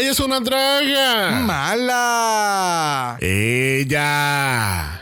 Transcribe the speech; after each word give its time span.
Ella 0.00 0.12
es 0.12 0.20
una 0.20 0.40
draga. 0.40 1.42
¡Mala! 1.42 3.18
Ella. 3.20 4.98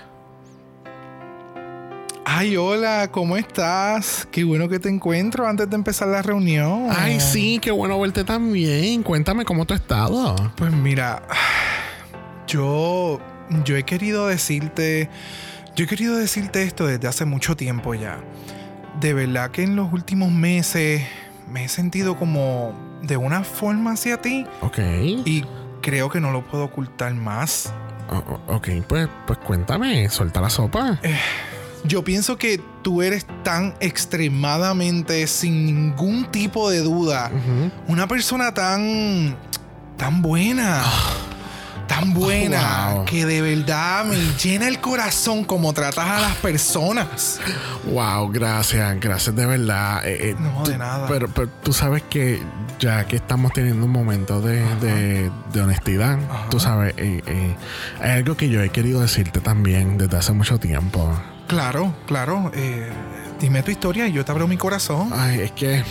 Ay, 2.24 2.56
hola, 2.56 3.08
¿cómo 3.12 3.36
estás? 3.36 4.26
Qué 4.32 4.42
bueno 4.42 4.68
que 4.68 4.80
te 4.80 4.88
encuentro 4.88 5.46
antes 5.46 5.70
de 5.70 5.76
empezar 5.76 6.08
la 6.08 6.20
reunión. 6.20 6.88
Ay, 6.90 7.20
sí, 7.20 7.60
qué 7.62 7.70
bueno 7.70 8.00
verte 8.00 8.24
también. 8.24 9.04
Cuéntame 9.04 9.44
cómo 9.44 9.66
tú 9.66 9.74
has 9.74 9.82
estado. 9.82 10.34
Pues 10.56 10.72
mira, 10.72 11.22
yo, 12.48 13.20
yo 13.64 13.76
he 13.76 13.84
querido 13.84 14.26
decirte, 14.26 15.08
yo 15.76 15.84
he 15.84 15.86
querido 15.86 16.16
decirte 16.16 16.64
esto 16.64 16.88
desde 16.88 17.06
hace 17.06 17.24
mucho 17.24 17.56
tiempo 17.56 17.94
ya. 17.94 18.18
De 18.98 19.14
verdad 19.14 19.52
que 19.52 19.62
en 19.62 19.76
los 19.76 19.92
últimos 19.92 20.32
meses 20.32 21.02
me 21.48 21.66
he 21.66 21.68
sentido 21.68 22.16
como 22.16 22.87
de 23.02 23.16
una 23.16 23.44
forma 23.44 23.92
hacia 23.92 24.20
ti 24.20 24.46
Ok. 24.60 24.78
y 25.24 25.44
creo 25.82 26.08
que 26.10 26.20
no 26.20 26.30
lo 26.32 26.44
puedo 26.46 26.64
ocultar 26.64 27.14
más. 27.14 27.72
O- 28.10 28.54
ok, 28.56 28.68
pues, 28.88 29.08
pues 29.26 29.38
cuéntame, 29.38 30.08
suelta 30.08 30.40
la 30.40 30.50
sopa. 30.50 30.98
Yo 31.84 32.02
pienso 32.02 32.36
que 32.38 32.60
tú 32.82 33.02
eres 33.02 33.26
tan 33.44 33.74
extremadamente, 33.80 35.26
sin 35.26 35.66
ningún 35.66 36.24
tipo 36.30 36.70
de 36.70 36.80
duda, 36.80 37.30
una 37.86 38.08
persona 38.08 38.52
tan, 38.52 39.36
tan 39.96 40.22
buena, 40.22 40.82
tan 41.88 42.14
buena, 42.14 42.92
wow. 42.94 43.04
que 43.04 43.26
de 43.26 43.40
verdad 43.42 44.04
me 44.04 44.16
llena 44.40 44.68
el 44.68 44.80
corazón 44.80 45.42
como 45.44 45.72
tratas 45.72 46.06
a 46.06 46.20
las 46.20 46.36
personas. 46.36 47.40
Wow, 47.90 48.30
gracias, 48.30 49.00
gracias 49.00 49.34
de 49.34 49.46
verdad. 49.46 50.06
Eh, 50.06 50.30
eh, 50.30 50.36
No, 50.38 50.62
tú- 50.62 50.70
de 50.70 50.78
nada. 50.78 51.08
Pero, 51.08 51.26
pero 51.28 51.48
tú 51.62 51.72
sabes 51.72 52.02
que 52.08 52.40
ya 52.78 53.06
que 53.08 53.16
estamos 53.16 53.52
teniendo 53.52 53.84
un 53.86 53.90
momento 53.90 54.40
de, 54.40 54.60
de- 54.76 55.30
de 55.52 55.60
honestidad, 55.60 56.18
Ajá. 56.30 56.46
tú 56.50 56.60
sabes, 56.60 56.94
eh, 56.98 57.22
eh, 57.26 57.56
hay 58.00 58.10
algo 58.12 58.36
que 58.36 58.48
yo 58.48 58.62
he 58.62 58.68
querido 58.68 59.00
decirte 59.00 59.40
también 59.40 59.98
desde 59.98 60.16
hace 60.18 60.32
mucho 60.32 60.58
tiempo. 60.60 61.10
Claro, 61.48 61.94
claro. 62.06 62.52
dime 63.40 63.62
tu 63.62 63.70
historia 63.70 64.06
y 64.06 64.12
yo 64.12 64.24
te 64.24 64.30
abro 64.32 64.46
mi 64.46 64.56
corazón. 64.58 65.10
Ay, 65.12 65.40
es 65.40 65.52
que. 65.52 65.82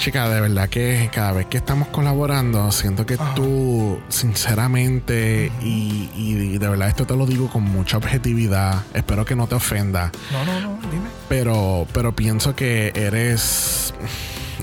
Chica, 0.00 0.30
de 0.30 0.40
verdad 0.40 0.70
que 0.70 1.10
cada 1.12 1.32
vez 1.32 1.44
que 1.46 1.58
estamos 1.58 1.88
colaborando, 1.88 2.72
siento 2.72 3.04
que 3.04 3.14
Ajá. 3.14 3.34
tú, 3.34 4.00
sinceramente, 4.08 5.52
y, 5.62 6.08
y 6.16 6.56
de 6.56 6.68
verdad 6.68 6.88
esto 6.88 7.04
te 7.06 7.14
lo 7.14 7.26
digo 7.26 7.50
con 7.50 7.64
mucha 7.64 7.98
objetividad, 7.98 8.82
espero 8.94 9.26
que 9.26 9.36
no 9.36 9.46
te 9.46 9.56
ofenda, 9.56 10.10
No, 10.32 10.42
no, 10.46 10.58
no, 10.60 10.78
dime. 10.90 11.04
pero, 11.28 11.86
pero 11.92 12.12
pienso 12.16 12.56
que 12.56 12.92
eres 12.94 13.92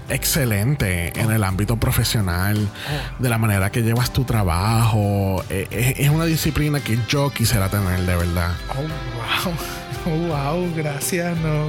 excelente 0.10 1.14
en 1.20 1.30
el 1.30 1.44
ámbito 1.44 1.78
profesional, 1.78 2.68
de 3.20 3.30
la 3.30 3.38
manera 3.38 3.72
que 3.72 3.84
llevas 3.84 4.12
tu 4.12 4.24
trabajo. 4.24 5.44
Eh, 5.52 5.68
eh, 5.70 5.94
Es 5.98 6.10
una 6.10 6.26
disciplina 6.26 6.80
que 6.80 6.98
yo 7.08 7.30
quisiera 7.30 7.70
tener, 7.70 8.00
de 8.08 8.16
verdad. 8.16 8.54
Oh, 8.72 8.82
wow. 8.82 9.54
Oh, 10.10 10.10
wow, 10.30 10.74
gracias. 10.74 11.36
No, 11.40 11.66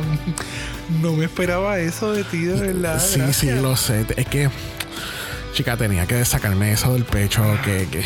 no 1.03 1.13
me 1.13 1.25
esperaba 1.27 1.79
eso 1.79 2.13
de 2.13 2.25
ti, 2.25 2.43
de 2.45 2.55
verdad. 2.61 3.01
Sí, 3.05 3.19
gracias. 3.21 3.37
sí, 3.37 3.51
lo 3.63 3.77
sé. 3.77 4.07
Es 4.17 4.27
que, 4.27 4.51
chica, 5.55 5.77
tenía 5.77 6.07
que 6.07 6.25
sacarme 6.25 6.73
eso 6.73 6.93
del 6.95 7.05
pecho, 7.05 7.43
que, 7.65 7.87
que- 7.91 8.05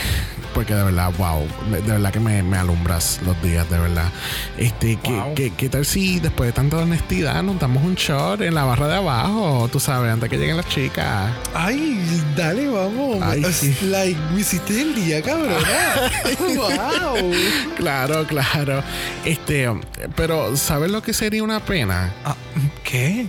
porque 0.52 0.74
de 0.74 0.82
verdad, 0.84 1.10
wow, 1.16 1.48
de 1.70 1.80
verdad 1.80 2.12
que 2.12 2.20
me, 2.20 2.42
me 2.42 2.58
alumbras 2.58 3.20
los 3.24 3.40
días, 3.42 3.70
de 3.70 3.78
verdad. 3.78 4.10
Este, 4.58 4.98
¿qué, 5.02 5.10
Wow. 5.10 5.34
qué, 5.34 5.50
qué 5.56 5.70
tal 5.70 5.86
si 5.86 6.20
después 6.20 6.48
de 6.48 6.52
tanta 6.52 6.76
honestidad 6.76 7.42
nos 7.42 7.58
damos 7.58 7.82
un 7.82 7.94
shot 7.94 8.42
en 8.42 8.54
la 8.54 8.64
barra 8.64 8.86
de 8.88 8.96
abajo, 8.96 9.66
tú 9.72 9.80
sabes, 9.80 10.12
antes 10.12 10.28
que 10.28 10.36
lleguen 10.36 10.58
las 10.58 10.68
chicas? 10.68 11.30
Ay, 11.54 11.98
dale, 12.36 12.68
vamos. 12.68 13.16
Ay, 13.22 13.42
sí. 13.50 13.74
Like, 13.86 14.20
me 14.34 14.42
hiciste 14.42 14.78
el 14.78 14.94
día, 14.94 15.22
cabrona. 15.22 15.56
wow. 16.56 17.30
Claro, 17.76 18.26
claro. 18.26 18.82
Este, 19.24 19.68
pero 20.14 20.54
¿sabes 20.58 20.90
lo 20.90 21.02
que 21.02 21.14
sería 21.14 21.42
una 21.42 21.60
pena? 21.60 22.12
Ah, 22.26 22.36
¿Qué? 22.84 23.28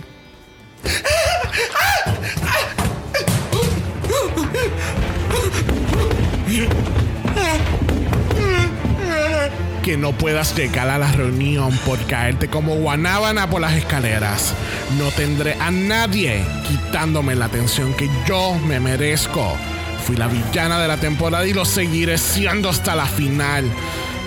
que 9.82 9.96
no 9.98 10.12
puedas 10.12 10.56
llegar 10.56 10.88
a 10.88 10.96
la 10.96 11.12
reunión 11.12 11.70
por 11.84 11.98
caerte 12.06 12.48
como 12.48 12.74
guanábana 12.76 13.50
por 13.50 13.60
las 13.60 13.74
escaleras. 13.74 14.54
No 14.98 15.10
tendré 15.10 15.56
a 15.60 15.70
nadie 15.70 16.42
quitándome 16.66 17.34
la 17.34 17.46
atención 17.46 17.92
que 17.92 18.08
yo 18.26 18.54
me 18.66 18.80
merezco. 18.80 19.54
Fui 20.06 20.16
la 20.16 20.26
villana 20.26 20.80
de 20.80 20.88
la 20.88 20.96
temporada 20.96 21.46
y 21.46 21.52
lo 21.52 21.66
seguiré 21.66 22.16
siendo 22.16 22.70
hasta 22.70 22.94
la 22.94 23.04
final. 23.04 23.70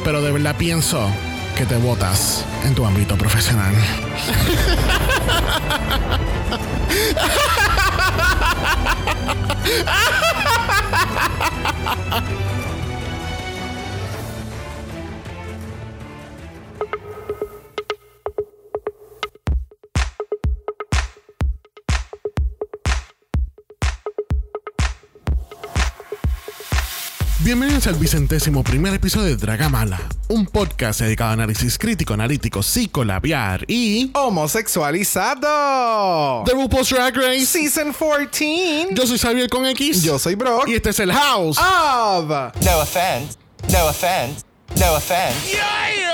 Pero 0.03 0.21
de 0.21 0.31
verdad 0.31 0.55
pienso 0.57 1.11
que 1.57 1.65
te 1.65 1.77
botas 1.77 2.45
en 2.65 2.75
tu 2.75 2.85
ámbito 2.85 3.17
profesional. 3.17 3.73
Bienvenidos 27.47 27.87
al 27.87 27.95
vicentésimo 27.95 28.61
primer 28.61 28.93
episodio 28.93 29.27
de 29.27 29.37
Dragamala, 29.37 30.01
un 30.27 30.47
podcast 30.47 30.99
dedicado 30.99 31.29
a 31.29 31.33
análisis 31.35 31.77
crítico, 31.77 32.13
analítico, 32.13 32.61
psicolabiar 32.61 33.63
y... 33.69 34.11
Homosexualizado. 34.13 36.43
The 36.43 36.51
RuPaul's 36.51 36.89
Drag 36.89 37.15
Race. 37.15 37.45
Season 37.45 37.93
14. 37.93 38.89
Yo 38.91 39.07
soy 39.07 39.17
Xavier 39.17 39.47
con 39.47 39.65
X. 39.65 40.03
Yo 40.03 40.19
soy 40.19 40.35
Brock. 40.35 40.67
Y 40.67 40.75
este 40.75 40.89
es 40.89 40.99
el 40.99 41.13
House. 41.13 41.57
Of. 41.57 42.27
No 42.65 42.79
offense. 42.81 43.37
No 43.71 43.87
offense. 43.87 44.41
No 44.77 44.95
offense. 44.97 45.57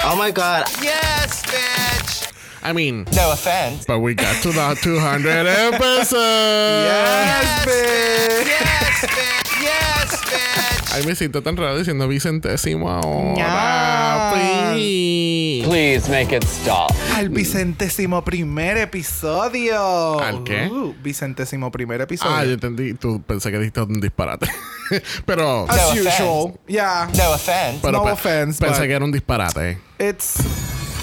Oh 0.05 0.15
my 0.15 0.31
god. 0.31 0.65
Yes, 0.83 1.41
bitch. 1.47 2.27
I 2.61 2.73
mean, 2.73 3.05
No 3.15 3.31
offense. 3.31 3.85
but 3.87 3.97
we 4.01 4.13
got 4.13 4.39
to 4.43 4.51
the 4.51 4.75
200 4.83 5.47
episodes. 5.47 6.85
Yes, 6.85 7.65
bitch. 7.65 8.45
Yes, 8.45 9.05
bitch. 9.07 9.63
Yes, 9.63 10.21
bitch. 10.25 10.82
Ay, 10.93 11.03
me 11.07 11.15
siento 11.15 11.41
tan 11.41 11.57
raro 11.57 11.77
diciendo 11.77 12.07
vicentésimo 12.07 12.89
ahora. 12.89 14.31
Please. 14.33 15.65
Please 15.67 16.09
make 16.09 16.35
it 16.35 16.43
stop. 16.43 16.91
Al 17.15 17.29
vicentésimo 17.29 18.23
primer 18.23 18.77
episodio. 18.77 20.19
¿Al 20.19 20.43
qué? 20.43 20.67
Uh, 20.67 20.93
vicentésimo 21.01 21.71
primer 21.71 22.01
episodio. 22.01 22.35
Ah, 22.35 22.43
yo 22.45 22.51
entendí. 22.51 22.93
Tú 22.93 23.21
pensé 23.25 23.49
que 23.51 23.57
dijiste 23.57 23.81
un 23.81 23.99
disparate. 24.01 24.47
Pero. 25.25 25.65
As 25.67 25.77
No 25.95 26.01
usual. 26.01 26.07
offense. 26.07 26.59
Yeah. 26.67 27.09
No 27.17 27.31
offense. 27.31 27.79
pero 27.81 27.97
no 27.99 28.03
pe- 28.03 28.11
offense, 28.11 28.59
Pensé 28.59 28.79
but- 28.81 28.87
que 28.87 28.93
era 28.93 29.05
un 29.05 29.11
disparate. 29.11 29.79
It's. 29.97 30.35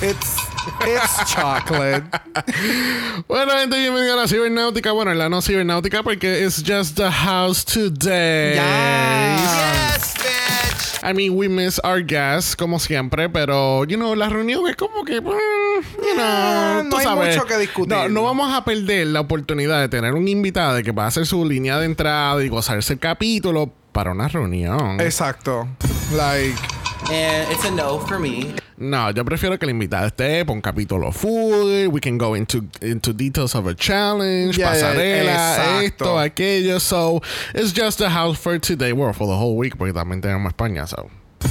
It's. 0.02 0.36
It's 0.87 1.32
chocolate. 1.32 2.03
Bueno, 3.28 3.53
gente, 3.53 3.78
bienvenidos 3.78 4.12
a 4.19 4.22
la 4.22 4.28
cibernáutica. 4.28 4.93
Bueno, 4.93 5.12
en 5.12 5.19
la 5.19 5.28
no 5.28 5.41
cibernáutica 5.41 6.03
porque 6.03 6.44
it's 6.44 6.62
just 6.66 6.97
the 6.97 7.10
house 7.10 7.65
today. 7.65 8.54
Yes, 8.56 10.15
bitch. 10.15 11.03
I 11.03 11.15
mean, 11.15 11.34
we 11.34 11.49
miss 11.49 11.81
our 11.82 12.00
guests, 12.03 12.54
como 12.54 12.78
siempre, 12.78 13.28
pero, 13.31 13.84
you 13.84 13.97
know, 13.97 14.15
la 14.15 14.28
reunión 14.28 14.66
es 14.69 14.76
como 14.76 15.03
que, 15.04 15.20
mm, 15.20 15.25
you 15.25 16.15
know, 16.15 16.19
Ah, 16.19 16.82
no 16.84 16.91
tú 16.91 16.97
hay 16.99 17.04
sabes. 17.04 17.37
mucho 17.37 17.47
que 17.47 17.56
discutir. 17.56 17.88
No, 17.97 18.09
no 18.10 18.22
vamos 18.25 18.53
a 18.54 18.62
perder 18.65 19.06
la 19.06 19.20
oportunidad 19.20 19.81
de 19.81 19.88
tener 19.88 20.12
un 20.12 20.28
invitado 20.28 20.82
que 20.82 20.93
va 20.93 21.04
a 21.04 21.06
hacer 21.09 21.25
su 21.26 21.44
línea 21.47 21.78
de 21.78 21.87
entrada 21.87 22.43
y 22.44 22.49
gozarse 22.49 22.93
el 22.93 22.99
capítulo 22.99 23.72
para 23.93 24.12
una 24.12 24.29
reunión. 24.29 25.00
Exacto. 25.00 25.67
Like. 26.14 26.58
And 27.11 27.50
it's 27.50 27.64
a 27.64 27.70
no 27.70 27.99
for 28.00 28.19
me. 28.19 28.55
No, 28.81 29.11
yo 29.11 29.25
prefiero 29.27 29.59
que 29.59 29.67
el 29.67 29.71
invitado 29.73 30.06
esté 30.06 30.43
por 30.47 30.55
un 30.56 30.62
capítulo 30.62 31.12
full. 31.12 31.87
We 31.88 32.00
can 32.00 32.17
go 32.17 32.35
into, 32.35 32.62
into 32.81 33.12
details 33.12 33.55
of 33.55 33.67
a 33.67 33.75
challenge, 33.75 34.56
Yeah, 34.56 34.73
yeah, 34.75 34.82
pasarela, 34.94 35.82
esto, 35.85 36.19
aquello. 36.19 36.81
So, 36.81 37.21
it's 37.55 37.73
just 37.73 37.99
the 37.99 38.09
house 38.09 38.38
for 38.38 38.59
today. 38.59 38.93
Well, 38.94 39.12
for 39.12 39.27
the 39.27 39.37
whole 39.37 39.56
week, 39.59 39.77
porque 39.77 39.93
también 39.93 40.23
tenemos 40.23 40.50
España, 40.55 40.87
so. 40.88 41.11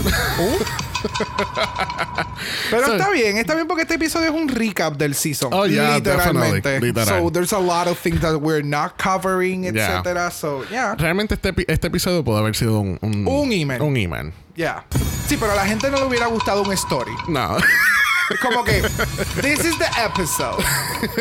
Pero 2.69 2.85
So- 2.85 2.95
está 2.95 3.09
bien, 3.11 3.37
está 3.37 3.55
bien 3.55 3.67
porque 3.67 3.83
este 3.83 3.95
episodio 3.95 4.27
es 4.29 4.33
un 4.35 4.47
recap 4.47 4.95
del 4.97 5.13
season. 5.15 5.51
Oh, 5.53 5.65
yeah, 5.65 5.97
literalmente. 5.97 6.61
definitely, 6.61 6.87
literal. 6.93 7.23
So 7.23 7.29
there's 7.31 7.53
a 7.53 7.59
lot 7.59 7.87
of 7.87 7.97
things 7.97 8.21
that 8.21 8.39
we're 8.41 8.61
not 8.63 8.97
covering, 8.97 9.63
Yeah. 9.63 9.99
etcétera. 9.99 10.31
So 10.31 10.63
yeah. 10.71 10.95
Realmente 10.97 11.35
este, 11.35 11.53
este 11.67 11.87
episodio 11.87 12.23
pudo 12.23 12.37
haber 12.37 12.55
sido 12.55 12.79
un... 12.79 12.97
Un, 13.01 13.27
Un 13.27 13.51
email. 13.51 13.81
Un 13.81 13.97
email. 13.97 14.31
Yeah. 14.59 14.83
Sí, 15.25 15.37
pero 15.39 15.53
a 15.53 15.55
la 15.55 15.65
gente 15.65 15.89
no 15.89 15.99
le 15.99 16.03
hubiera 16.03 16.27
gustado 16.27 16.63
un 16.63 16.73
story. 16.73 17.13
No. 17.29 17.55
Como 18.41 18.65
que, 18.65 18.81
this 19.41 19.63
is 19.63 19.77
the 19.77 19.87
episode. 20.03 20.61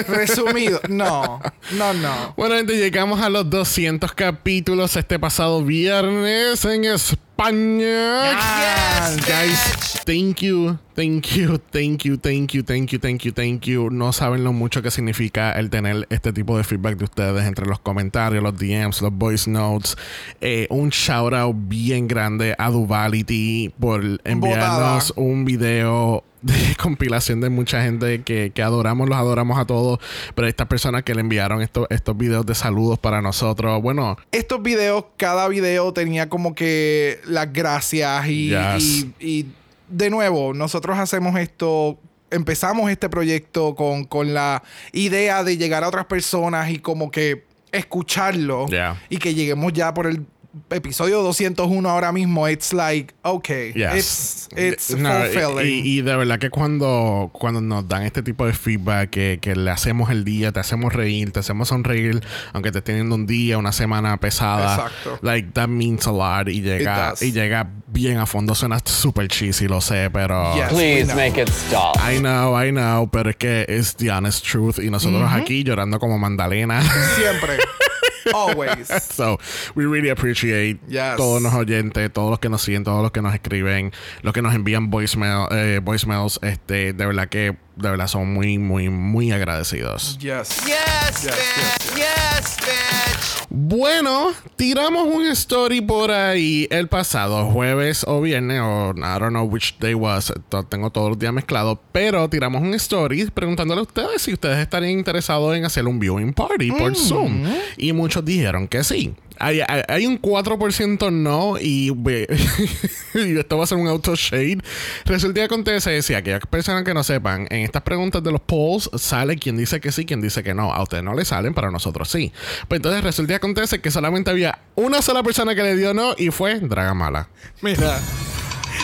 Resumido. 0.08 0.80
No, 0.88 1.40
no, 1.70 1.92
no. 1.94 2.34
Bueno, 2.36 2.56
gente, 2.56 2.76
llegamos 2.76 3.20
a 3.20 3.30
los 3.30 3.48
200 3.48 4.12
capítulos 4.12 4.96
este 4.96 5.20
pasado 5.20 5.62
viernes 5.64 6.64
en 6.64 6.84
España. 6.86 7.27
Yes, 7.38 9.24
Guys, 9.24 10.02
thank 10.04 10.42
you, 10.42 10.76
thank 10.96 11.36
you, 11.36 11.58
thank 11.70 12.04
you, 12.04 12.16
thank 12.16 12.52
you, 12.52 12.62
thank 12.64 12.92
you, 12.92 12.98
thank 12.98 13.24
you, 13.24 13.32
thank 13.32 13.64
you. 13.64 13.90
No 13.90 14.12
saben 14.12 14.42
lo 14.42 14.52
mucho 14.52 14.82
que 14.82 14.90
significa 14.90 15.52
el 15.52 15.70
tener 15.70 16.08
este 16.10 16.32
tipo 16.32 16.56
de 16.56 16.64
feedback 16.64 16.98
de 16.98 17.04
ustedes 17.04 17.46
entre 17.46 17.66
los 17.66 17.78
comentarios, 17.78 18.42
los 18.42 18.58
DMs, 18.58 19.00
los 19.02 19.12
voice 19.12 19.48
notes. 19.48 19.96
Eh, 20.40 20.66
un 20.70 20.88
shout 20.90 21.32
out 21.32 21.54
bien 21.56 22.08
grande 22.08 22.56
a 22.58 22.70
Duvality 22.70 23.72
por 23.78 24.02
enviarnos 24.24 25.12
un 25.14 25.44
video 25.44 26.24
de 26.42 26.54
compilación 26.80 27.40
de 27.40 27.48
mucha 27.50 27.82
gente 27.82 28.22
que, 28.22 28.50
que 28.54 28.62
adoramos, 28.62 29.08
los 29.08 29.18
adoramos 29.18 29.58
a 29.58 29.64
todos, 29.64 29.98
pero 30.34 30.46
estas 30.48 30.66
personas 30.68 31.02
que 31.02 31.14
le 31.14 31.20
enviaron 31.20 31.62
estos, 31.62 31.86
estos 31.90 32.16
videos 32.16 32.46
de 32.46 32.54
saludos 32.54 32.98
para 32.98 33.20
nosotros, 33.22 33.82
bueno, 33.82 34.16
Estos 34.32 34.62
videos, 34.62 35.04
cada 35.16 35.48
video 35.48 35.92
tenía 35.92 36.28
como 36.28 36.54
que 36.54 37.20
las 37.26 37.52
gracias 37.52 38.26
y, 38.28 38.50
Yes. 38.50 38.82
y- 38.84 39.14
y 39.18 39.46
de 39.88 40.10
nuevo, 40.10 40.52
nosotros 40.54 40.98
hacemos 40.98 41.38
esto. 41.38 41.98
Empezamos 42.30 42.90
este 42.90 43.08
proyecto 43.08 43.74
con, 43.74 44.04
con 44.04 44.34
la 44.34 44.62
idea 44.92 45.42
de 45.42 45.56
llegar 45.56 45.82
a 45.82 45.88
otras 45.88 46.04
personas 46.04 46.68
y 46.70 46.78
como 46.78 47.10
que 47.10 47.44
escucharlo 47.72 48.66
Yeah. 48.68 49.00
y 49.08 49.16
que 49.18 49.34
lleguemos 49.34 49.72
ya 49.72 49.94
por 49.94 50.06
el 50.06 50.26
episodio 50.70 51.22
201 51.22 51.88
ahora 51.88 52.12
mismo. 52.12 52.48
It's 52.48 52.72
like, 52.72 53.14
okay, 53.22 53.72
Yes. 53.74 54.48
it's, 54.56 54.88
it's 54.90 54.90
No, 54.96 55.10
fulfilling. 55.24 55.66
y, 55.86 55.98
y 55.98 56.00
de 56.02 56.16
verdad 56.16 56.38
que 56.38 56.50
cuando, 56.50 57.30
cuando 57.32 57.60
nos 57.60 57.86
dan 57.88 58.02
este 58.02 58.22
tipo 58.22 58.46
de 58.46 58.52
feedback, 58.52 59.10
que, 59.10 59.38
que 59.40 59.54
le 59.56 59.70
hacemos 59.70 60.10
el 60.10 60.24
día, 60.24 60.52
te 60.52 60.60
hacemos 60.60 60.92
reír, 60.92 61.32
te 61.32 61.40
hacemos 61.40 61.68
sonreír, 61.68 62.20
aunque 62.52 62.72
te 62.72 62.82
teniendo 62.82 63.14
un 63.14 63.26
día, 63.26 63.58
una 63.58 63.72
semana 63.72 64.16
pesada. 64.18 64.74
Exacto. 64.74 65.18
Like, 65.22 65.50
that 65.52 65.68
means 65.68 66.06
a 66.06 66.12
lot. 66.12 66.48
Y 66.48 66.60
llega, 66.62 67.14
y 67.20 67.32
llega 67.32 67.68
bien 67.86 68.18
a 68.18 68.26
fondo. 68.26 68.54
Suena 68.54 68.78
super 68.84 69.28
cheesy, 69.28 69.68
lo 69.68 69.80
sé, 69.80 70.10
pero. 70.10 70.54
Yes. 70.54 70.68
Please 70.68 71.14
make 71.14 71.40
it 71.40 71.48
stop. 71.48 71.96
I 71.98 72.18
know, 72.18 72.56
I 72.60 72.70
know, 72.70 73.08
pero 73.10 73.30
es 73.30 73.36
que 73.36 73.64
es 73.68 73.94
the 73.96 74.10
honest 74.10 74.44
truth. 74.46 74.78
Y 74.78 74.90
nosotros 74.90 75.30
aquí 75.32 75.64
llorando 75.64 75.98
como 75.98 76.18
Mandalena. 76.18 76.82
Siempre. 77.16 77.58
Always. 78.34 78.88
So, 79.18 79.38
we 79.74 79.84
really 79.86 80.10
appreciate 80.10 80.78
Yes. 80.88 81.16
todos 81.16 81.42
los 81.42 81.52
oyentes, 81.54 82.12
todos 82.12 82.30
los 82.30 82.38
que 82.38 82.48
nos 82.48 82.62
siguen, 82.62 82.84
todos 82.84 83.02
los 83.02 83.10
que 83.10 83.20
nos 83.22 83.34
escriben, 83.34 83.92
los 84.22 84.32
que 84.32 84.42
nos 84.42 84.54
envían 84.54 84.90
voicemail, 84.90 85.46
eh, 85.50 85.80
voicemails. 85.82 86.38
Este, 86.42 86.92
de 86.92 87.06
verdad 87.06 87.28
que, 87.28 87.56
de 87.76 87.90
verdad, 87.90 88.06
son 88.06 88.32
muy, 88.32 88.58
muy, 88.58 88.88
muy 88.90 89.32
agradecidos. 89.32 90.18
Yes. 90.18 90.60
Yes, 90.66 91.22
Yes. 91.24 91.94
Yes, 91.96 92.56
bitch. 92.60 93.17
Bueno, 93.50 94.32
tiramos 94.56 95.06
un 95.06 95.26
story 95.28 95.80
por 95.80 96.10
ahí 96.10 96.68
el 96.70 96.88
pasado 96.88 97.46
jueves 97.46 98.04
o 98.06 98.20
viernes, 98.20 98.60
o 98.60 98.92
I 98.94 99.18
don't 99.18 99.30
know 99.30 99.44
which 99.44 99.78
day 99.78 99.94
was, 99.94 100.32
tengo 100.68 100.90
todos 100.90 101.08
los 101.08 101.18
días 101.18 101.32
mezclados, 101.32 101.78
pero 101.90 102.28
tiramos 102.28 102.60
un 102.60 102.74
story 102.74 103.24
preguntándole 103.30 103.80
a 103.80 103.84
ustedes 103.84 104.20
si 104.20 104.34
ustedes 104.34 104.58
estarían 104.58 104.92
interesados 104.92 105.56
en 105.56 105.64
hacer 105.64 105.86
un 105.86 105.98
viewing 105.98 106.34
party 106.34 106.72
por 106.72 106.94
Zoom. 106.94 107.44
Y 107.78 107.92
muchos 107.94 108.22
dijeron 108.24 108.68
que 108.68 108.84
sí. 108.84 109.14
Hay, 109.38 109.60
hay- 109.88 110.06
un 110.06 110.20
4% 110.20 111.12
no 111.12 111.58
y, 111.60 111.90
y 113.14 113.38
esto 113.38 113.58
va 113.58 113.64
a 113.64 113.66
ser 113.66 113.78
un 113.78 113.88
auto 113.88 114.14
shade. 114.14 114.58
Resulta 115.04 115.40
que 115.40 115.44
acontece 115.44 116.00
si 116.02 116.14
aquellas 116.14 116.40
personas 116.50 116.84
que 116.84 116.94
no 116.94 117.02
sepan, 117.04 117.46
en 117.50 117.60
estas 117.62 117.82
preguntas 117.82 118.22
de 118.22 118.32
los 118.32 118.40
polls 118.40 118.90
sale 118.96 119.36
quien 119.36 119.56
dice 119.56 119.80
que 119.80 119.92
sí, 119.92 120.04
quien 120.06 120.20
dice 120.20 120.42
que 120.42 120.54
no. 120.54 120.72
A 120.72 120.82
ustedes 120.82 121.04
no 121.04 121.14
le 121.14 121.24
salen, 121.24 121.54
pero 121.54 121.68
a 121.68 121.70
nosotros 121.70 122.08
sí. 122.10 122.32
Pues 122.68 122.78
entonces 122.78 123.02
resulta 123.04 123.32
que 123.32 123.36
acontece 123.36 123.80
que 123.80 123.90
solamente 123.90 124.30
había 124.30 124.58
una 124.76 125.02
sola 125.02 125.22
persona 125.22 125.54
que 125.54 125.62
le 125.62 125.76
dio 125.76 125.94
no 125.94 126.14
y 126.16 126.30
fue 126.30 126.58
Dragamala. 126.60 127.28
Mira, 127.60 127.98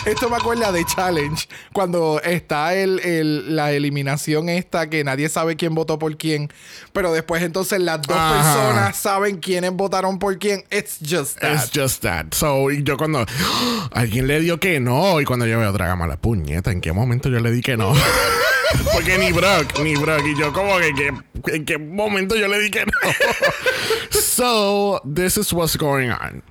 esto 0.05 0.29
me 0.29 0.35
acuerda 0.37 0.71
de 0.71 0.83
Challenge, 0.85 1.47
cuando 1.73 2.19
está 2.23 2.75
el, 2.75 2.99
el- 2.99 3.55
la 3.55 3.71
eliminación 3.71 4.49
esta 4.49 4.89
que 4.89 5.03
nadie 5.03 5.29
sabe 5.29 5.55
quién 5.55 5.73
votó 5.75 5.97
por 5.99 6.17
quién, 6.17 6.49
pero 6.93 7.11
después 7.13 7.41
entonces 7.43 7.79
las 7.81 8.01
dos 8.01 8.17
Ajá. 8.17 8.33
personas 8.53 8.97
saben 8.97 9.37
quiénes 9.37 9.71
votaron 9.73 10.19
por 10.19 10.37
quién. 10.39 10.63
It's 10.71 10.97
just 11.01 11.39
that. 11.39 11.53
It's 11.53 11.71
just 11.73 12.01
that. 12.03 12.25
So, 12.33 12.71
y 12.71 12.83
yo 12.83 12.97
cuando 12.97 13.25
alguien 13.91 14.27
le 14.27 14.39
dio 14.41 14.59
que 14.59 14.79
no, 14.79 15.19
y 15.21 15.25
cuando 15.25 15.45
yo 15.45 15.59
veo 15.59 15.71
Dragamala, 15.71 16.17
puñeta, 16.17 16.71
¿en 16.71 16.81
qué 16.81 16.91
momento 16.93 17.29
yo 17.29 17.39
le 17.39 17.51
di 17.51 17.61
que 17.61 17.77
no? 17.77 17.93
Porque 18.93 19.17
ni 19.17 19.31
Brock, 19.31 19.79
ni 19.79 19.95
Brock. 19.95 20.23
Y 20.25 20.37
yo 20.39 20.51
como 20.51 20.77
que, 20.79 20.91
que- 20.93 21.55
¿en 21.55 21.65
qué 21.65 21.77
momento 21.77 22.35
yo 22.35 22.47
le 22.47 22.59
di 22.59 22.69
que 22.71 22.85
no? 22.85 22.91
so, 24.09 25.01
this 25.05 25.37
is 25.37 25.53
what's 25.53 25.75
going 25.77 26.09
on. 26.09 26.41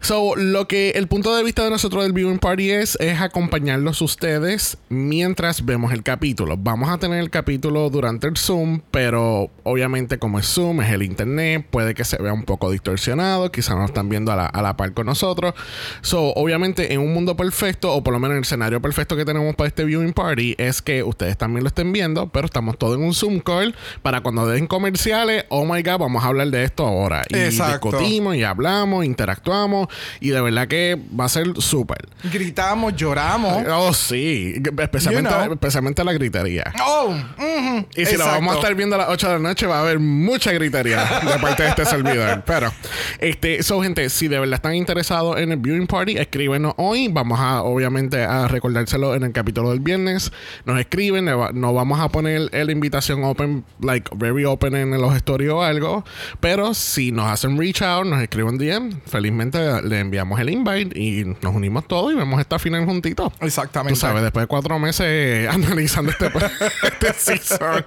So, 0.00 0.36
lo 0.36 0.68
que 0.68 0.90
el 0.90 1.08
punto 1.08 1.34
de 1.34 1.42
vista 1.42 1.64
de 1.64 1.70
nosotros 1.70 2.02
del 2.02 2.12
viewing 2.12 2.38
party 2.38 2.70
es, 2.70 2.96
es 3.00 3.20
acompañarlos 3.20 4.02
ustedes 4.02 4.78
mientras 4.88 5.64
vemos 5.64 5.92
el 5.92 6.02
capítulo. 6.02 6.56
Vamos 6.56 6.90
a 6.90 6.98
tener 6.98 7.20
el 7.20 7.30
capítulo 7.30 7.90
durante 7.90 8.26
el 8.26 8.36
Zoom, 8.36 8.80
pero 8.90 9.50
obviamente 9.62 10.18
como 10.18 10.38
es 10.38 10.46
Zoom, 10.46 10.80
es 10.82 10.92
el 10.92 11.02
internet, 11.02 11.66
puede 11.70 11.94
que 11.94 12.04
se 12.04 12.20
vea 12.22 12.32
un 12.32 12.44
poco 12.44 12.70
distorsionado, 12.70 13.50
quizás 13.50 13.76
no 13.76 13.84
están 13.84 14.08
viendo 14.08 14.32
a 14.32 14.36
la, 14.36 14.46
a 14.46 14.62
la 14.62 14.76
par 14.76 14.92
con 14.92 15.06
nosotros. 15.06 15.54
So, 16.02 16.32
obviamente 16.34 16.92
en 16.92 17.00
un 17.00 17.12
mundo 17.12 17.36
perfecto, 17.36 17.92
o 17.92 18.02
por 18.02 18.12
lo 18.12 18.20
menos 18.20 18.32
en 18.32 18.38
el 18.38 18.42
escenario 18.42 18.80
perfecto 18.80 19.16
que 19.16 19.24
tenemos 19.24 19.54
para 19.54 19.68
este 19.68 19.84
viewing 19.84 20.12
party, 20.12 20.54
es 20.58 20.82
que 20.82 21.02
ustedes 21.02 21.36
también 21.36 21.64
lo 21.64 21.68
estén 21.68 21.92
viendo, 21.92 22.28
pero 22.28 22.46
estamos 22.46 22.78
todos 22.78 22.96
en 22.96 23.04
un 23.04 23.14
Zoom 23.14 23.40
call 23.40 23.74
para 24.02 24.20
cuando 24.20 24.46
den 24.46 24.66
comerciales, 24.66 25.44
oh 25.48 25.64
my 25.64 25.82
god, 25.82 25.98
vamos 25.98 26.24
a 26.24 26.28
hablar 26.28 26.48
de 26.48 26.64
esto 26.64 26.86
ahora. 26.86 27.22
Y 27.28 27.36
Exacto. 27.36 27.90
discutimos 27.90 28.36
y 28.36 28.44
hablamos, 28.44 29.04
interactuamos, 29.04 29.85
y 30.20 30.30
de 30.30 30.40
verdad 30.40 30.68
que 30.68 30.98
va 31.18 31.24
a 31.26 31.28
ser 31.28 31.46
súper. 31.60 32.08
Gritamos, 32.32 32.94
lloramos. 32.96 33.64
Oh, 33.70 33.92
sí. 33.92 34.54
Especialmente, 34.78 35.30
You 35.30 35.36
know. 35.44 35.52
especialmente 35.52 36.04
la 36.04 36.12
gritería. 36.12 36.72
Oh, 36.84 37.08
ujú, 37.08 37.86
Y 37.96 38.04
si 38.06 38.16
lo 38.16 38.24
exacto. 38.24 38.26
vamos 38.32 38.54
a 38.54 38.56
estar 38.58 38.74
viendo 38.74 38.96
a 38.96 38.98
las 38.98 39.08
8 39.08 39.26
de 39.28 39.32
la 39.34 39.38
noche, 39.40 39.66
va 39.66 39.78
a 39.78 39.82
haber 39.82 39.98
mucha 39.98 40.52
gritería 40.52 41.04
de 41.04 41.38
parte 41.40 41.62
de 41.62 41.68
este 41.70 41.84
servidor. 41.86 42.42
Pero, 42.46 42.72
este, 43.18 43.62
so, 43.62 43.80
gente, 43.82 44.08
si 44.10 44.28
de 44.28 44.38
verdad 44.38 44.54
están 44.56 44.74
interesados 44.74 45.38
en 45.38 45.52
el 45.52 45.58
viewing 45.58 45.86
party, 45.86 46.16
escríbenos 46.18 46.74
hoy. 46.76 47.08
Vamos 47.08 47.38
a, 47.40 47.62
obviamente, 47.62 48.22
a 48.24 48.48
recordárselo 48.48 49.14
en 49.14 49.22
el 49.24 49.32
capítulo 49.32 49.70
del 49.70 49.80
viernes. 49.80 50.32
Nos 50.64 50.78
escriben, 50.80 51.24
no 51.26 51.74
vamos 51.74 52.00
a 52.00 52.08
poner 52.08 52.50
la 52.52 52.72
invitación 52.72 53.24
open, 53.24 53.64
like, 53.80 54.10
very 54.16 54.44
open 54.44 54.74
en 54.74 54.90
los 55.00 55.14
stories 55.16 55.50
o 55.50 55.62
algo. 55.62 56.04
Pero 56.40 56.74
si 56.74 57.12
nos 57.12 57.30
hacen 57.30 57.58
reach 57.58 57.82
out, 57.82 58.06
nos 58.06 58.22
escriben 58.22 58.58
DM, 58.58 59.00
felizmente 59.06 59.58
le 59.82 60.00
enviamos 60.00 60.38
el 60.40 60.50
invite 60.50 60.98
y 60.98 61.24
nos 61.42 61.54
unimos 61.54 61.86
todos 61.88 62.12
y 62.12 62.16
vemos 62.16 62.40
esta 62.40 62.58
final 62.58 62.84
juntitos. 62.84 63.32
Exactamente. 63.40 63.94
Tú 63.94 64.00
sabes, 64.00 64.22
después 64.22 64.42
de 64.44 64.46
cuatro 64.48 64.78
meses 64.78 65.48
analizando 65.52 66.10
este, 66.12 66.26
este 66.82 67.12
season. 67.14 67.84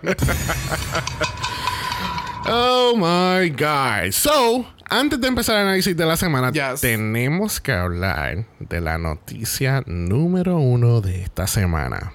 oh 2.48 2.94
my 2.96 3.50
God. 3.52 4.12
So, 4.12 4.66
antes 4.90 5.20
de 5.22 5.28
empezar 5.28 5.56
el 5.58 5.64
análisis 5.68 5.96
de 5.96 6.06
la 6.06 6.18
semana, 6.18 6.52
Yes. 6.52 6.82
tenemos 6.82 7.60
que 7.60 7.74
hablar 7.74 8.46
de 8.60 8.82
la 8.82 8.98
noticia 8.98 9.84
número 9.86 10.58
uno 10.58 11.02
de 11.02 11.22
esta 11.24 11.48
semana. 11.48 12.14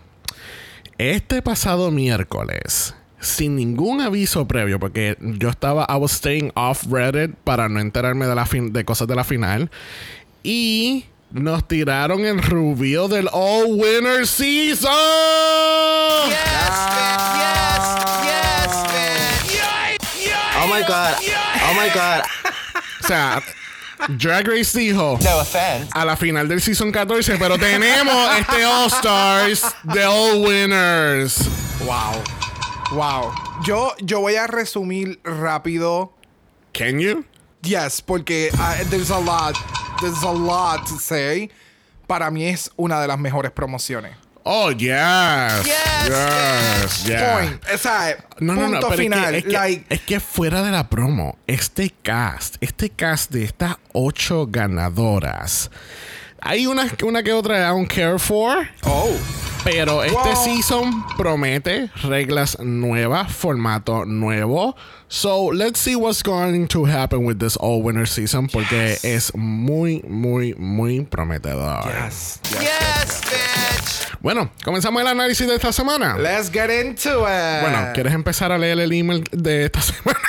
Este 0.98 1.42
pasado 1.42 1.90
miércoles, 1.90 2.94
sin 3.24 3.56
ningún 3.56 4.00
aviso 4.00 4.46
previo, 4.46 4.78
porque 4.78 5.16
yo 5.20 5.48
estaba, 5.48 5.86
I 5.88 5.96
was 5.96 6.12
staying 6.12 6.52
off 6.54 6.84
Reddit 6.90 7.34
para 7.44 7.68
no 7.68 7.80
enterarme 7.80 8.26
de, 8.26 8.34
la 8.34 8.46
fin- 8.46 8.72
de 8.72 8.84
cosas 8.84 9.08
de 9.08 9.14
la 9.16 9.24
final, 9.24 9.70
y 10.42 11.06
nos 11.32 11.66
tiraron 11.66 12.24
el 12.24 12.40
rubio 12.42 13.08
del 13.08 13.28
All 13.32 13.64
Winner 13.70 14.26
Season. 14.26 14.92
Yes, 16.28 16.36
bitch. 16.94 18.24
Yes, 18.24 18.84
yes, 18.92 20.28
bitch. 20.28 20.62
Oh 20.62 20.66
my 20.68 20.82
god. 20.86 21.14
Oh 21.68 21.74
my 21.74 21.88
god. 21.92 22.22
O 23.02 23.06
sea, 23.06 23.42
Drag 24.16 24.46
Race 24.46 24.78
dijo 24.78 25.18
No 25.22 25.38
offense. 25.38 25.88
a 25.92 26.04
la 26.04 26.16
final 26.16 26.46
del 26.48 26.60
Season 26.60 26.90
14, 26.92 27.36
pero 27.38 27.58
tenemos 27.58 28.36
este 28.38 28.64
All 28.64 28.86
Stars 28.86 29.64
de 29.82 30.04
All 30.04 30.38
Winners. 30.42 31.48
Wow. 31.84 32.22
Wow. 32.92 33.32
Yo, 33.64 33.94
yo 34.00 34.20
voy 34.20 34.36
a 34.36 34.46
resumir 34.46 35.20
rápido. 35.24 36.12
Can 36.72 36.98
you? 37.00 37.24
Yes, 37.62 38.00
porque 38.02 38.50
uh, 38.52 38.84
there's 38.90 39.10
a 39.10 39.18
lot. 39.18 39.56
There's 40.00 40.22
a 40.22 40.32
lot 40.32 40.86
to 40.88 40.98
say. 40.98 41.50
Para 42.06 42.30
mí 42.30 42.46
es 42.46 42.70
una 42.76 43.00
de 43.00 43.08
las 43.08 43.18
mejores 43.18 43.50
promociones. 43.52 44.12
Oh, 44.46 44.70
yes. 44.70 45.64
Yes, 45.64 46.06
Yes. 46.06 47.04
yeah. 47.06 47.32
Point. 47.34 47.64
O 47.72 47.78
sea, 47.78 48.16
No, 48.40 48.54
no, 48.54 48.68
no, 48.68 48.80
punto 48.80 48.88
pero 48.90 48.92
es 48.92 48.96
que- 48.98 49.02
final. 49.04 49.34
Es 49.36 49.44
que, 49.44 49.50
like, 49.50 49.86
es 49.88 50.00
que 50.02 50.20
fuera 50.20 50.62
de 50.62 50.70
la 50.70 50.90
promo, 50.90 51.38
este 51.46 51.90
cast, 52.02 52.56
este 52.60 52.90
cast 52.90 53.30
de 53.30 53.44
estas 53.44 53.76
ocho 53.94 54.46
ganadoras, 54.46 55.70
hay 56.42 56.66
una, 56.66 56.86
una 57.02 57.22
que 57.22 57.32
otra 57.32 57.56
I 57.56 57.70
don't 57.70 57.88
care 57.88 58.18
for, 58.18 58.68
oh. 58.84 59.16
Pero 59.64 60.02
este 60.04 60.14
Wow. 60.16 60.44
season 60.44 61.04
promete 61.16 61.90
reglas 62.02 62.58
nuevas, 62.60 63.32
formato 63.32 64.04
nuevo. 64.04 64.76
So 65.08 65.52
let's 65.52 65.80
see 65.80 65.94
what's 65.96 66.22
going 66.22 66.66
to 66.68 66.84
happen 66.86 67.24
with 67.24 67.38
this 67.38 67.56
all 67.56 67.82
winter 67.82 68.06
season 68.06 68.46
porque 68.48 68.98
es 69.02 69.34
muy, 69.34 70.02
muy, 70.06 70.54
muy 70.58 71.00
prometedor. 71.02 71.84
Yes. 71.86 72.40
Yes, 72.60 73.20
bitch. 73.22 74.18
Bueno, 74.20 74.50
comenzamos 74.64 75.00
el 75.02 75.08
análisis 75.08 75.46
de 75.46 75.54
esta 75.54 75.72
semana. 75.72 76.16
Let's 76.18 76.50
get 76.50 76.70
into 76.70 77.20
it. 77.26 77.60
Bueno, 77.62 77.92
¿quieres 77.94 78.12
empezar 78.12 78.52
a 78.52 78.58
leer 78.58 78.78
el 78.80 78.92
email 78.92 79.24
de 79.32 79.64
esta 79.66 79.80
semana? 79.80 80.20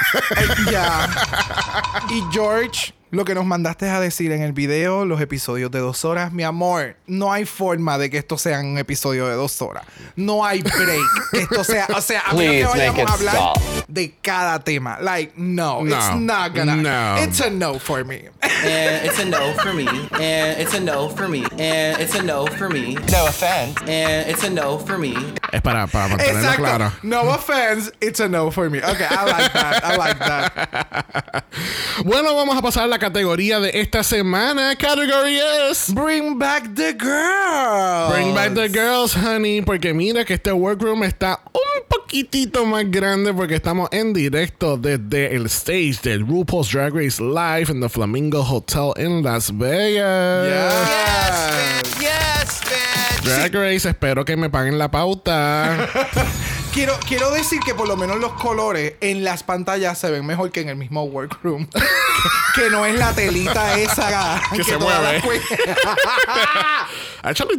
Ya. 0.71 1.09
Y 2.09 2.21
George, 2.31 2.93
lo 3.15 3.23
que 3.25 3.33
nos 3.33 3.45
mandaste 3.45 3.89
a 3.89 3.99
decir 3.99 4.31
en 4.31 4.41
el 4.41 4.51
video, 4.51 5.05
los 5.05 5.21
episodios 5.21 5.71
de 5.71 5.79
dos 5.79 6.03
horas, 6.05 6.31
mi 6.33 6.43
amor, 6.43 6.97
no 7.07 7.31
hay 7.31 7.45
forma 7.45 7.97
de 7.97 8.09
que 8.09 8.17
esto 8.17 8.37
sea 8.37 8.59
un 8.59 8.77
episodio 8.77 9.27
de 9.27 9.35
dos 9.35 9.61
horas. 9.61 9.83
No 10.15 10.45
hay 10.45 10.61
break. 10.61 11.01
Que 11.31 11.39
esto 11.41 11.63
sea, 11.63 11.87
o 11.95 12.01
sea, 12.01 12.23
a 12.27 12.33
menos 12.33 12.73
que 12.73 12.77
vayamos 12.79 13.09
a 13.09 13.13
hablar 13.13 13.35
stop. 13.35 13.57
de 13.87 14.15
cada 14.21 14.59
tema. 14.63 14.97
Like, 14.99 15.33
no, 15.37 15.81
No. 15.83 15.95
it's 15.95 16.15
not 16.15 16.53
gonna. 16.55 16.75
No. 16.75 17.23
It's 17.23 17.39
a 17.41 17.49
no 17.49 17.79
for 17.79 18.03
me. 18.03 18.29
and 18.41 19.05
it's 19.05 19.19
a 19.19 19.25
no 19.25 19.53
for 19.53 19.73
me, 19.73 19.87
and 19.87 20.59
it's 20.61 20.73
a 20.73 20.79
no 20.79 21.09
for 21.09 21.27
me, 21.27 21.43
and 21.57 21.99
it's 22.01 22.15
a 22.15 22.21
no 22.23 22.45
for 22.47 22.69
me, 22.69 22.95
No 23.11 23.25
offense. 23.27 23.75
and 23.87 24.29
it's 24.29 24.43
a 24.43 24.49
no 24.49 24.77
for 24.79 24.97
me. 24.97 25.13
es 25.51 25.61
para, 25.61 25.87
para 25.87 26.07
mantenerlo 26.09 26.39
Exacto. 26.41 26.57
claro. 26.63 26.91
No 27.03 27.21
offense, 27.29 27.91
it's 28.01 28.19
a 28.19 28.27
no 28.27 28.51
for 28.51 28.69
me. 28.69 28.79
Okay, 28.79 29.05
I 29.09 29.25
like 29.25 29.53
that. 29.53 29.83
I 29.85 29.95
like 29.97 30.19
that. 30.19 31.45
Bueno, 32.03 32.35
vamos 32.35 32.57
a 32.57 32.61
pasar 32.61 32.83
a 32.83 32.87
la 32.87 32.99
categoría 33.05 33.59
de 33.59 33.69
esta 33.81 34.03
semana. 34.03 34.75
Category 34.75 35.37
es... 35.69 35.93
Bring 35.93 36.39
back 36.39 36.73
the 36.73 36.91
girl. 36.93 38.11
Bring 38.11 38.33
back 38.33 38.55
the 38.55 38.67
girls, 38.67 39.15
honey. 39.15 39.61
Porque 39.61 39.93
mira 39.93 40.25
que 40.25 40.33
este 40.33 40.51
workroom 40.51 41.03
está 41.03 41.39
un 41.53 41.83
poquitito 41.87 42.65
más 42.65 42.89
grande 42.89 43.31
porque 43.31 43.53
estamos 43.53 43.89
en 43.91 44.11
directo 44.11 44.75
desde 44.75 45.35
el 45.35 45.45
stage 45.45 45.99
del 46.01 46.25
RuPaul's 46.25 46.71
Drag 46.71 46.95
Race 46.95 47.21
Live 47.21 47.71
en 47.71 47.79
the 47.79 47.89
Flamingo 47.89 48.41
Hotel 48.41 48.93
en 48.95 49.21
Las 49.21 49.55
Vegas. 49.55 50.87
Yes. 50.89 51.99
Yes, 51.99 52.61
bitch. 52.63 53.23
Drag 53.23 53.53
Race, 53.53 53.87
espero 53.87 54.25
que 54.25 54.35
me 54.35 54.49
paguen 54.49 54.79
la 54.79 54.89
pauta. 54.89 55.87
Quiero, 56.75 56.93
quiero 57.07 57.31
decir 57.31 57.61
que 57.65 57.73
por 57.73 57.87
lo 57.87 57.95
menos 57.95 58.19
los 58.19 58.33
colores 58.33 58.95
en 58.99 59.23
las 59.23 59.43
pantallas 59.43 59.97
se 59.97 60.11
ven 60.11 60.25
mejor 60.25 60.51
que 60.51 60.59
en 60.59 60.67
el 60.67 60.75
mismo 60.75 61.03
workroom. 61.05 61.67
que 62.55 62.69
no 62.69 62.85
es 62.85 62.99
la 62.99 63.13
telita 63.13 63.79
esa 63.79 64.41
Que 64.53 64.61
se 64.63 64.75
todas 64.77 65.01
mueve. 65.01 65.21
cue- 65.21 65.41
Actually, 67.23 67.55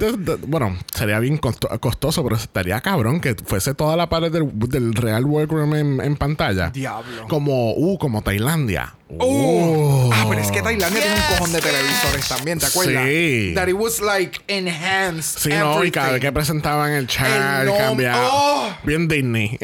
bueno, 0.46 0.76
sería 0.94 1.18
bien 1.18 1.38
costo- 1.38 1.68
costoso, 1.80 2.22
pero 2.22 2.36
estaría 2.36 2.80
cabrón 2.82 3.20
que 3.20 3.34
fuese 3.34 3.74
toda 3.74 3.96
la 3.96 4.08
pared 4.10 4.30
del, 4.30 4.50
del 4.68 4.92
real 4.94 5.24
workroom 5.24 5.74
en, 5.74 6.00
en 6.02 6.16
pantalla. 6.16 6.68
Diablo. 6.70 7.26
Como, 7.28 7.72
uh, 7.72 7.98
como 7.98 8.20
Tailandia. 8.22 8.94
Uh. 9.08 9.24
Uh. 9.24 10.10
Ah, 10.12 10.26
pero 10.28 10.40
es 10.40 10.50
que 10.50 10.62
Tailandia 10.62 11.00
tiene 11.00 11.16
un 11.16 11.36
cojón 11.36 11.52
de 11.52 11.60
televisores 11.60 12.28
también, 12.28 12.58
¿te 12.58 12.66
acuerdas? 12.66 13.04
Sí. 13.06 13.52
That 13.54 13.68
it 13.68 13.74
was 13.74 14.00
like 14.00 14.40
enhanced. 14.48 15.40
Sí, 15.40 15.50
no, 15.50 15.84
y 15.84 15.90
cada 15.90 16.12
vez 16.12 16.20
que 16.20 16.26
everything. 16.26 16.34
presentaban 16.34 16.92
el 16.92 17.06
chat, 17.06 17.66
cambiaba. 17.78 18.28
Oh. 18.32 18.76
Bien 18.84 19.06
Disney. 19.06 19.58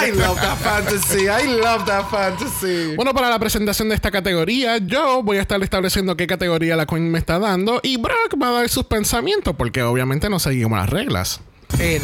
I 0.00 0.12
love 0.12 0.40
that 0.40 0.58
fantasy. 0.58 1.28
I 1.28 1.46
love 1.46 1.84
that 1.86 2.08
fantasy. 2.08 2.94
bueno, 2.94 3.12
para 3.14 3.30
la 3.30 3.38
presentación 3.38 3.88
de 3.88 3.96
esta 3.96 4.10
categoría, 4.10 4.78
yo 4.78 5.22
voy 5.22 5.38
a 5.38 5.40
estar 5.40 5.60
estableciendo 5.62 6.16
qué 6.16 6.26
categoría 6.26 6.76
la 6.76 6.86
Queen 6.86 7.10
me 7.10 7.18
está 7.18 7.38
dando 7.38 7.80
y 7.82 7.96
Brock 7.96 8.36
va 8.40 8.48
a 8.48 8.52
dar 8.52 8.68
sus 8.68 8.84
pensamientos 8.84 9.56
porque 9.56 9.82
obviamente 9.82 10.28
no 10.28 10.38
seguimos 10.38 10.78
las 10.78 10.90
reglas. 10.90 11.40
En, 11.78 12.02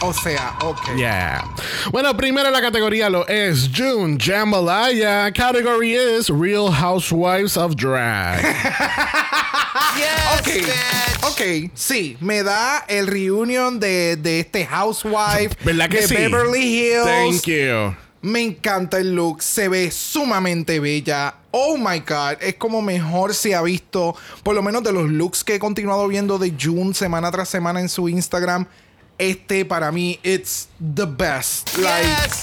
o 0.00 0.12
sea, 0.12 0.56
ok. 0.62 0.96
Yeah. 0.96 1.44
Bueno, 1.90 2.16
primero 2.16 2.50
la 2.50 2.60
categoría 2.60 3.08
lo 3.10 3.26
es 3.28 3.70
June 3.74 4.16
Jambalaya. 4.18 5.32
Category 5.32 5.94
is 5.96 6.28
Real 6.28 6.70
Housewives 6.72 7.56
of 7.56 7.74
Drag. 7.76 8.40
Yes, 9.96 10.38
Ok, 10.40 10.46
bitch. 10.46 11.24
ok, 11.24 11.70
sí, 11.74 12.16
me 12.20 12.42
da 12.42 12.84
el 12.88 13.06
reunion 13.06 13.78
de, 13.80 14.16
de 14.16 14.40
este 14.40 14.64
housewife 14.66 15.56
¿Verdad 15.64 15.88
que 15.88 16.00
de 16.02 16.08
sí? 16.08 16.14
Beverly 16.14 16.60
Hills. 16.62 17.04
Thank 17.42 17.42
you. 17.44 17.94
Me 18.22 18.40
encanta 18.42 18.98
el 18.98 19.14
look, 19.14 19.42
se 19.42 19.68
ve 19.68 19.90
sumamente 19.90 20.78
bella. 20.80 21.34
Oh 21.52 21.76
my 21.76 22.00
god, 22.00 22.40
es 22.40 22.54
como 22.56 22.82
mejor 22.82 23.34
se 23.34 23.54
ha 23.54 23.62
visto, 23.62 24.14
por 24.42 24.54
lo 24.54 24.62
menos 24.62 24.82
de 24.82 24.92
los 24.92 25.08
looks 25.08 25.42
que 25.44 25.56
he 25.56 25.58
continuado 25.58 26.06
viendo 26.08 26.38
de 26.38 26.54
June 26.60 26.94
semana 26.94 27.30
tras 27.30 27.48
semana 27.48 27.80
en 27.80 27.88
su 27.88 28.08
Instagram. 28.08 28.66
Este 29.20 29.66
para 29.66 29.92
mí, 29.92 30.18
it's 30.22 30.68
the 30.80 31.04
best. 31.04 31.76
Like, 31.76 32.04
Yes, 32.06 32.42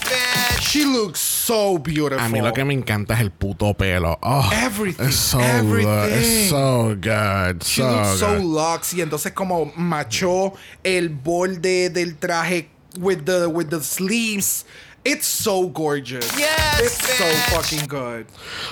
she 0.62 0.86
looks 0.86 1.20
so 1.20 1.80
beautiful. 1.80 2.24
A 2.24 2.30
mí 2.30 2.40
lo 2.40 2.54
que 2.54 2.64
me 2.64 2.76
encanta 2.76 3.16
es 3.16 3.22
el 3.22 3.32
puto 3.32 3.74
pelo. 3.74 4.20
Oh, 4.22 4.48
Everything, 4.54 5.06
It's 5.08 5.16
so 5.16 5.40
good. 5.40 6.12
It's 6.12 6.50
so 6.50 6.96
good. 6.96 7.64
She 7.64 7.82
So 7.82 7.92
looks 7.92 8.20
so 8.20 8.36
good. 8.38 8.44
luxe 8.44 8.94
y 8.94 9.02
entonces 9.02 9.32
como 9.34 9.72
machó 9.76 10.54
el 10.84 11.10
borde 11.10 11.90
del 11.90 12.16
traje 12.18 12.70
with 13.00 13.26
the 13.26 13.48
with 13.48 13.70
the 13.70 13.82
sleeves. 13.82 14.66
It's 15.10 15.26
so 15.26 15.70
gorgeous. 15.70 16.28
Yes, 16.38 16.82
It's 16.82 17.18
so 17.18 17.24
fucking 17.56 17.88
good. 17.88 18.26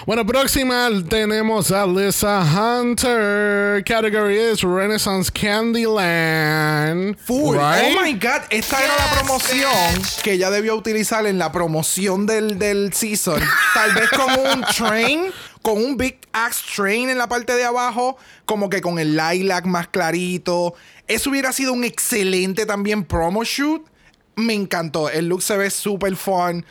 Bueno, 0.06 0.26
próxima 0.26 0.90
tenemos 1.08 1.72
a 1.72 1.86
Lisa 1.86 2.44
Hunter. 2.44 3.82
Category 3.86 4.38
is 4.38 4.62
Renaissance 4.62 5.30
Candyland. 5.30 7.18
Full. 7.20 7.56
Right? 7.56 7.96
Oh 7.96 8.02
my 8.02 8.12
god, 8.20 8.42
esta 8.50 8.84
era 8.84 8.94
la 8.98 9.08
promoción 9.16 9.96
bitch. 9.96 10.22
que 10.24 10.34
ella 10.34 10.50
debió 10.52 10.76
utilizar 10.76 11.26
en 11.26 11.38
la 11.38 11.54
promoción 11.54 12.26
del, 12.26 12.60
del 12.60 12.92
season. 12.92 13.42
Tal 13.74 13.94
vez 13.94 14.10
como 14.10 14.42
un 14.42 14.62
train, 14.78 15.32
con 15.62 15.78
un 15.78 15.96
big 15.96 16.20
axe 16.34 16.62
train 16.76 17.10
en 17.10 17.18
la 17.18 17.30
parte 17.30 17.54
de 17.56 17.64
abajo, 17.64 18.18
como 18.46 18.70
que 18.70 18.82
con 18.82 19.00
el 19.00 19.16
lilac 19.16 19.64
más 19.68 19.88
clarito. 19.88 20.76
Eso 21.08 21.30
hubiera 21.30 21.54
sido 21.54 21.72
un 21.72 21.86
excelente 21.86 22.66
también 22.66 23.06
promo 23.06 23.46
shoot. 23.46 23.88
Me 24.36 24.54
encantó. 24.54 25.10
El 25.10 25.28
look 25.28 25.42
se 25.42 25.58
ve 25.58 25.70
súper 25.70 26.16
fun. 26.16 26.66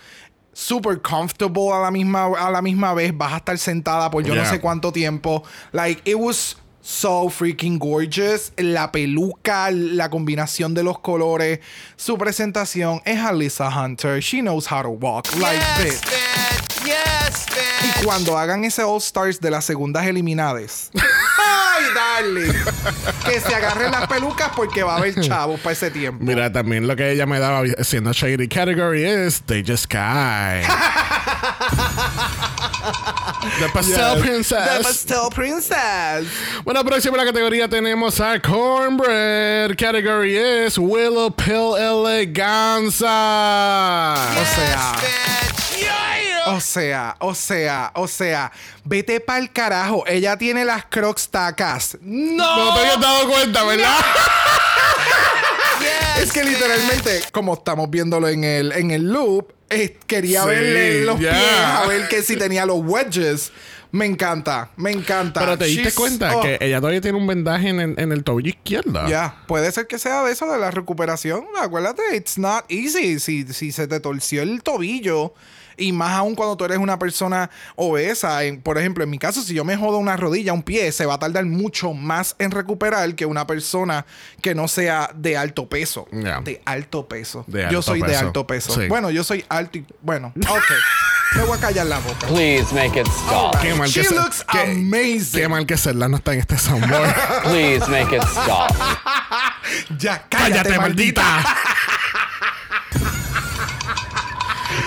Super 0.53 1.01
comfortable 1.03 1.73
a 1.73 1.81
la 1.81 1.91
misma 1.91 2.27
a 2.39 2.51
la 2.51 2.63
misma 2.63 2.95
vez. 2.95 3.17
Vas 3.17 3.33
a 3.33 3.37
estar 3.39 3.59
sentada 3.59 4.11
por 4.11 4.23
yo 4.23 4.35
no 4.35 4.45
sé 4.45 4.61
cuánto 4.61 4.93
tiempo. 4.93 5.43
Like, 5.73 6.03
it 6.09 6.15
was 6.17 6.57
so 6.81 7.29
freaking 7.29 7.79
gorgeous. 7.79 8.53
La 8.57 8.93
peluca, 8.93 9.71
la 9.73 10.09
combinación 10.11 10.73
de 10.75 10.85
los 10.85 11.01
colores, 11.01 11.59
su 11.97 12.17
presentación 12.19 13.01
es 13.05 13.19
Alyssa 13.19 13.69
Hunter. 13.69 14.21
She 14.21 14.43
knows 14.43 14.71
how 14.71 14.83
to 14.83 14.91
walk. 14.91 15.27
Like 15.41 15.59
Yes, 15.59 15.83
this. 15.83 16.01
bitch. 16.03 16.85
Yes, 16.87 17.47
Y 17.83 18.05
cuando 18.05 18.37
hagan 18.39 18.63
ese 18.65 18.83
All 18.83 18.99
Stars 18.99 19.41
de 19.41 19.51
las 19.51 19.65
segundas 19.65 20.07
eliminadas. 20.07 20.91
¡Ay, 21.77 21.85
darling! 21.95 22.53
Que 23.25 23.41
se 23.41 23.55
agarren 23.55 23.91
las 23.91 24.07
pelucas 24.07 24.51
porque 24.55 24.83
va 24.83 24.95
a 24.95 24.99
haber 24.99 25.15
chavos 25.21 25.61
para 25.61 25.73
ese 25.73 25.91
tiempo. 25.91 26.23
Mira, 26.25 26.53
también 26.53 26.87
lo 26.87 26.95
que 26.95 27.11
ella 27.11 27.27
me 27.27 27.39
daba 27.39 27.63
siendo 27.83 28.13
Shady 28.13 28.49
Category 28.49 29.05
is 29.05 29.43
They 29.43 29.65
Just 29.67 29.85
Sky. 29.85 30.63
The 33.61 33.69
Pastel 33.73 34.21
Princess. 34.21 34.79
The 34.79 34.83
Pastel 34.83 35.31
Princess. 35.31 36.27
Bueno, 36.65 36.85
próxima 36.85 37.17
la 37.17 37.25
categoría 37.25 37.69
tenemos 37.69 38.21
a 38.21 38.41
Cornbread. 38.41 39.77
Category 39.77 40.37
is 40.37 40.79
Willow 40.79 41.31
Pill 41.31 41.77
Eleganza. 41.77 43.05
O 44.15 44.45
sea. 44.55 44.95
Bitch. 45.01 45.81
Yeah. 45.81 46.34
O 46.47 46.61
sea, 46.61 47.17
o 47.21 47.35
sea, 47.35 47.91
o 47.95 48.07
sea, 48.09 48.53
vete 48.85 49.21
pa'l 49.21 49.53
carajo. 49.53 50.05
Ella 50.07 50.37
tiene 50.37 50.65
las 50.65 50.85
crocs 50.87 51.29
tacas. 51.29 51.97
¡No! 52.01 52.57
No 52.67 52.75
te 52.75 52.81
habías 52.81 53.01
dado 53.01 53.29
cuenta, 53.31 53.65
¿verdad? 53.65 53.97
Yes, 55.81 56.23
Es 56.25 56.33
que 56.33 56.45
literalmente, 56.45 57.21
como 57.33 57.55
estamos 57.55 57.91
viéndolo 57.91 58.29
en 58.29 58.45
el, 58.45 58.73
en 58.73 58.91
el 58.91 59.13
loop, 59.13 59.53
eh, 59.71 59.99
quería 60.07 60.43
Sí, 60.43 60.49
verle 60.49 61.05
los 61.05 61.19
pies 61.19 61.33
a 61.35 61.85
ver 61.87 62.09
que 62.09 62.23
si 62.23 62.37
tenía 62.37 62.65
los 62.67 62.79
wedges. 62.81 63.53
Me 63.91 64.07
encanta, 64.07 64.71
me 64.77 64.91
encanta. 64.91 65.39
Pero 65.41 65.57
te 65.59 65.67
diste 65.67 65.91
She's- 65.91 65.95
cuenta 65.95 66.37
oh, 66.37 66.41
que 66.41 66.59
ella 66.61 66.79
todavía 66.81 67.01
tiene 67.01 67.17
un 67.19 67.27
vendaje 67.29 67.69
en 67.69 67.81
el, 67.81 67.95
en 67.99 68.11
el 68.11 68.25
tobillo 68.25 68.49
izquierdo. 68.49 69.07
Ya, 69.09 69.37
puede 69.47 69.71
ser 69.71 69.87
que 69.87 69.99
sea 70.01 70.23
de 70.25 70.33
eso, 70.33 70.51
de 70.53 70.59
la 70.59 70.71
recuperación. 70.73 71.45
Acuérdate, 71.61 72.03
it's 72.17 72.37
not 72.39 72.65
easy. 72.69 73.21
Si, 73.21 73.45
si 73.53 73.71
se 73.71 73.87
te 73.87 74.01
torció 74.01 74.43
el 74.43 74.63
tobillo, 74.65 75.35
y 75.77 75.93
más 75.93 76.13
aún 76.13 76.35
cuando 76.35 76.57
tú 76.57 76.65
eres 76.65 76.79
una 76.79 76.99
persona 76.99 77.51
obesa, 77.77 78.43
en- 78.45 78.61
por 78.61 78.79
ejemplo, 78.79 79.05
en 79.05 79.11
mi 79.11 79.19
caso, 79.19 79.43
si 79.43 79.55
yo 79.55 79.65
me 79.65 79.77
jodo 79.77 79.99
una 79.99 80.17
rodilla, 80.17 80.53
un 80.53 80.63
pie, 80.63 80.91
se 80.93 81.07
va 81.07 81.15
a 81.15 81.19
tardar 81.19 81.45
mucho 81.47 81.93
más 81.95 82.37
en 82.39 82.51
recuperar 82.51 83.15
que 83.15 83.27
una 83.27 83.47
persona 83.47 84.07
que 84.43 84.55
no 84.55 84.69
sea 84.69 85.11
de 85.15 85.37
alto 85.37 85.69
peso. 85.69 86.07
De 86.13 86.61
alto 86.65 87.09
peso. 87.09 87.45
De 87.47 87.67
yo 87.71 87.83
soy 87.83 88.01
de 88.03 88.17
alto 88.17 88.47
peso. 88.47 88.75
Sí. 88.81 88.87
Bueno, 88.89 89.11
yo 89.11 89.25
soy 89.25 89.45
alto 89.49 89.79
y. 89.79 89.87
Bueno, 90.01 90.33
ok. 90.37 91.37
me 91.37 91.43
voy 91.43 91.57
a 91.59 91.61
callar 91.61 91.87
la 91.87 91.99
boca. 91.99 92.27
Please 92.29 92.73
make 92.75 92.99
it 93.01 93.07
stop. 93.09 93.57
Qué 93.61 93.75
mal 93.75 93.89
She 93.89 94.03
que 94.03 94.09
se- 94.09 94.15
looks 94.15 94.45
qué- 94.51 94.61
amazing. 94.61 95.41
Qué 95.41 95.49
mal 95.49 95.67
que 95.67 95.77
Serla 95.77 96.09
no 96.09 96.17
está 96.19 96.33
en 96.35 96.41
este 96.41 96.57
soundboard. 96.59 97.15
Please 97.45 97.87
make 97.91 98.17
it 98.17 98.23
stop. 98.23 98.71
Ya, 99.99 100.27
cállate, 100.29 100.53
¡Cállate, 100.69 100.79
maldita. 100.79 101.23
maldita! 101.23 101.57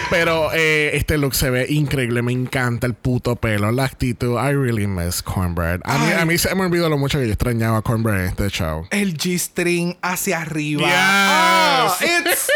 Pero 0.09 0.49
eh, 0.53 0.91
este 0.93 1.17
look 1.17 1.35
se 1.35 1.49
ve 1.49 1.65
increíble. 1.69 2.21
Me 2.21 2.31
encanta 2.31 2.87
el 2.87 2.93
puto 2.93 3.35
pelo, 3.35 3.71
la 3.71 3.85
actitud. 3.85 4.37
I 4.37 4.53
really 4.53 4.87
miss 4.87 5.21
Cornbread. 5.21 5.81
A 5.83 5.97
mí, 5.97 6.05
Ay. 6.07 6.21
a 6.21 6.25
mí 6.25 6.37
se 6.37 6.53
me 6.55 6.65
olvidó 6.65 6.89
lo 6.89 6.97
mucho 6.97 7.19
que 7.19 7.25
yo 7.27 7.33
extrañaba 7.33 7.79
a 7.79 7.81
Cornbread 7.81 8.21
en 8.21 8.25
este 8.27 8.49
show. 8.49 8.87
El 8.91 9.17
G-string 9.17 9.97
hacia 10.01 10.41
arriba. 10.41 10.83
Yes. 10.83 10.93
Ah, 10.95 11.97
it's 12.01 12.47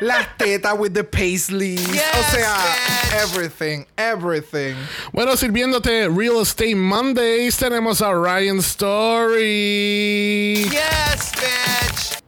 las 0.00 0.26
tetas 0.38 0.76
with 0.78 0.92
the 0.92 1.04
paisley. 1.04 1.76
Yes, 1.76 2.02
o 2.18 2.22
sea, 2.30 2.56
bitch. 2.56 3.22
everything, 3.22 3.84
everything. 3.96 4.74
Bueno, 5.12 5.36
sirviéndote 5.36 6.08
Real 6.08 6.40
Estate 6.42 6.74
Mondays, 6.74 7.56
tenemos 7.56 8.02
a 8.02 8.12
Ryan 8.14 8.58
Story. 8.58 10.66
Yes, 10.70 11.32
bitch. 11.32 12.20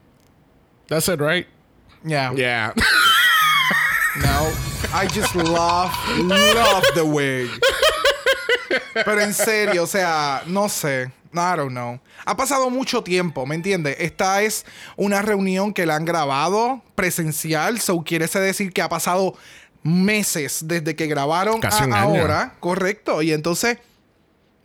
That's 0.89 1.09
it, 1.09 1.21
right? 1.21 1.47
Yeah. 2.05 2.33
Yeah. 2.35 2.73
I 4.99 5.07
just 5.09 5.35
love, 5.35 5.93
love 6.21 6.85
the 6.95 7.03
wig. 7.03 7.51
Pero 8.95 9.21
en 9.21 9.35
serio, 9.35 9.83
o 9.83 9.87
sea, 9.87 10.43
no 10.47 10.71
sé. 10.71 11.13
I 11.35 11.55
don't 11.55 11.73
know. 11.73 12.01
Ha 12.25 12.35
pasado 12.35 12.71
mucho 12.71 13.03
tiempo, 13.03 13.45
¿me 13.45 13.57
entiendes? 13.57 13.97
Esta 13.99 14.41
es 14.41 14.65
una 14.97 15.21
reunión 15.21 15.75
que 15.75 15.85
la 15.85 15.97
han 15.97 16.07
grabado 16.07 16.81
presencial, 16.95 17.79
so 17.79 18.03
quiere 18.05 18.27
decir 18.27 18.73
que 18.73 18.81
ha 18.81 18.89
pasado 18.89 19.35
meses 19.83 20.61
desde 20.67 20.97
que 20.97 21.07
grabaron 21.07 21.61
Casi 21.61 21.83
a 21.83 21.87
un 21.89 21.93
año. 21.93 22.21
ahora, 22.21 22.55
correcto. 22.59 23.21
Y 23.21 23.33
entonces, 23.33 23.77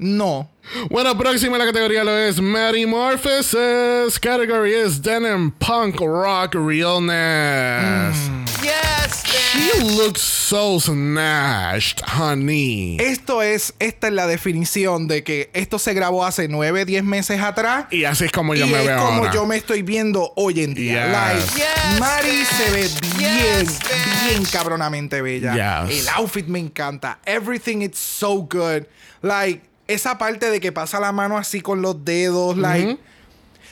no. 0.01 0.50
Bueno, 0.89 1.17
próxima 1.17 1.58
la 1.58 1.65
categoría 1.65 2.03
lo 2.03 2.17
es 2.17 2.39
Metamorphosis. 2.41 4.20
Category 4.20 4.74
is 4.74 5.01
Denim 5.01 5.51
Punk 5.51 6.00
Rock 6.00 6.55
Realness. 6.55 8.15
Yes, 8.62 9.24
bitch. 9.24 9.75
You 9.79 9.84
look 10.03 10.17
so 10.17 10.79
snatched, 10.79 12.01
honey. 12.08 12.98
Esto 13.00 13.41
es, 13.41 13.74
esta 13.79 14.08
es 14.08 14.13
la 14.13 14.27
definición 14.27 15.08
de 15.08 15.24
que 15.24 15.50
esto 15.53 15.77
se 15.79 15.93
grabó 15.93 16.25
hace 16.25 16.48
9, 16.48 16.86
10 16.86 17.03
meses 17.03 17.41
atrás. 17.41 17.86
y 17.91 18.03
así 18.05 18.25
es 18.25 18.31
como 18.31 18.53
yo 18.55 18.65
y 18.65 18.70
me 18.70 18.81
es 18.81 18.88
veo 18.88 18.98
como 19.00 19.20
ahora. 19.20 19.31
yo 19.34 19.46
me 19.46 19.58
estoy 19.58 19.81
viendo 19.81 20.31
hoy 20.36 20.63
en 20.63 20.74
día. 20.74 21.05
Yes. 21.05 21.12
Like, 21.12 21.41
Yes, 21.58 22.00
Mari 22.00 22.46
se 22.46 22.72
ve 22.72 22.89
bien, 23.17 23.65
Yes, 23.67 23.79
bien 24.29 24.46
cabronamente 24.46 25.22
bella. 25.22 25.86
Yes. 25.88 26.01
El 26.08 26.10
outfit 26.15 26.48
me 26.48 26.60
encanta. 26.60 27.20
Everything 27.25 27.81
is 27.81 27.98
so 27.98 28.41
good. 28.41 28.86
Like, 29.24 29.62
esa 29.93 30.17
parte 30.17 30.50
de 30.50 30.60
que 30.60 30.71
pasa 30.71 31.00
la 31.00 31.12
mano 31.12 31.38
así 31.38 31.62
con 31.62 31.81
los 31.81 32.03
dedos, 32.05 32.57
like. 32.57 32.98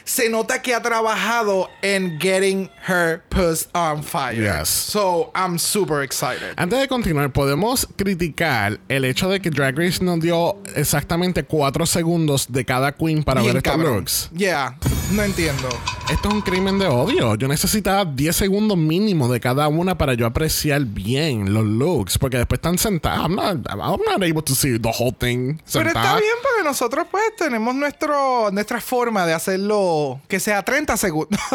Se 0.10 0.28
nota 0.28 0.60
que 0.63 0.74
ha 0.74 0.82
trabajado 0.82 1.70
en 1.84 2.20
getting 2.20 2.68
her 2.88 3.22
puss 3.30 3.70
on 3.75 4.01
fire. 4.01 4.34
Yes. 4.34 4.68
So, 4.68 5.32
I'm 5.36 5.60
super 5.60 6.01
excited. 6.01 6.56
Antes 6.58 6.80
de 6.80 6.88
continuar, 6.88 7.32
podemos 7.32 7.88
criticar 7.96 8.80
el 8.89 9.06
hecho 9.06 9.30
de 9.30 9.39
que 9.39 9.51
Drag 9.51 9.78
Race 9.78 10.04
nos 10.04 10.20
dio 10.20 10.58
exactamente 10.75 11.44
4 11.44 11.86
segundos 11.86 12.51
de 12.51 12.66
cada 12.66 12.92
queen 12.92 13.24
para 13.24 13.42
Bien 13.42 13.54
ver 13.54 13.63
estos 13.63 13.80
looks. 13.80 14.30
Yeah, 14.36 14.75
no 15.12 15.22
entiendo. 15.22 15.70
Esto 16.12 16.30
es 16.30 16.34
un 16.34 16.42
crimen 16.42 16.80
de 16.80 16.88
odio. 16.88 17.36
Yo 17.36 17.48
necesitaba 17.48 18.04
10 18.04 18.36
segundos 18.36 18.80
mínimo 18.80 19.32
de 19.32 19.39
cada 19.39 19.68
una 19.68 19.96
para 19.96 20.16
yo 20.16 20.25
apreciar 20.25 20.86
bien 20.86 21.54
los 21.54 21.66
looks. 21.66 22.18
Porque 22.18 22.38
después 22.38 22.58
están 22.58 22.80
sentadas. 22.80 23.20
I'm 23.20 23.36
not, 23.36 23.58
I'm 23.70 24.01
not 24.08 24.24
able 24.24 24.42
to 24.42 24.56
see 24.56 24.80
the 24.80 24.89
whole 24.89 25.12
thing. 25.12 25.60
Pero 25.72 25.88
está 25.88 26.01
sentada. 26.01 26.20
bien 26.20 26.34
porque 26.42 26.59
nosotros 26.63 27.08
pues 27.10 27.36
tenemos 27.36 27.74
nuestro, 27.75 28.50
nuestra 28.51 28.82
forma 28.82 29.25
de 29.25 29.34
hacerlo 29.34 30.22
que 30.28 30.39
sea 30.39 30.63
30 30.63 30.98
segundos. 30.98 31.39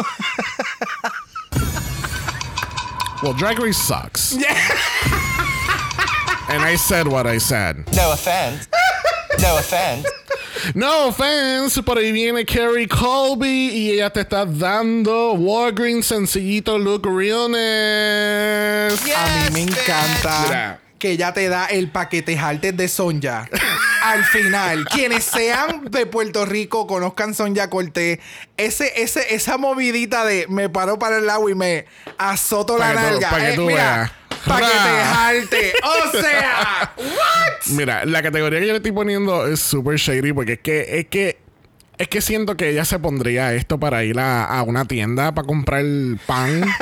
Well, 3.23 3.33
Drag 3.33 3.57
Race 3.57 3.77
sucks. 3.77 4.33
And 6.47 6.61
I 6.61 6.75
said 6.75 7.07
what 7.07 7.25
I 7.25 7.39
said. 7.39 7.85
No 7.95 8.11
offense. 8.11 8.67
No 9.41 9.57
offense. 9.57 10.05
No 10.75 11.07
offense, 11.07 11.81
por 11.81 11.97
ahí 11.97 12.11
viene 12.11 12.45
Carrie 12.45 12.87
Colby 12.87 13.69
y 13.69 13.91
ella 13.91 14.09
te 14.11 14.21
está 14.21 14.45
dando 14.45 15.33
Walgreens 15.33 16.05
sencillito 16.05 16.77
look 16.77 17.05
realness. 17.05 19.01
A 19.15 19.49
mí 19.49 19.53
me 19.53 19.61
encanta 19.63 20.41
Mira. 20.45 20.79
Que 20.99 21.11
ella 21.11 21.33
te 21.33 21.49
da 21.49 21.65
el 21.65 21.89
paquete 21.89 22.37
Halter 22.37 22.73
de 22.73 22.87
Sonja. 22.87 23.47
Al 24.03 24.23
final, 24.25 24.85
quienes 24.91 25.23
sean 25.23 25.85
de 25.91 26.05
Puerto 26.05 26.45
Rico, 26.45 26.87
conozcan 26.87 27.33
Sonja 27.33 27.69
Cortés, 27.69 28.19
ese, 28.57 28.91
ese, 29.01 29.33
esa 29.35 29.57
movidita 29.57 30.23
de 30.25 30.45
me 30.47 30.69
paro 30.69 30.97
para 30.99 31.17
el 31.17 31.25
lado 31.25 31.49
y 31.49 31.55
me 31.55 31.85
azoto 32.17 32.77
Pa' 32.77 32.93
la 32.93 33.01
que 33.01 33.07
tú- 33.07 33.11
nalga. 33.13 33.29
pa' 33.29 33.37
que 33.39 33.49
Eh, 33.51 33.55
tú 33.55 33.65
paquete 34.45 34.73
Ra. 34.73 35.27
Halter. 35.27 35.73
O 35.83 36.11
sea, 36.21 36.93
what? 36.97 37.67
Mira, 37.71 38.05
la 38.05 38.21
categoría 38.21 38.59
que 38.59 38.67
yo 38.67 38.73
le 38.73 38.77
estoy 38.77 38.91
poniendo 38.91 39.47
es 39.47 39.59
super 39.59 39.95
shady 39.97 40.33
porque 40.33 40.53
es 40.53 40.59
que 40.59 40.99
es 40.99 41.07
que 41.07 41.39
es 41.97 42.07
que 42.09 42.19
siento 42.21 42.57
que 42.57 42.69
ella 42.69 42.83
se 42.85 42.99
pondría 42.99 43.53
esto 43.53 43.79
para 43.79 44.03
ir 44.03 44.19
a, 44.19 44.43
a 44.43 44.63
una 44.63 44.83
tienda 44.85 45.33
para 45.33 45.47
comprar 45.47 45.79
el 45.79 46.19
pan. 46.25 46.63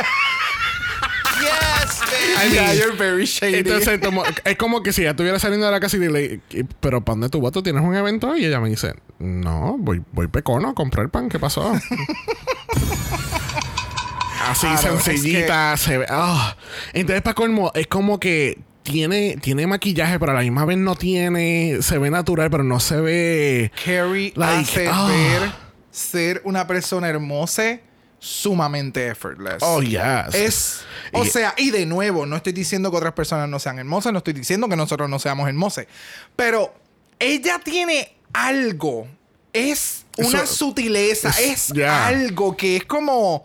I 2.36 2.50
mean, 2.54 2.78
you're 2.78 2.96
very 2.98 3.26
shady. 3.26 3.58
Entonces, 3.60 4.00
como- 4.00 4.24
es 4.44 4.58
como 4.58 4.82
que 4.84 4.92
si 4.94 5.06
estuviera 5.06 5.40
saliendo 5.40 5.66
de 5.66 5.72
la 5.72 5.80
casa 5.80 5.98
y 5.98 6.00
dile, 6.00 6.40
pero 6.80 7.02
¿para 7.02 7.14
dónde 7.14 7.30
tú 7.30 7.42
vas? 7.42 7.52
¿Tú 7.52 7.62
tienes 7.64 7.82
un 7.84 7.96
evento? 7.96 8.36
Y 8.36 8.46
ella 8.46 8.60
me 8.60 8.70
dice, 8.70 8.94
no, 9.20 9.76
voy, 9.80 10.02
voy 10.12 10.28
pecono 10.28 10.70
a 10.70 10.74
comprar 10.74 11.10
pan. 11.10 11.30
¿Qué 11.30 11.40
pasó? 11.40 11.74
Así 14.50 14.68
Claro, 14.68 14.98
es 14.98 15.04
sencillita, 15.04 15.78
se 15.78 16.00
ve. 16.00 16.06
ah. 16.10 16.56
Entonces, 16.94 17.22
para 17.22 17.34
colmo, 17.34 17.72
es 17.76 17.88
como 17.88 18.20
que 18.20 18.60
tiene, 18.84 19.38
tiene 19.42 19.66
maquillaje, 19.68 20.20
pero 20.20 20.34
a 20.34 20.36
la 20.36 20.42
misma 20.42 20.66
vez 20.66 20.78
no 20.78 20.96
tiene. 20.96 21.78
Se 21.82 21.98
ve 21.98 22.10
natural, 22.12 22.50
pero 22.50 22.64
no 22.64 22.80
se 22.82 23.00
ve. 23.00 23.72
Carrie 23.86 24.34
Like, 24.36 24.70
hace 24.70 24.82
ver 24.88 25.52
ser 25.92 26.42
una 26.44 26.68
persona 26.68 27.08
hermosa 27.08 27.80
sumamente 28.24 29.08
effortless. 29.08 29.58
Oh, 29.62 29.82
yes. 29.82 30.34
Es, 30.34 30.80
o 31.12 31.24
Y- 31.26 31.30
sea, 31.30 31.54
y 31.58 31.72
de 31.72 31.86
nuevo, 31.86 32.26
no 32.26 32.38
estoy 32.38 32.54
diciendo 32.54 32.90
que 32.90 32.98
otras 32.98 33.14
personas 33.14 33.50
no 33.50 33.60
sean 33.60 33.80
hermosas, 33.80 34.14
no 34.14 34.20
estoy 34.20 34.34
diciendo 34.34 34.70
que 34.70 34.78
nosotros 34.78 35.10
no 35.10 35.20
seamos 35.20 35.48
hermosos, 35.50 35.86
pero 36.38 36.74
ella 37.20 37.60
tiene 37.64 38.16
algo, 38.32 39.08
es 39.52 40.06
una 40.18 40.44
Eso- 40.44 40.56
sutileza, 40.56 41.30
es- 41.40 41.68
yeah. 41.74 42.08
algo 42.08 42.56
que 42.56 42.78
es 42.78 42.86
como... 42.86 43.44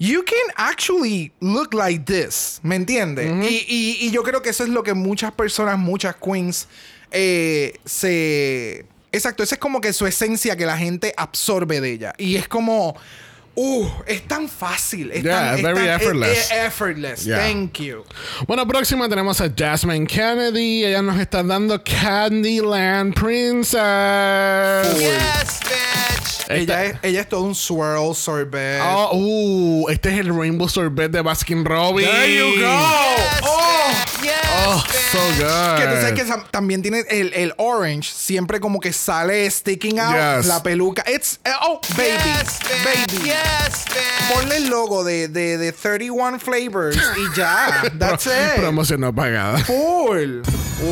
You 0.00 0.24
can 0.24 0.54
actually 0.54 1.32
look 1.40 1.74
like 1.74 2.04
this, 2.04 2.60
¿me 2.62 2.76
entiendes? 2.76 3.26
y, 3.50 3.64
y- 3.68 4.06
y 4.06 4.10
yo 4.12 4.22
creo 4.22 4.40
que 4.42 4.50
eso 4.50 4.62
es 4.62 4.68
lo 4.70 4.84
que 4.84 4.94
muchas 4.94 5.32
personas, 5.32 5.76
muchas 5.76 6.14
queens, 6.16 6.68
eh, 7.10 7.74
se... 7.84 8.86
Exacto, 9.10 9.42
esa 9.42 9.56
es 9.56 9.58
como 9.60 9.80
que 9.80 9.92
su 9.92 10.06
esencia 10.06 10.56
que 10.56 10.66
la 10.66 10.78
gente 10.78 11.12
absorbe 11.16 11.80
de 11.80 11.90
ella. 11.92 12.12
Y 12.16 12.36
es 12.36 12.46
como... 12.48 12.94
Uh, 13.60 13.88
es 14.06 14.22
tan 14.28 14.48
fácil. 14.48 15.10
Es 15.10 15.24
Yeah, 15.24 15.34
tan, 15.50 15.56
es 15.56 15.62
very 15.64 15.78
tan- 15.86 15.88
effortless. 16.00 16.30
es- 16.38 16.44
es 16.44 16.52
effortless. 16.52 17.24
Yeah. 17.24 17.38
Thank 17.38 17.80
you. 17.80 18.04
Bueno, 18.46 18.64
próxima 18.68 19.08
tenemos 19.08 19.40
a 19.40 19.50
Jasmine 19.50 20.06
Kennedy. 20.06 20.84
Ella 20.84 21.02
nos 21.02 21.18
está 21.18 21.42
dando 21.42 21.82
Candyland 21.82 23.14
Princess. 23.14 24.98
Yes, 25.00 25.60
bitch. 25.60 26.50
Ella 26.50 26.84
es, 26.84 26.96
ella 27.02 27.20
es 27.22 27.28
todo 27.28 27.42
un 27.42 27.54
swirl 27.56 28.14
sorbet. 28.14 28.80
Oh, 28.82 29.10
uh, 29.12 29.88
este 29.90 30.10
es 30.14 30.20
el 30.20 30.28
Rainbow 30.34 30.68
Sorbet 30.68 31.10
de 31.10 31.20
Baskin 31.20 31.64
Robbins. 31.64 32.08
There 32.08 32.34
you 32.34 32.60
go. 32.60 32.78
Yes, 32.78 33.42
Oh. 33.42 33.92
Oh, 34.66 34.84
so 35.12 35.18
good. 35.38 35.78
Que 35.78 35.86
tú 35.86 36.00
sabes 36.00 36.12
que 36.14 36.24
también 36.50 36.82
tiene 36.82 37.04
el, 37.08 37.32
el 37.34 37.54
orange, 37.58 38.10
siempre 38.12 38.60
como 38.60 38.80
que 38.80 38.92
sale 38.92 39.48
sticking 39.50 39.98
out 40.00 40.14
Yes. 40.38 40.46
la 40.46 40.62
peluca. 40.62 41.04
It's, 41.06 41.38
eh, 41.44 41.50
oh, 41.62 41.80
baby, 41.96 42.12
Yes, 42.24 42.58
baby. 42.84 43.24
Yes. 43.24 43.84
Ponle 44.32 44.56
el 44.56 44.68
logo 44.68 45.04
de, 45.04 45.28
de, 45.28 45.58
de 45.58 45.72
31 45.72 46.38
flavors 46.40 46.96
y 46.96 47.36
ya. 47.36 47.82
That's 47.98 48.26
it. 48.26 48.56
Promoción 48.56 49.00
no 49.00 49.12
pagada. 49.14 49.58
Full. 49.64 50.42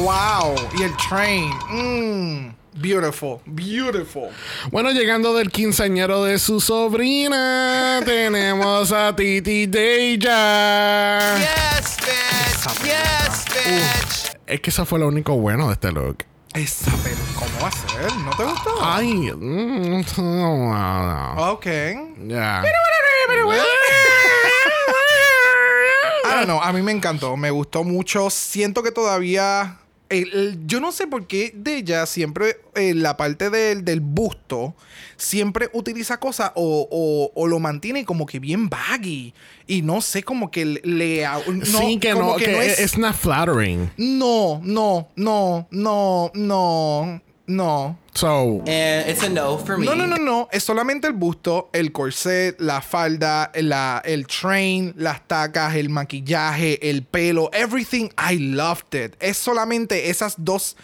Wow. 0.02 0.54
Y 0.78 0.82
el 0.82 0.96
train. 1.08 1.50
Mmm. 1.70 2.55
Beautiful. 2.76 3.40
Beautiful. 3.46 4.28
Bueno, 4.70 4.90
llegando 4.90 5.34
del 5.34 5.50
quinceañero 5.50 6.24
de 6.24 6.38
su 6.38 6.60
sobrina, 6.60 8.02
tenemos 8.04 8.92
a 8.92 9.16
Titi 9.16 9.66
Deja. 9.66 11.38
Yes, 11.38 11.96
bitch. 11.96 12.84
Yes, 12.84 13.44
bitch. 13.54 14.36
Es 14.46 14.60
que 14.60 14.70
eso 14.70 14.84
fue 14.84 14.98
lo 14.98 15.08
único 15.08 15.36
bueno 15.36 15.68
de 15.68 15.72
este 15.72 15.90
look. 15.90 16.18
Esa 16.52 16.90
pero 17.02 17.16
¿Cómo 17.38 17.60
va 17.62 17.68
a 17.68 17.72
ser? 17.72 18.16
¿No 18.18 18.30
te 18.30 18.44
gustó? 18.44 18.74
Ay, 18.80 19.32
mm, 19.34 20.04
no, 20.18 20.72
no, 20.72 21.34
no. 21.34 21.52
Ok. 21.52 21.66
Ya. 22.26 22.62
I 26.24 26.28
don't 26.30 26.44
know, 26.44 26.60
a 26.62 26.72
mí 26.72 26.82
me 26.82 26.92
encantó, 26.92 27.36
me 27.36 27.50
gustó 27.50 27.84
mucho. 27.84 28.28
Siento 28.30 28.82
que 28.82 28.90
todavía 28.90 29.78
el- 30.08 30.32
el- 30.32 30.66
yo 30.66 30.80
no 30.80 30.92
sé 30.92 31.06
por 31.06 31.26
qué 31.26 31.52
de 31.54 31.78
ella 31.78 32.06
siempre 32.06 32.56
en 32.74 33.02
la 33.02 33.16
parte 33.16 33.50
del, 33.50 33.84
del 33.84 34.00
busto 34.00 34.74
siempre 35.16 35.68
utiliza 35.72 36.18
cosas 36.20 36.52
o, 36.54 36.86
o- 36.90 37.32
o 37.34 37.46
lo 37.46 37.58
mantiene 37.58 38.04
como 38.04 38.26
que 38.26 38.38
bien 38.38 38.68
baggy 38.68 39.32
y 39.66 39.82
no 39.82 40.00
sé 40.00 40.22
como 40.22 40.50
que 40.50 40.64
le, 40.64 41.24
no, 41.24 41.64
sí, 41.64 41.98
que 41.98 42.12
como 42.12 42.32
no, 42.32 42.36
que 42.36 42.66
es, 42.66 42.78
it's 42.80 42.98
not 42.98 43.14
flattering. 43.14 43.90
no 43.96 44.60
no 44.62 45.08
no 45.16 45.66
no 45.70 46.30
no 46.34 47.20
no 47.46 47.96
So, 48.14 48.62
And 48.66 49.10
it's 49.10 49.22
a 49.22 49.28
no 49.28 49.58
for 49.58 49.76
me. 49.76 49.84
no, 49.84 49.94
no, 49.94 50.06
no, 50.06 50.16
no. 50.16 50.48
Es 50.50 50.64
solamente 50.64 51.06
el 51.06 51.12
busto, 51.12 51.68
el 51.74 51.92
corset, 51.92 52.58
la 52.60 52.80
falda, 52.80 53.52
la, 53.54 54.00
el 54.06 54.26
train, 54.26 54.94
las 54.96 55.20
tacas, 55.28 55.74
el 55.74 55.90
maquillaje, 55.90 56.78
el 56.88 57.02
pelo. 57.02 57.50
Everything. 57.52 58.08
I 58.16 58.38
loved 58.38 58.94
it. 58.94 59.16
Es 59.20 59.36
solamente 59.36 60.08
esas 60.08 60.36
dos 60.38 60.78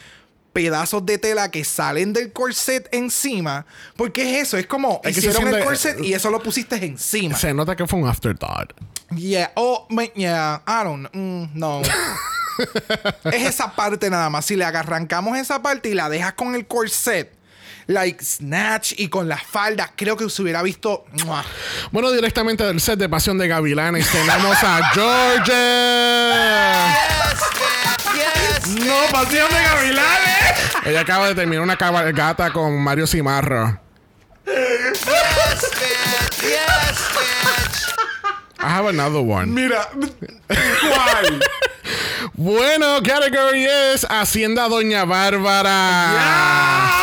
pedazos 0.53 1.05
de 1.07 1.19
tela 1.19 1.51
que 1.51 1.65
salen 1.65 2.13
del 2.13 2.33
corset 2.33 2.89
encima. 2.93 3.65
Porque 3.97 4.39
es 4.41 4.49
eso. 4.49 4.57
Es 4.59 4.67
como 4.67 5.01
Es 5.05 5.17
hicieron 5.19 5.49
el 5.49 5.65
corset 5.65 6.01
y 6.03 6.13
eso 6.15 6.31
lo 6.31 6.43
pusiste 6.43 6.77
encima. 6.85 7.37
se 7.37 7.53
nota 7.55 7.77
que 7.77 7.87
fue 7.87 7.99
un 8.01 8.09
afterthought. 8.09 8.73
Yeah. 9.17 9.53
Oh, 9.57 9.87
my- 9.91 10.11
yeah. 10.15 10.63
I 10.67 10.85
don't 10.85 11.09
mm, 11.13 11.45
no. 11.55 11.83
es 13.25 13.43
esa 13.47 13.75
parte 13.75 14.09
nada 14.11 14.31
más. 14.31 14.45
Si 14.47 14.57
le 14.57 14.65
arrancamos 14.65 15.37
esa 15.39 15.63
parte 15.63 15.89
y 15.89 15.95
la 15.95 16.09
dejas 16.09 16.35
con 16.35 16.55
el 16.55 16.67
corset, 16.67 17.33
like 17.87 18.23
snatch 18.25 18.93
y 18.97 19.09
con 19.09 19.29
las 19.29 19.43
faldas, 19.43 19.91
creo 19.97 20.17
que 20.17 20.29
se 20.31 20.43
hubiera 20.43 20.63
visto. 20.63 21.05
¡mua! 21.25 21.45
Bueno, 21.91 22.11
directamente 22.13 22.65
del 22.65 22.81
set 22.81 22.99
de 22.99 23.09
Pasión 23.09 23.39
de 23.39 23.49
Gavilanes 23.49 24.09
tenemos 24.11 24.57
a 24.63 24.91
Georgia. 24.95 26.95
No, 28.69 28.95
Pasión 29.11 29.49
de 29.51 29.63
Gavilanes. 29.63 30.77
Ella 30.85 31.01
acaba 31.01 31.29
de 31.29 31.35
terminar 31.35 31.63
una 31.63 31.77
cabalgata 31.77 32.53
con 32.53 32.79
Mario 32.83 33.07
Cimarro. 33.07 33.81
yes, 34.47 35.05
bitch. 35.05 36.43
Yes, 36.43 36.99
bitch. 37.15 37.95
I 38.61 38.69
have 38.69 38.87
another 38.89 39.21
one. 39.21 39.47
Mira, 39.53 39.89
¿cuál? 40.49 41.41
Bueno, 42.35 43.03
category 43.03 43.67
es 43.67 44.07
Hacienda 44.09 44.69
Doña 44.69 45.05
Bárbara. 45.05 47.02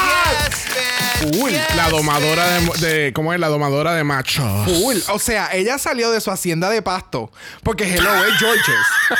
Yes, 1.19 1.75
La 1.75 1.89
domadora 1.89 2.45
de, 2.47 2.87
de- 2.87 3.13
¿Cómo 3.13 3.33
es? 3.33 3.39
La 3.39 3.49
domadora 3.49 3.93
de 3.93 4.03
machos. 4.05 4.65
Full. 4.65 4.97
O 5.09 5.19
sea, 5.19 5.49
ella 5.53 5.77
salió 5.77 6.11
de 6.11 6.21
su 6.21 6.31
hacienda 6.31 6.69
de 6.69 6.81
pasto. 6.81 7.29
Porque 7.63 7.83
hello, 7.93 8.25
es 8.25 8.33
Georges. 8.37 8.75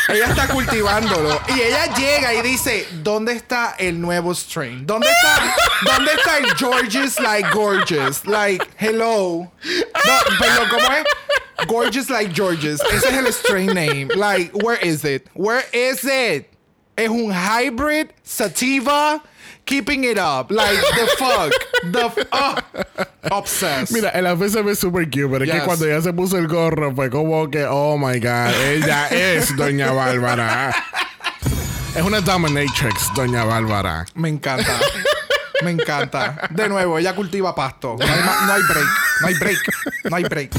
ella 0.07 0.25
está 0.27 0.47
cultivándolo. 0.47 1.41
Y 1.55 1.59
ella 1.61 1.93
llega 1.95 2.33
y 2.33 2.41
dice: 2.41 2.87
¿Dónde 3.03 3.33
está 3.33 3.75
el 3.77 3.99
nuevo 3.99 4.33
strain? 4.33 4.85
¿Dónde 4.85 5.07
está, 5.09 5.55
¿dónde 5.83 6.13
está 6.13 6.37
el 6.37 6.45
Georges 6.55 7.19
like 7.19 7.49
gorgeous? 7.53 8.25
Like, 8.25 8.65
hello. 8.77 9.51
No, 10.05 10.37
perdón, 10.39 10.67
¿cómo 10.69 10.85
es? 10.93 11.67
Gorgeous 11.67 12.09
like 12.09 12.33
Georges. 12.33 12.79
Ese 12.93 13.09
es 13.09 13.13
el 13.17 13.27
strain 13.33 13.67
name. 13.67 14.07
Like, 14.15 14.51
where 14.53 14.79
is 14.81 15.03
it? 15.03 15.27
Where 15.33 15.65
is 15.73 16.03
it? 16.05 16.47
Es 16.95 17.09
un 17.09 17.33
hybrid 17.33 18.07
sativa. 18.23 19.21
Keeping 19.69 20.03
it 20.03 20.17
up. 20.17 20.49
Like, 20.49 20.79
the 20.81 21.05
fuck. 21.19 21.53
The 21.91 22.27
oh. 22.31 22.55
Obsessed. 23.31 23.93
Mira, 23.93 24.09
el 24.09 24.25
outfit 24.25 24.49
se 24.49 24.63
ve 24.63 24.73
super 24.75 25.05
cute, 25.05 25.29
pero 25.29 25.45
es 25.45 25.51
que 25.51 25.59
cuando 25.59 25.85
ella 25.85 26.01
se 26.01 26.11
puso 26.11 26.39
el 26.39 26.47
gorro 26.47 26.95
fue 26.95 27.11
como 27.11 27.47
que, 27.51 27.65
oh 27.69 27.95
my 27.95 28.19
god, 28.19 28.49
ella 28.65 29.07
es 29.09 29.55
Doña 29.55 29.91
Bárbara. 29.91 30.75
Es 31.95 32.01
una 32.01 32.19
dominatrix, 32.19 33.13
Doña 33.13 33.43
Bárbara. 33.43 34.05
Me 34.15 34.29
encanta. 34.29 34.79
Me 35.63 35.69
encanta. 35.69 36.49
De 36.49 36.67
nuevo, 36.67 36.97
ella 36.97 37.13
cultiva 37.13 37.53
pasto. 37.53 37.95
No 37.99 38.05
hay, 38.05 38.21
no 38.47 38.53
hay 38.53 38.61
break. 38.63 38.87
No 39.21 39.27
hay 39.27 39.33
break. 39.35 39.59
No 40.09 40.15
hay 40.15 40.23
break. 40.23 40.51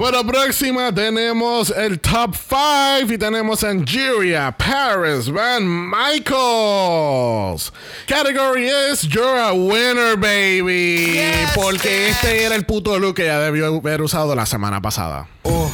Bueno, 0.00 0.26
próxima 0.26 0.90
tenemos 0.94 1.68
el 1.76 2.00
top 2.00 2.34
5 2.34 3.12
y 3.12 3.18
tenemos 3.18 3.62
Angeria, 3.62 4.50
Paris, 4.50 5.30
Van 5.30 5.62
Michaels. 5.90 7.70
Category 8.06 8.66
es 8.66 9.02
You're 9.02 9.38
a 9.38 9.52
winner, 9.52 10.16
baby. 10.16 11.12
Yes, 11.12 11.50
Porque 11.54 12.06
bitch. 12.06 12.10
este 12.12 12.44
era 12.44 12.54
el 12.54 12.64
puto 12.64 12.98
look 12.98 13.16
que 13.16 13.24
ella 13.24 13.40
debió 13.40 13.66
haber 13.66 14.00
usado 14.00 14.34
la 14.34 14.46
semana 14.46 14.80
pasada. 14.80 15.28
Oh, 15.42 15.70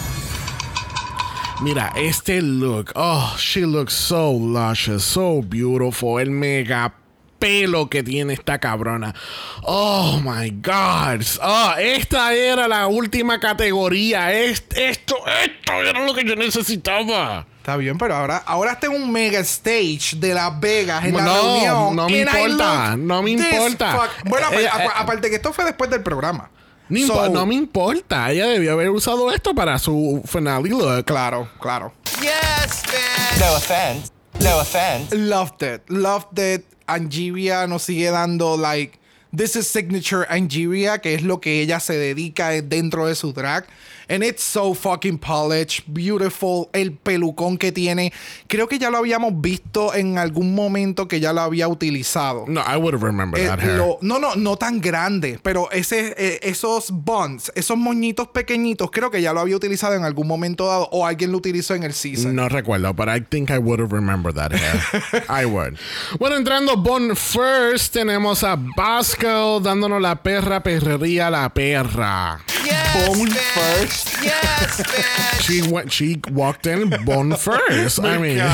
Mira, 1.61 1.93
este 1.95 2.43
look. 2.43 2.91
Oh, 2.97 3.33
she 3.39 3.65
looks 3.65 3.95
so 3.95 4.33
luscious, 4.33 5.05
so 5.05 5.41
beautiful. 5.41 6.19
El 6.19 6.33
mega 6.33 6.93
pelo 7.39 7.89
que 7.89 8.03
tiene 8.03 8.33
esta 8.35 8.59
cabrona. 8.59 9.15
Oh 9.63 10.21
my 10.23 10.51
God. 10.51 11.25
Oh, 11.43 11.73
esta 11.79 12.33
era 12.35 12.69
la 12.69 12.87
última 12.87 13.39
categoría. 13.41 14.33
Est- 14.33 14.73
esto, 14.77 15.17
esto 15.45 15.73
era 15.85 16.05
lo 16.05 16.15
que 16.15 16.25
yo 16.25 16.37
necesitaba. 16.37 17.47
está 17.59 17.77
bien, 17.77 17.99
pero 17.99 18.15
ahora, 18.17 18.39
ahora 18.47 18.73
está 18.73 18.87
en 18.87 18.93
un 19.03 19.11
mega 19.11 19.41
stage 19.41 20.17
de 20.17 20.35
Las 20.35 20.59
Vegas 20.61 21.05
en 21.05 21.17
la 21.17 21.23
No, 21.25 21.35
reunión. 21.35 21.97
no 21.97 22.09
me 22.09 22.19
importa, 22.21 22.97
no 22.97 23.23
me 23.23 23.31
importa. 23.33 24.09
Bueno, 24.25 24.47
Eh, 24.53 24.65
eh, 24.65 24.69
aparte 24.95 25.29
que 25.31 25.37
esto 25.37 25.53
fue 25.53 25.65
después 25.65 25.91
del 25.91 26.03
programa. 26.03 26.51
No, 26.89 26.99
impo- 27.01 27.07
So, 27.07 27.29
no 27.31 27.45
me 27.47 27.57
importa. 27.57 28.31
Ella 28.31 28.47
debió 28.47 28.75
haber 28.75 28.91
usado 28.91 29.33
esto 29.33 29.53
para 29.57 29.77
su 29.81 30.23
finale 30.25 30.69
look. 30.69 31.05
Claro, 31.05 31.49
claro. 31.61 31.93
Yes, 32.21 32.83
bitch. 32.85 33.41
No 33.41 33.53
offense. 33.57 34.13
No 34.39 34.59
offense. 34.59 35.17
Loved 35.17 35.63
it. 35.63 35.83
Loved 35.91 36.39
it. 36.39 36.65
Angeria 36.87 37.67
nos 37.67 37.83
sigue 37.83 38.11
dando, 38.11 38.57
like, 38.57 38.99
this 39.35 39.57
is 39.57 39.67
signature 39.67 40.27
Angeria, 40.29 40.99
que 40.99 41.15
es 41.15 41.23
lo 41.23 41.41
que 41.41 41.61
ella 41.61 41.81
se 41.81 41.95
dedica 41.95 42.51
dentro 42.63 43.07
de 43.07 43.15
su 43.15 43.33
drag. 43.33 43.67
And 44.09 44.23
it's 44.23 44.43
so 44.43 44.73
fucking 44.75 45.19
polished, 45.19 45.85
beautiful. 45.89 46.69
El 46.73 46.93
pelucón 46.93 47.59
que 47.59 47.73
tiene. 47.73 48.13
Creo 48.47 48.69
que 48.69 48.79
ya 48.79 48.91
lo 48.91 48.99
habíamos 48.99 49.41
visto 49.41 49.95
en 49.95 50.19
algún 50.19 50.55
momento 50.55 51.09
que 51.09 51.19
ya 51.21 51.33
lo 51.33 51.41
había 51.41 51.67
utilizado. 51.69 52.45
No, 52.47 52.61
I 52.61 52.77
would 52.77 52.95
have 52.95 53.03
remembered 53.05 53.45
Eh, 53.45 53.49
that 53.49 53.59
hair. 53.61 53.77
lo- 53.79 53.99
no, 54.03 54.19
no, 54.19 54.35
no 54.37 54.57
tan 54.57 54.81
grande, 54.81 55.41
pero 55.43 55.71
ese, 55.73 56.15
eh, 56.17 56.39
esos 56.43 56.91
buns, 56.91 57.51
esos 57.55 57.77
moñitos 57.77 58.29
pequeñitos, 58.29 58.91
creo 58.93 59.11
que 59.11 59.21
ya 59.21 59.33
lo 59.33 59.41
había 59.41 59.57
utilizado 59.57 59.95
en 59.95 60.05
algún 60.05 60.29
momento 60.29 60.67
dado 60.69 60.89
o 60.93 61.05
alguien 61.05 61.33
lo 61.33 61.39
utilizó 61.39 61.75
en 61.75 61.83
el 61.83 61.93
season. 61.93 62.35
No 62.35 62.49
recuerdo, 62.49 62.95
but 62.95 63.09
I 63.09 63.21
think 63.21 63.51
I 63.51 63.59
would 63.59 63.81
have 63.81 63.93
remembered 63.93 64.35
that 64.37 64.53
hair. 64.53 65.25
I 65.29 65.45
would. 65.47 65.77
Bueno, 66.19 66.37
entrando 66.37 66.77
Bon 66.77 67.15
First, 67.17 67.93
tenemos 67.93 68.45
a 68.45 68.57
Basco 68.57 69.61
dándonos 69.61 70.01
la 70.01 70.23
perra 70.23 70.63
perrería 70.63 71.31
la 71.31 71.53
perra. 71.53 72.41
Yes, 72.65 73.09
Bone 73.09 73.25
bitch. 73.25 73.39
first. 73.39 73.96
Yes, 74.23 74.81
bitch. 74.83 75.41
She 75.43 75.63
went, 75.71 75.93
she 75.93 76.21
walked 76.33 76.67
in 76.67 76.91
Bon 77.05 77.35
First. 77.37 78.01
I 78.01 78.19
mean, 78.19 78.39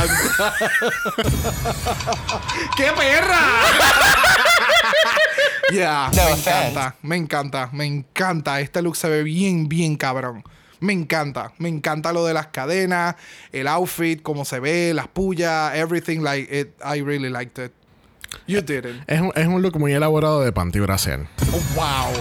¡Qué 2.76 2.92
perra! 2.92 3.40
yeah, 5.72 6.10
No 6.14 6.24
me 6.24 6.32
offense. 6.32 6.48
encanta, 6.48 6.94
me 7.02 7.16
encanta, 7.16 7.68
me 7.72 7.84
encanta. 7.86 8.60
Este 8.60 8.82
look 8.82 8.96
se 8.96 9.08
ve 9.08 9.22
bien, 9.22 9.68
bien 9.68 9.96
cabrón. 9.96 10.42
Me 10.80 10.92
encanta, 10.92 11.52
me 11.58 11.68
encanta 11.68 12.12
lo 12.12 12.24
de 12.26 12.34
las 12.34 12.48
cadenas, 12.48 13.14
el 13.52 13.68
outfit, 13.68 14.20
cómo 14.22 14.44
se 14.44 14.58
ve, 14.58 14.92
las 14.94 15.06
pullas, 15.08 15.74
everything 15.76 16.20
like 16.22 16.48
it. 16.50 16.74
I 16.84 17.00
really 17.02 17.30
liked 17.30 17.58
it. 17.58 17.72
You 18.46 18.60
did 18.62 18.84
it. 18.86 18.96
es, 19.06 19.20
un, 19.20 19.30
es 19.36 19.46
un 19.46 19.62
look 19.62 19.78
muy 19.78 19.92
elaborado 19.92 20.40
de 20.42 20.50
panty 20.52 20.80
brasier. 20.80 21.28
Oh, 21.52 21.62
wow. 21.76 22.12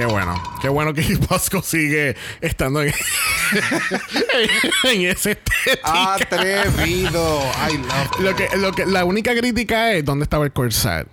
Qué 0.00 0.06
bueno. 0.06 0.34
Qué 0.62 0.68
bueno 0.70 0.94
que 0.94 1.02
Basco 1.28 1.60
sigue 1.60 2.16
estando 2.40 2.80
en, 2.80 2.88
en 4.84 5.00
ese 5.02 5.32
estética. 5.32 6.14
Atrevido. 6.14 7.42
I 7.68 7.76
love. 7.76 8.20
Lo 8.20 8.34
que, 8.34 8.48
lo 8.56 8.72
que, 8.72 8.86
la 8.86 9.04
única 9.04 9.36
crítica 9.36 9.92
es 9.92 10.02
dónde 10.02 10.22
estaba 10.22 10.46
el 10.46 10.52
corset. 10.52 11.06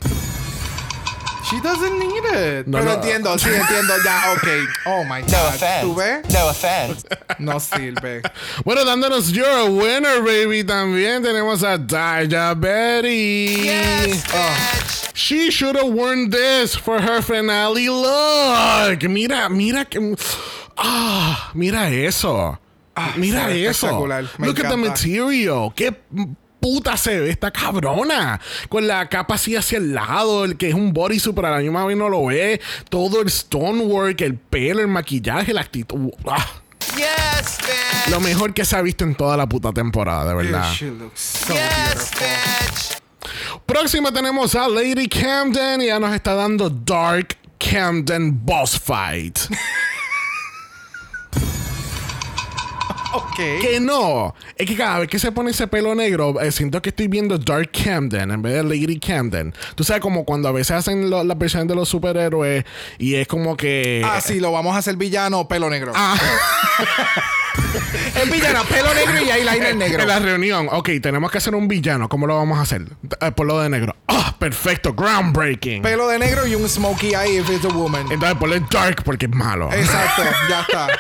She 1.50 1.62
doesn't 1.62 1.98
need 1.98 2.24
it. 2.26 2.68
No, 2.68 2.80
Pero 2.80 2.86
no. 2.92 2.94
entiendo, 2.96 3.38
sí, 3.38 3.48
entiendo. 3.50 3.94
Ya, 4.04 4.34
ok. 4.34 4.48
Oh 4.86 5.04
my 5.06 5.22
No 5.22 5.28
God. 5.28 5.48
offense. 5.56 5.82
¿Tú 5.86 5.96
ves? 5.96 6.34
No 6.34 6.48
offense. 6.50 7.06
No 7.40 7.60
sirve. 7.60 8.22
Bueno, 8.66 8.84
dándonos 8.84 9.32
You're 9.32 9.48
a 9.48 9.66
Winner, 9.66 10.22
baby. 10.24 10.64
También 10.64 11.22
tenemos 11.24 11.64
a 11.64 11.78
Daya 11.78 12.54
Betty. 12.56 13.64
Yes, 13.64 14.24
Ah. 14.34 14.58
bitch. 14.74 15.12
She 15.14 15.50
should 15.52 15.76
have 15.78 15.90
worn 15.94 16.30
this 16.30 16.76
for 16.76 17.00
her 17.02 17.22
finale 17.22 17.88
look. 17.90 19.04
Mira, 19.10 19.48
mira 19.50 19.86
que. 19.86 20.16
Ah, 20.78 21.52
mira 21.54 21.90
eso. 21.90 22.58
mira 23.16 23.46
se 23.46 23.54
ve 23.54 23.66
eso. 23.68 23.88
espectacular. 23.88 24.24
Me 24.40 24.48
Look 24.48 24.60
at 24.60 24.68
the 24.70 24.74
encanta. 24.76 24.90
material. 24.90 25.74
Qué 25.76 25.96
puta 26.60 26.98
se 26.98 27.20
ve 27.20 27.30
esta 27.30 27.52
cabrona. 27.52 28.39
Con 28.70 28.88
la 28.88 29.08
capa 29.10 29.36
así 29.36 29.56
hacia 29.56 29.78
el 29.78 29.93
lado, 29.93 30.46
el 30.46 30.58
que 30.58 30.70
es 30.70 30.74
un 30.74 30.93
bodysuit, 30.93 31.36
pero 31.36 31.48
a 31.48 31.52
la 31.52 31.60
misma 31.60 31.86
vez 31.86 31.98
no 31.98 32.10
lo 32.10 32.26
ve. 32.26 32.60
Todo 32.89 33.22
el 33.22 33.30
stonework, 33.30 34.22
el 34.22 34.36
pelo, 34.36 34.82
el 34.82 34.88
maquillaje, 34.88 35.54
la 35.54 35.62
actitud. 35.62 36.12
Ah. 36.28 36.46
Yes, 36.96 37.58
bitch. 37.60 38.10
Lo 38.12 38.20
mejor 38.20 38.54
que 38.54 38.65
se 38.65 38.76
ha 38.76 38.82
visto 38.82 39.04
en 39.04 39.13
toda 39.15 39.36
la 39.38 39.48
puta 39.48 39.72
temporada, 39.72 40.26
de 40.30 40.36
verdad. 40.36 40.72
She 40.74 40.89
looks 40.89 41.20
so 41.20 41.54
Yes, 41.54 42.12
beautiful. 42.12 42.28
bitch. 42.28 42.98
Próxima 43.65 44.12
tenemos 44.13 44.56
a 44.56 44.67
Lady 44.67 45.08
Camden 45.08 45.82
y 45.82 45.88
ya 45.88 46.00
nos 46.00 46.13
está 46.15 46.34
dando 46.34 46.70
Dark 46.70 47.38
Camden 47.60 48.46
Boss 48.46 48.80
Fight. 48.80 49.38
Ok. 53.13 53.36
que 53.62 53.80
no. 53.80 54.34
Es 54.56 54.65
que 54.67 54.76
cada 54.76 55.00
vez 55.00 55.08
que 55.10 55.20
se 55.20 55.32
pone 55.32 55.52
ese 55.52 55.67
pelo 55.67 55.96
negro, 55.96 56.39
eh, 56.41 56.52
siento 56.52 56.82
que 56.82 56.89
estoy 56.89 57.08
viendo 57.08 57.38
Dark 57.38 57.72
Camden 57.84 58.32
en 58.32 58.41
vez 58.41 58.54
de 58.56 58.63
Lady 58.63 59.00
Camden. 59.00 59.54
Tú 59.76 59.84
sabes, 59.84 60.02
como 60.02 60.26
cuando 60.26 60.48
a 60.50 60.52
veces 60.52 60.72
hacen 60.72 61.10
lo- 61.10 61.24
las 61.24 61.38
versiones 61.38 61.67
de 61.67 61.76
los 61.76 61.88
superhéroes 61.89 62.65
y 62.98 63.15
es 63.15 63.28
como 63.28 63.56
que. 63.58 64.02
Ah, 64.06 64.22
sí, 64.22 64.39
lo 64.39 64.52
vamos 64.52 64.76
a 64.76 64.80
hacer 64.80 64.96
villano, 64.98 65.48
pelo 65.48 65.70
negro. 65.70 65.91
Ah. 65.96 66.17
Es 68.15 68.32
villano, 68.32 68.63
pelo 68.65 68.93
negro 68.93 69.20
y 69.24 69.30
eyeliner 69.30 69.76
negro. 69.76 70.02
En 70.04 70.08
la 70.08 70.20
reunión, 70.20 70.67
ok, 70.72 70.89
tenemos 71.02 71.32
que 71.32 71.38
hacer 71.39 71.54
un 71.56 71.67
villano. 71.67 72.08
¿Cómo 72.10 72.26
lo 72.28 72.36
vamos 72.36 72.58
a 72.58 72.62
hacer? 72.62 72.84
Eh, 73.22 73.32
por 73.32 73.46
lo 73.46 73.60
de 73.60 73.70
negro. 73.70 73.96
Ah, 74.08 74.36
perfecto, 74.39 74.93
groundbreaking. 74.93 75.82
Pelo 75.82 76.08
de 76.08 76.20
negro 76.20 76.46
y 76.48 76.56
un 76.56 76.67
smokey 76.67 77.13
eye 77.13 77.39
if 77.39 77.50
it's 77.50 77.65
a 77.65 77.70
woman. 77.70 78.12
Entonces 78.12 78.38
ponle 78.38 78.62
dark 78.72 79.04
porque 79.04 79.26
es 79.28 79.32
malo. 79.34 79.72
Exacto, 79.72 80.24
ya 80.50 80.62
está. 80.62 80.88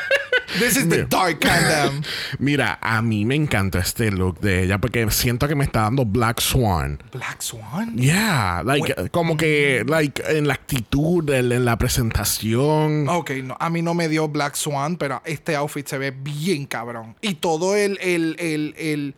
This 0.59 0.77
is 0.77 0.87
the 0.87 1.03
dark 1.05 1.39
Camden. 1.39 2.03
Mira, 2.39 2.79
a 2.81 3.01
mí 3.01 3.25
me 3.25 3.35
encanta 3.35 3.79
este 3.79 4.11
look 4.11 4.39
de 4.39 4.63
ella 4.63 4.77
porque 4.79 5.09
siento 5.11 5.47
que 5.47 5.55
me 5.55 5.65
está 5.65 5.81
dando 5.81 6.05
Black 6.05 6.39
Swan. 6.39 7.01
Black 7.11 7.41
Swan. 7.41 7.97
Yeah, 7.97 8.63
like, 8.65 9.09
como 9.11 9.35
que, 9.37 9.83
like, 9.87 10.23
en 10.29 10.47
la 10.47 10.53
actitud, 10.53 11.29
en, 11.29 11.51
en 11.51 11.65
la 11.65 11.77
presentación. 11.77 13.07
Ok, 13.09 13.31
no, 13.43 13.57
a 13.59 13.69
mí 13.69 13.81
no 13.81 13.93
me 13.93 14.07
dio 14.07 14.27
Black 14.29 14.55
Swan, 14.55 14.95
pero 14.97 15.21
este 15.25 15.55
outfit 15.55 15.85
se 15.87 15.97
ve 15.97 16.11
bien 16.11 16.65
cabrón. 16.65 17.15
Y 17.21 17.35
todo 17.35 17.75
el, 17.75 17.97
el, 18.01 18.35
el, 18.39 18.73
el- 18.77 19.15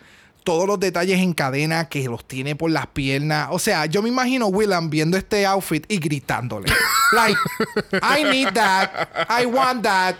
todos 0.50 0.66
los 0.66 0.80
detalles 0.80 1.20
en 1.20 1.34
cadena 1.34 1.88
que 1.90 2.06
los 2.06 2.26
tiene 2.26 2.56
por 2.56 2.72
las 2.72 2.88
piernas. 2.88 3.50
O 3.52 3.60
sea, 3.60 3.86
yo 3.86 4.02
me 4.02 4.10
imagino 4.10 4.48
Willam 4.48 4.90
viendo 4.90 5.16
este 5.16 5.46
outfit 5.46 5.86
y 5.88 6.00
gritándole. 6.00 6.74
like, 7.12 7.38
I 8.02 8.24
need 8.24 8.54
that. 8.56 8.90
I 9.30 9.46
want 9.46 9.84
that. 9.84 10.16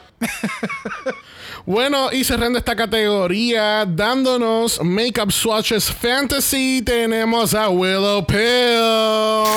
Bueno, 1.66 2.12
y 2.12 2.24
cerrando 2.24 2.60
esta 2.60 2.76
categoría, 2.76 3.88
dándonos 3.88 4.80
Makeup 4.84 5.32
Swatches 5.32 5.92
Fantasy, 5.92 6.84
tenemos 6.84 7.56
a 7.56 7.68
Willow 7.70 8.24
Pill. 8.28 8.38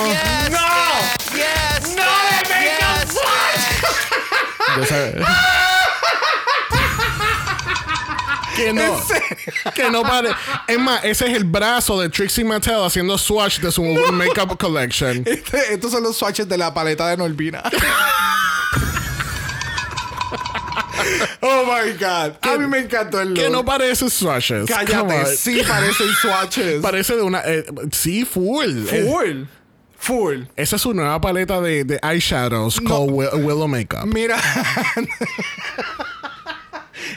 Yes. 0.09 0.49
Yes, 1.35 1.95
no 1.95 2.03
yes, 2.49 3.13
bitch. 3.13 3.19
Yo 4.75 4.85
sab- 4.85 5.62
que 8.55 8.73
no, 8.73 9.01
que 9.75 9.89
no 9.89 10.01
pare. 10.03 10.29
Es 10.67 10.79
más, 10.79 11.03
ese 11.03 11.27
es 11.27 11.35
el 11.37 11.43
brazo 11.43 11.99
de 11.99 12.09
Trixie 12.09 12.43
Mattel 12.43 12.83
haciendo 12.83 13.17
swatch 13.17 13.59
de 13.59 13.71
su 13.71 13.83
makeup 13.83 14.57
collection. 14.57 15.23
Este- 15.25 15.73
estos 15.73 15.91
son 15.91 16.03
los 16.03 16.15
swatches 16.17 16.47
de 16.47 16.57
la 16.57 16.73
paleta 16.73 17.07
de 17.07 17.17
Norvina. 17.17 17.63
oh 21.41 21.65
my 21.65 21.91
God. 21.93 22.33
A 22.41 22.57
mí 22.57 22.67
me 22.67 22.79
encantó 22.79 23.19
el 23.21 23.29
look. 23.33 23.43
Que 23.43 23.49
no 23.49 23.63
parece 23.65 24.09
swatches. 24.09 24.65
Cállate, 24.67 25.35
sí 25.35 25.61
parecen 25.67 26.07
swatches. 26.21 26.81
Parece 26.81 27.15
de 27.15 27.21
una. 27.21 27.41
eh, 27.45 27.65
sí, 27.91 28.25
full. 28.25 28.87
Eh, 28.89 29.05
Full. 29.09 29.43
Full. 29.97 30.41
esa 30.57 30.75
es 30.75 30.81
su 30.81 30.93
nueva 30.93 31.21
paleta 31.21 31.61
de, 31.61 31.85
de 31.85 31.97
eyeshadows 32.03 32.81
called 32.81 33.09
Wi- 33.11 33.29
Willow 33.41 33.67
Makeup. 33.69 34.03
Mira. 34.05 34.37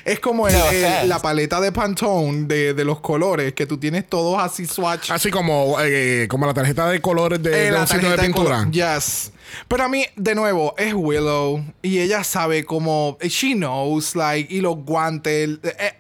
es 0.05 0.21
como 0.21 0.49
el- 0.49 0.55
No 0.55 0.69
el- 0.71 0.85
offense. 0.85 1.07
la 1.07 1.19
paleta 1.23 1.61
de 1.61 1.73
Pantone 1.73 2.45
de, 2.47 2.75
de 2.75 2.85
los 2.85 3.01
colores, 3.01 3.53
que 3.55 3.67
tú 3.67 3.79
tienes 3.79 4.09
todos 4.09 4.39
así 4.43 4.67
swatch. 4.67 5.11
Así 5.11 5.31
como, 5.31 5.77
eh, 5.81 6.27
como 6.29 6.47
la 6.47 6.55
tarjeta 6.55 6.89
de 6.89 7.01
colores 7.01 7.43
de, 7.43 7.51
Eh, 7.51 7.65
de 7.67 7.71
la 7.73 7.81
un 7.83 7.87
sitio 7.89 8.11
de 8.11 8.19
pintura. 8.19 8.69
Yes. 8.71 9.33
Pero 9.69 9.85
a 9.85 9.89
mí, 9.89 10.05
de 10.17 10.35
nuevo, 10.35 10.75
es 10.77 10.93
Willow. 10.95 11.65
Y 11.83 12.01
ella 12.01 12.25
sabe 12.25 12.65
cómo. 12.65 13.17
She 13.23 13.55
knows, 13.55 14.17
like, 14.17 14.53
y 14.53 14.61
los 14.61 14.77
guantes, 14.77 15.45
el, 15.45 15.61
eh, 15.63 15.95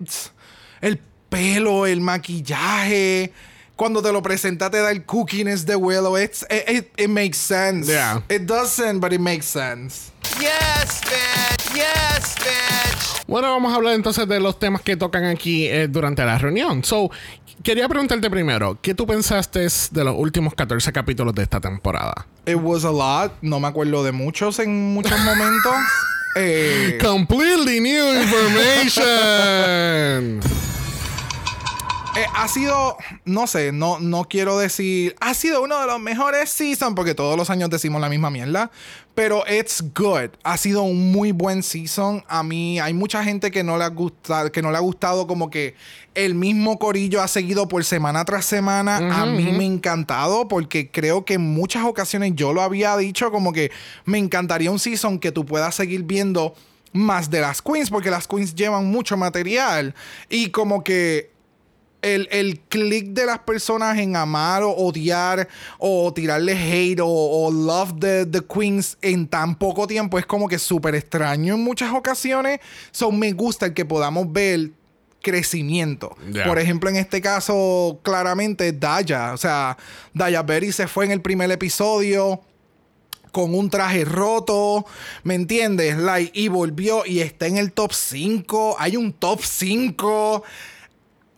el 0.81 0.99
pelo, 1.29 1.87
el 1.87 2.01
maquillaje. 2.01 3.33
Cuando 3.77 4.01
te 4.03 4.11
lo 4.11 4.23
presenta, 4.23 4.71
te 4.71 4.79
da 4.79 4.91
el 4.91 5.05
cookiness 5.05 5.67
de 5.67 5.77
Willow. 5.77 6.17
It's, 6.17 6.43
it, 6.51 6.69
it- 6.69 6.89
it 6.97 7.09
makes 7.09 7.37
sense. 7.39 7.87
Yeah. 7.93 8.23
It 8.31 8.43
doesn't, 8.47 9.01
but 9.01 9.13
it 9.13 9.21
makes 9.21 9.45
sense. 9.47 10.11
Yes, 10.41 11.01
bitch. 11.03 11.75
Yes, 11.75 12.35
bitch. 12.39 13.23
Bueno, 13.27 13.51
vamos 13.51 13.73
a 13.73 13.77
hablar 13.77 13.95
entonces 13.95 14.27
de 14.27 14.41
los 14.41 14.59
temas 14.59 14.81
que 14.83 14.97
tocan 14.97 15.25
aquí 15.27 15.67
eh, 15.67 15.89
durante 15.89 16.25
la 16.25 16.39
reunión. 16.39 16.83
So, 16.85 17.11
quería 17.63 17.87
preguntarte 17.89 18.31
primero, 18.31 18.79
¿qué 18.81 18.95
tú 18.95 19.07
pensaste 19.07 19.67
de 19.91 20.05
los 20.05 20.15
últimos 20.17 20.55
14 20.55 20.91
capítulos 20.93 21.35
de 21.35 21.43
esta 21.43 21.61
temporada? 21.61 22.27
It 22.47 22.57
was 22.57 22.85
a 22.85 22.91
lot. 22.93 23.33
No 23.43 23.61
me 23.61 23.69
acuerdo 23.69 24.03
de 24.05 24.13
muchos 24.13 24.59
en 24.59 24.95
muchos 24.95 25.19
momentos. 25.21 25.75
Eh, 26.39 26.99
Completely 27.01 27.81
new 27.81 28.13
information. 28.21 29.03
eh, 32.17 32.27
ha 32.35 32.49
sido, 32.49 32.97
no 33.27 33.47
sé, 33.47 33.73
no, 33.73 34.01
no 34.01 34.25
quiero 34.25 34.59
decir, 34.59 35.15
ha 35.21 35.35
sido 35.35 35.63
uno 35.63 35.79
de 35.79 35.87
los 35.87 36.01
mejores 36.01 36.49
seasons, 36.49 36.95
porque 36.95 37.15
todos 37.15 37.37
los 37.37 37.51
años 37.51 37.69
decimos 37.69 38.01
la 38.01 38.09
misma 38.09 38.31
mierda, 38.31 38.71
pero 39.15 39.45
it's 39.47 39.85
good. 39.95 40.31
Ha 40.43 40.57
sido 40.57 40.83
un 40.83 41.13
muy 41.13 41.33
buen 41.33 41.63
season. 41.63 42.25
A 42.27 42.43
mí 42.43 42.81
hay 42.81 42.95
mucha 42.95 43.23
gente 43.23 43.51
que 43.51 43.63
no 43.63 43.77
le 43.77 43.85
ha 43.85 43.89
gustado, 43.89 44.51
que 44.51 44.63
no 44.63 44.71
le 44.71 44.79
ha 44.79 44.81
gustado 44.81 45.27
como 45.27 45.51
que 45.51 45.75
el 46.15 46.35
mismo 46.35 46.79
corillo 46.79 47.21
ha 47.21 47.29
seguido 47.29 47.69
por 47.69 47.85
semana 47.85 48.25
tras 48.25 48.47
semana. 48.47 48.97
a 48.97 49.27
mí 49.27 49.53
me 49.53 49.65
ha 49.65 49.67
encantado 49.67 50.49
porque 50.49 50.91
creo 50.91 51.27
que 51.27 51.35
en 51.35 51.43
muchas 51.43 51.85
ocasiones 51.85 52.33
yo 52.35 52.55
lo 52.55 52.63
había 52.63 52.97
dicho 52.97 53.31
como 53.31 53.53
que 53.53 53.71
me 54.07 54.17
encantaría 54.17 54.71
un 54.71 54.79
season 54.79 55.19
que 55.19 55.33
tú 55.33 55.45
puedas 55.45 55.75
seguir 55.75 56.05
viendo 56.05 56.55
más 56.93 57.31
de 57.31 57.43
las 57.43 57.61
queens 57.61 57.91
porque 57.91 58.11
las 58.11 58.27
queens 58.27 58.55
llevan 58.55 58.87
mucho 58.87 59.19
material 59.19 59.95
y 60.31 60.49
como 60.49 60.83
que 60.83 61.36
el, 62.15 62.29
el 62.31 62.61
click 62.61 63.09
de 63.09 63.27
las 63.27 63.41
personas 63.41 63.99
en 63.99 64.17
amar 64.17 64.63
o 64.63 64.71
odiar 64.71 65.49
o 65.79 66.13
tirarle 66.13 66.53
hate 66.53 67.01
o, 67.01 67.07
o 67.09 67.51
love 67.51 67.95
the, 67.99 68.27
the 68.27 68.41
queens 68.43 68.97
en 69.03 69.27
tan 69.27 69.57
poco 69.57 69.87
tiempo 69.87 70.19
es 70.19 70.27
como 70.27 70.49
que 70.49 70.59
súper 70.59 70.95
extraño 70.95 71.55
en 71.55 71.63
muchas 71.63 71.93
ocasiones. 71.93 72.61
So 72.93 73.11
me 73.11 73.33
gusta 73.33 73.67
el 73.67 73.75
que 73.75 73.85
podamos 73.85 74.33
ver 74.33 74.71
crecimiento. 75.23 76.17
Yeah. 76.33 76.45
Por 76.45 76.59
ejemplo, 76.59 76.89
en 76.89 76.97
este 76.97 77.21
caso, 77.21 77.99
claramente 78.03 78.73
Daya. 78.73 79.33
O 79.33 79.37
sea, 79.37 79.77
Daya 80.15 80.43
Berry 80.43 80.71
se 80.71 80.87
fue 80.87 81.05
en 81.07 81.11
el 81.11 81.21
primer 81.21 81.51
episodio 81.51 82.41
con 83.33 83.55
un 83.55 83.69
traje 83.69 84.05
roto, 84.07 84.87
¿me 85.23 85.35
entiendes? 85.35 85.99
Like, 85.99 86.31
y 86.33 86.49
volvió 86.49 87.05
y 87.05 87.21
está 87.21 87.47
en 87.47 87.59
el 87.59 87.73
top 87.73 87.93
5. 87.93 88.77
Hay 88.79 88.97
un 88.97 89.13
top 89.13 89.41
5. 89.43 90.43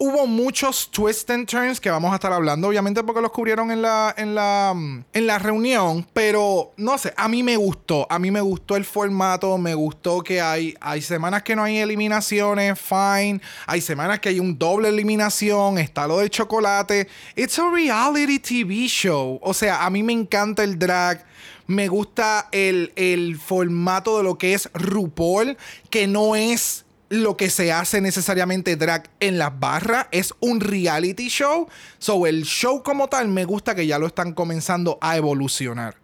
Hubo 0.00 0.28
muchos 0.28 0.88
twists 0.92 1.28
and 1.28 1.48
turns 1.48 1.80
que 1.80 1.90
vamos 1.90 2.12
a 2.12 2.14
estar 2.14 2.32
hablando, 2.32 2.68
obviamente 2.68 3.02
porque 3.02 3.20
los 3.20 3.32
cubrieron 3.32 3.72
en 3.72 3.82
la, 3.82 4.14
en 4.16 4.32
la, 4.32 4.70
en 4.70 5.26
la 5.26 5.38
reunión, 5.40 6.06
pero 6.12 6.70
no 6.76 6.96
sé, 6.98 7.12
a 7.16 7.26
mí 7.26 7.42
me 7.42 7.56
gustó, 7.56 8.06
a 8.08 8.20
mí 8.20 8.30
me 8.30 8.40
gustó 8.40 8.76
el 8.76 8.84
formato, 8.84 9.58
me 9.58 9.74
gustó 9.74 10.20
que 10.20 10.40
hay, 10.40 10.76
hay 10.80 11.02
semanas 11.02 11.42
que 11.42 11.56
no 11.56 11.64
hay 11.64 11.78
eliminaciones, 11.78 12.78
fine, 12.78 13.40
hay 13.66 13.80
semanas 13.80 14.20
que 14.20 14.28
hay 14.28 14.38
un 14.38 14.56
doble 14.56 14.88
eliminación, 14.88 15.78
está 15.78 16.06
lo 16.06 16.18
del 16.18 16.30
chocolate, 16.30 17.08
it's 17.34 17.58
a 17.58 17.68
reality 17.68 18.38
TV 18.38 18.86
show, 18.86 19.40
o 19.42 19.52
sea, 19.52 19.84
a 19.84 19.90
mí 19.90 20.04
me 20.04 20.12
encanta 20.12 20.62
el 20.62 20.78
drag, 20.78 21.26
me 21.66 21.88
gusta 21.88 22.48
el, 22.52 22.92
el 22.94 23.36
formato 23.36 24.18
de 24.18 24.22
lo 24.22 24.38
que 24.38 24.54
es 24.54 24.70
RuPaul, 24.74 25.56
que 25.90 26.06
no 26.06 26.36
es 26.36 26.84
lo 27.08 27.36
que 27.36 27.50
se 27.50 27.72
hace 27.72 28.00
necesariamente 28.00 28.76
drag 28.76 29.10
en 29.20 29.38
las 29.38 29.58
barras 29.58 30.06
es 30.10 30.34
un 30.40 30.60
reality 30.60 31.28
show. 31.28 31.68
So, 31.98 32.26
el 32.26 32.44
show 32.44 32.82
como 32.82 33.08
tal 33.08 33.28
me 33.28 33.44
gusta 33.44 33.74
que 33.74 33.86
ya 33.86 33.98
lo 33.98 34.06
están 34.06 34.32
comenzando 34.32 34.98
a 35.00 35.16
evolucionar. 35.16 35.96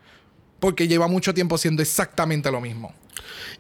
Porque 0.60 0.88
lleva 0.88 1.08
mucho 1.08 1.34
tiempo 1.34 1.58
siendo 1.58 1.82
exactamente 1.82 2.50
lo 2.50 2.60
mismo. 2.60 2.94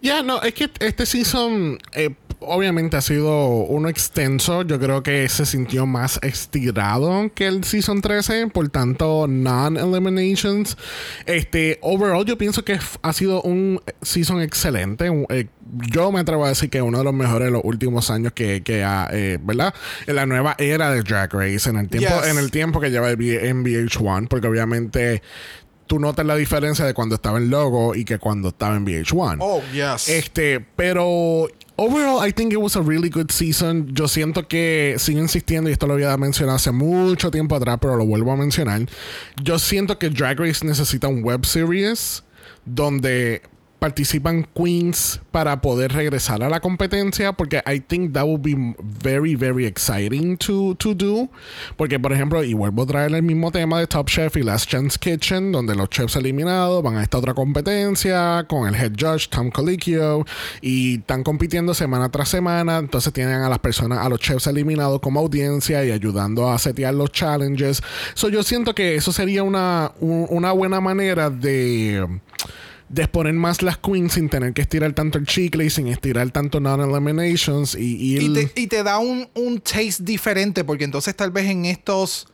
Ya, 0.00 0.22
no, 0.22 0.42
es 0.42 0.54
que 0.54 0.70
este 0.80 1.06
season 1.06 1.78
eh, 1.92 2.14
obviamente 2.46 2.96
ha 2.96 3.00
sido 3.00 3.46
uno 3.48 3.88
extenso. 3.88 4.62
Yo 4.62 4.78
creo 4.78 5.02
que 5.02 5.28
se 5.28 5.46
sintió 5.46 5.86
más 5.86 6.18
estirado 6.22 7.30
que 7.34 7.46
el 7.46 7.64
season 7.64 8.00
13, 8.00 8.48
por 8.48 8.68
tanto, 8.68 9.26
non-eliminations. 9.28 10.76
Este, 11.26 11.78
overall, 11.82 12.24
yo 12.24 12.38
pienso 12.38 12.64
que 12.64 12.78
ha 13.02 13.12
sido 13.12 13.42
un 13.42 13.80
season 14.02 14.40
excelente. 14.42 15.10
Eh, 15.30 15.46
yo 15.90 16.12
me 16.12 16.20
atrevo 16.20 16.44
a 16.44 16.48
decir 16.48 16.70
que 16.70 16.82
uno 16.82 16.98
de 16.98 17.04
los 17.04 17.14
mejores 17.14 17.46
de 17.46 17.52
los 17.52 17.62
últimos 17.64 18.10
años 18.10 18.32
que, 18.32 18.62
que 18.62 18.84
ha, 18.84 19.08
eh, 19.12 19.38
¿verdad? 19.42 19.74
En 20.06 20.16
la 20.16 20.26
nueva 20.26 20.54
era 20.58 20.90
de 20.90 21.02
Drag 21.02 21.32
Race, 21.32 21.68
en 21.68 21.76
el 21.76 21.88
tiempo, 21.88 22.08
Yes. 22.22 22.30
en 22.30 22.38
el 22.38 22.50
tiempo 22.50 22.80
que 22.80 22.90
lleva 22.90 23.10
en 23.10 23.64
VH1, 23.64 24.28
porque 24.28 24.46
obviamente 24.46 25.22
tú 25.86 25.98
notas 25.98 26.24
la 26.26 26.36
diferencia 26.36 26.84
de 26.84 26.94
cuando 26.94 27.14
estaba 27.16 27.38
en 27.38 27.50
Logo 27.50 27.94
y 27.94 28.04
que 28.04 28.18
cuando 28.18 28.48
estaba 28.48 28.76
en 28.76 28.84
VH1. 28.86 29.36
Oh, 29.40 29.62
yes. 29.72 30.08
Este, 30.08 30.60
pero 30.60 31.46
overall, 31.76 32.20
I 32.20 32.32
think 32.32 32.52
it 32.52 32.60
was 32.60 32.76
a 32.76 32.82
really 32.82 33.08
good 33.08 33.30
season. 33.30 33.94
Yo 33.94 34.08
siento 34.08 34.46
que 34.48 34.96
sigo 34.98 35.20
insistiendo, 35.20 35.70
y 35.70 35.72
esto 35.72 35.86
lo 35.86 35.94
había 35.94 36.16
mencionado 36.16 36.56
hace 36.56 36.72
mucho 36.72 37.30
tiempo 37.30 37.56
atrás, 37.56 37.78
pero 37.80 37.96
lo 37.96 38.06
vuelvo 38.06 38.32
a 38.32 38.36
mencionar. 38.36 38.82
Yo 39.42 39.58
siento 39.58 39.98
que 39.98 40.10
Drag 40.10 40.38
Race 40.38 40.64
necesita 40.64 41.08
un 41.08 41.22
web 41.22 41.44
series 41.44 42.22
donde 42.64 43.42
participan 43.84 44.46
queens 44.54 45.20
para 45.30 45.60
poder 45.60 45.92
regresar 45.92 46.42
a 46.42 46.48
la 46.48 46.58
competencia 46.58 47.34
porque 47.34 47.60
I 47.66 47.80
think 47.80 48.14
that 48.14 48.24
would 48.24 48.40
be 48.40 48.56
very 48.80 49.34
very 49.34 49.66
exciting 49.66 50.38
to, 50.38 50.74
to 50.76 50.94
do. 50.94 51.28
Porque 51.76 52.00
por 52.00 52.14
ejemplo 52.14 52.42
y 52.42 52.54
vuelvo 52.54 52.84
a 52.84 52.86
traer 52.86 53.14
el 53.14 53.22
mismo 53.22 53.52
tema 53.52 53.78
de 53.80 53.86
Top 53.86 54.08
Chef 54.08 54.38
y 54.38 54.42
Last 54.42 54.70
Chance 54.70 54.98
Kitchen 54.98 55.52
donde 55.52 55.74
los 55.74 55.90
chefs 55.90 56.16
eliminados 56.16 56.82
van 56.82 56.96
a 56.96 57.02
esta 57.02 57.18
otra 57.18 57.34
competencia 57.34 58.46
con 58.48 58.66
el 58.66 58.74
head 58.74 58.92
judge 58.98 59.28
Tom 59.28 59.50
Colicchio 59.50 60.24
y 60.62 61.00
están 61.00 61.22
compitiendo 61.22 61.74
semana 61.74 62.08
tras 62.10 62.30
semana. 62.30 62.78
Entonces 62.78 63.12
tienen 63.12 63.42
a 63.42 63.50
las 63.50 63.58
personas 63.58 63.98
a 63.98 64.08
los 64.08 64.18
chefs 64.18 64.46
eliminados 64.46 64.98
como 65.00 65.20
audiencia 65.20 65.84
y 65.84 65.90
ayudando 65.90 66.50
a 66.50 66.58
setear 66.58 66.94
los 66.94 67.12
challenges. 67.12 67.82
So 68.14 68.30
yo 68.30 68.42
siento 68.42 68.74
que 68.74 68.94
eso 68.94 69.12
sería 69.12 69.42
una, 69.42 69.92
un- 70.00 70.26
una 70.30 70.52
buena 70.52 70.80
manera 70.80 71.28
de 71.28 72.08
exponer 72.94 73.32
más 73.34 73.62
las 73.62 73.78
queens 73.78 74.12
sin 74.14 74.28
tener 74.28 74.52
que 74.52 74.62
estirar 74.62 74.92
tanto 74.92 75.18
el 75.18 75.26
chicle 75.26 75.64
y 75.64 75.70
sin 75.70 75.88
estirar 75.88 76.30
tanto 76.30 76.60
non-eliminations 76.60 77.74
y, 77.74 77.96
y 77.96 78.18
Y 78.18 78.28
te, 78.32 78.60
y 78.60 78.66
te 78.66 78.82
da 78.82 78.98
un, 78.98 79.28
un 79.34 79.60
taste 79.60 80.02
diferente, 80.02 80.64
porque 80.64 80.84
entonces 80.84 81.14
tal 81.16 81.30
vez 81.30 81.46
en 81.46 81.64
estos. 81.64 82.26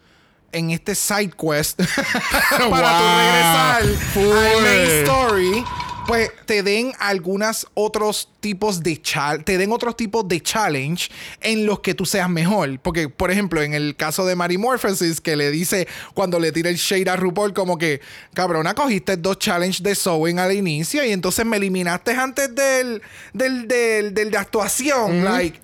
En 0.53 0.71
este 0.71 0.97
side 0.97 1.31
quest, 1.41 1.81
para 2.51 2.67
Wow. 2.67 2.99
tu 2.99 3.07
regresar 3.17 3.85
Full. 4.13 4.63
main 4.65 5.05
story, 5.05 5.65
pues 6.11 6.33
te 6.45 6.65
den 6.65 6.93
algunos 6.99 7.69
otros 7.75 8.29
tipos 8.41 8.83
de 8.83 9.01
chal 9.01 9.45
te 9.45 9.57
den 9.59 9.71
otros 9.71 9.97
tipos 9.97 10.27
de 10.27 10.41
challenge 10.41 11.09
en 11.41 11.67
los 11.67 11.81
que 11.81 11.95
tú 11.95 12.05
seas 12.05 12.29
mejor. 12.29 12.81
Porque, 12.81 13.09
por 13.09 13.31
ejemplo, 13.31 13.63
en 13.63 13.75
el 13.75 13.95
caso 13.95 14.27
de 14.27 14.35
Marimorphosis, 14.35 15.21
que 15.21 15.37
le 15.37 15.53
dice 15.53 15.87
cuando 16.13 16.41
le 16.41 16.51
tira 16.51 16.69
el 16.69 16.77
shade 16.77 17.09
a 17.09 17.15
RuPaul, 17.15 17.55
como 17.55 17.79
que, 17.79 18.01
cabrona, 18.35 18.75
cogiste 18.75 19.17
dos 19.19 19.39
challenge 19.39 19.85
de 19.85 19.95
sewing 19.95 20.41
al 20.41 20.53
inicio 20.53 21.05
y 21.05 21.13
entonces 21.13 21.47
me 21.47 21.59
eliminaste 21.59 22.11
antes 22.11 22.53
del, 22.57 23.03
del, 23.33 23.69
del, 23.69 24.13
del 24.13 24.33
de 24.33 24.37
actuación. 24.37 25.25
Like, 25.25 25.61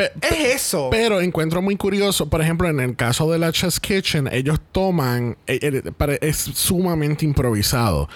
Pe- 0.00 0.12
es 0.22 0.54
eso. 0.54 0.88
Pero 0.90 1.20
encuentro 1.20 1.60
muy 1.62 1.76
curioso, 1.76 2.28
por 2.28 2.40
ejemplo, 2.40 2.68
en 2.68 2.80
el 2.80 2.96
caso 2.96 3.30
de 3.30 3.38
la 3.38 3.52
Chess 3.52 3.80
Kitchen, 3.80 4.28
ellos 4.32 4.58
toman, 4.72 5.36
eh, 5.46 5.58
eh, 5.62 6.18
es 6.22 6.36
sumamente 6.36 7.24
improvisado, 7.24 8.08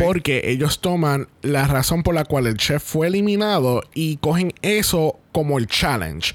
porque 0.00 0.42
ellos 0.50 0.80
toman 0.80 1.28
la 1.42 1.66
razón 1.66 2.02
por 2.02 2.14
la 2.14 2.24
cual 2.24 2.46
el 2.46 2.56
chef 2.56 2.82
fue 2.82 3.08
eliminado 3.08 3.82
y 3.94 4.16
cogen 4.18 4.52
eso 4.62 5.18
como 5.32 5.58
el 5.58 5.66
challenge. 5.66 6.34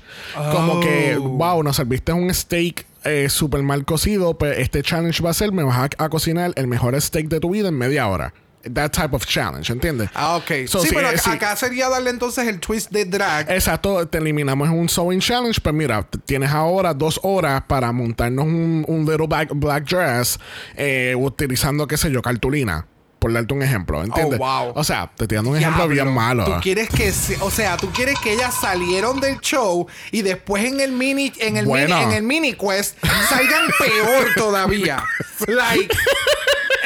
Como 0.51 0.79
que, 0.79 1.15
Oh. 1.17 1.21
wow, 1.29 1.63
nos 1.63 1.75
serviste 1.77 2.11
un 2.13 2.33
steak. 2.33 2.85
eh, 3.03 3.29
súper 3.29 3.61
mal 3.63 3.85
cocido, 3.85 4.37
pues 4.37 4.57
este 4.59 4.81
challenge 4.83 5.23
va 5.23 5.29
a 5.29 5.33
ser, 5.33 5.53
me 5.53 5.63
vas 5.63 5.77
a, 5.97 6.03
a 6.03 6.09
cocinar 6.09 6.51
el 6.57 6.67
mejor 6.67 6.99
steak 6.99 7.27
de 7.29 7.39
tu 7.39 7.51
vida 7.51 7.69
en 7.69 7.75
media 7.77 8.05
hora. 8.09 8.33
That 8.73 8.91
type 8.91 9.13
of 9.15 9.25
challenge, 9.25 9.71
¿entiendes? 9.71 10.09
ah, 10.13 10.37
ok. 10.37 10.67
So, 10.67 10.81
sí, 10.81 10.89
pero 10.93 11.09
eh, 11.09 11.15
acá, 11.25 11.55
sería 11.55 11.89
darle 11.89 12.09
entonces 12.09 12.47
el 12.47 12.59
twist 12.59 12.91
de 12.91 13.05
drag. 13.05 13.49
Exacto, 13.49 14.07
te 14.07 14.17
eliminamos 14.17 14.69
un 14.69 14.89
sewing 14.89 15.19
challenge, 15.19 15.59
pues 15.61 15.73
mira, 15.73 16.07
tienes 16.25 16.51
ahora 16.51 16.93
dos 16.93 17.19
horas 17.23 17.63
para 17.67 17.91
montarnos 17.91 18.45
un, 18.45 18.85
un 18.87 19.05
little 19.05 19.27
black, 19.27 19.49
black 19.53 19.85
dress 19.85 20.39
eh, 20.75 21.15
utilizando, 21.17 21.87
qué 21.87 21.97
sé 21.97 22.11
yo, 22.11 22.21
cartulina. 22.21 22.85
Por 23.19 23.33
darte 23.33 23.53
un 23.53 23.63
ejemplo, 23.63 24.03
¿entiendes? 24.03 24.39
Oh, 24.41 24.63
wow. 24.65 24.73
O 24.75 24.83
sea, 24.83 25.09
te 25.15 25.23
estoy 25.23 25.37
dando 25.37 25.51
un 25.51 25.57
ejemplo 25.57 25.87
bien 25.87 26.13
malo. 26.13 26.45
Tú 26.45 26.53
quieres 26.61 26.87
que, 26.89 27.11
o 27.41 27.49
sea, 27.49 27.75
tú 27.77 27.89
quieres 27.91 28.19
que 28.19 28.33
ellas 28.33 28.53
salieron 28.61 29.19
del 29.19 29.39
show 29.39 29.87
y 30.11 30.21
después 30.21 30.63
en 30.65 30.79
el 30.79 30.91
mini, 30.91 31.33
en 31.39 31.57
el 31.57 31.65
Bueno. 31.65 31.95
mini, 31.97 32.07
en 32.09 32.13
el 32.17 32.23
mini 32.23 32.53
quest 32.53 32.95
salgan 33.27 33.63
peor 33.79 34.27
todavía. 34.35 35.03
like, 35.47 35.91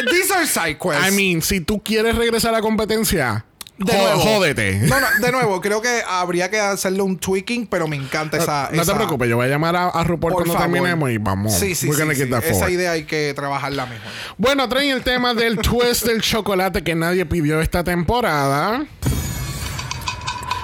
these 0.10 0.32
are 0.34 0.46
side 0.48 0.78
quests. 0.80 1.06
I 1.08 1.12
mean, 1.12 1.42
si 1.42 1.60
tú 1.62 1.82
quieres 1.84 2.16
regresar 2.16 2.50
a 2.54 2.58
la 2.58 2.62
competencia, 2.62 3.46
de 3.86 3.98
nuevo. 3.98 4.20
jódete. 4.22 4.80
No, 4.88 5.00
no, 5.00 5.08
de 5.20 5.32
nuevo, 5.32 5.62
creo 5.62 5.82
que 5.82 6.02
habría 6.08 6.50
que 6.50 6.60
hacerle 6.60 7.02
un 7.02 7.18
tweaking, 7.18 7.68
pero 7.68 7.88
me 7.88 7.96
encanta 7.96 8.38
esa. 8.38 8.70
no 8.72 8.82
esa- 8.82 8.92
te 8.94 8.98
preocupes, 8.98 9.30
yo 9.30 9.36
voy 9.38 9.46
a 9.48 9.50
llamar 9.50 9.76
a, 9.76 9.88
a 9.90 10.04
RuPaul 10.04 10.34
Por 10.34 10.44
cuando 10.44 10.54
favor. 10.54 10.72
terminemos 10.72 11.12
y 11.12 11.18
vamos. 11.18 11.54
Sí, 11.54 11.76
sí, 11.76 11.90
sí. 11.92 12.16
sí. 12.16 12.30
Esa 12.50 12.70
idea 12.70 12.92
hay 12.92 13.04
que 13.04 13.34
trabajarla 13.36 13.86
mejor. 13.86 14.12
Bueno, 14.38 14.68
traen 14.70 14.92
el 14.92 15.04
tema 15.04 15.34
del 15.34 15.58
twist 15.60 16.06
del 16.06 16.22
chocolate 16.22 16.84
que 16.84 16.96
nadie 16.96 17.26
pidió 17.26 17.62
esta 17.62 17.84
temporada. 17.84 18.86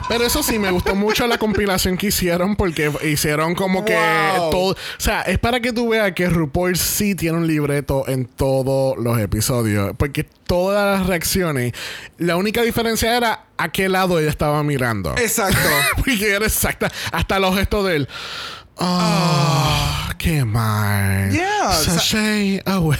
Pero 0.10 0.24
eso 0.26 0.42
sí, 0.42 0.58
me 0.58 0.72
gustó 0.72 0.96
mucho 0.96 1.28
la 1.28 1.38
compilación 1.38 1.98
que 1.98 2.08
hicieron 2.08 2.56
porque 2.56 2.92
hicieron 3.04 3.56
como 3.56 3.84
que 3.84 3.94
Wow. 4.38 4.50
todo. 4.50 4.72
O 4.72 4.76
sea, 4.98 5.22
es 5.24 5.38
para 5.38 5.60
que 5.60 5.74
tú 5.74 5.90
veas 5.90 6.14
que 6.14 6.30
RuPaul 6.30 6.78
sí 6.78 7.14
tiene 7.16 7.38
un 7.38 7.48
libreto 7.48 8.08
en 8.08 8.26
todos 8.26 8.98
los 8.98 9.20
episodios. 9.20 9.92
Porque 9.98 10.24
todas 10.24 11.00
las 11.00 11.08
reacciones, 11.08 11.74
la 12.18 12.38
única 12.38 12.62
diferencia 12.62 13.18
era 13.18 13.46
a 13.58 13.70
qué 13.70 13.90
lado 13.90 14.18
ella 14.20 14.30
estaba 14.30 14.64
mirando. 14.64 15.12
Exacto. 15.18 15.58
porque 15.98 16.32
era 16.32 16.46
exacta. 16.46 16.90
Hasta 17.12 17.40
los 17.40 17.56
gestos 17.58 17.86
de 17.88 17.96
él. 17.98 18.10
Oh, 18.80 20.07
qué 20.07 20.07
mal. 20.46 21.32
Yeah, 21.32 21.70
o 21.70 21.74
sea- 21.74 21.94
Sashay 21.96 22.62
away. 22.66 22.98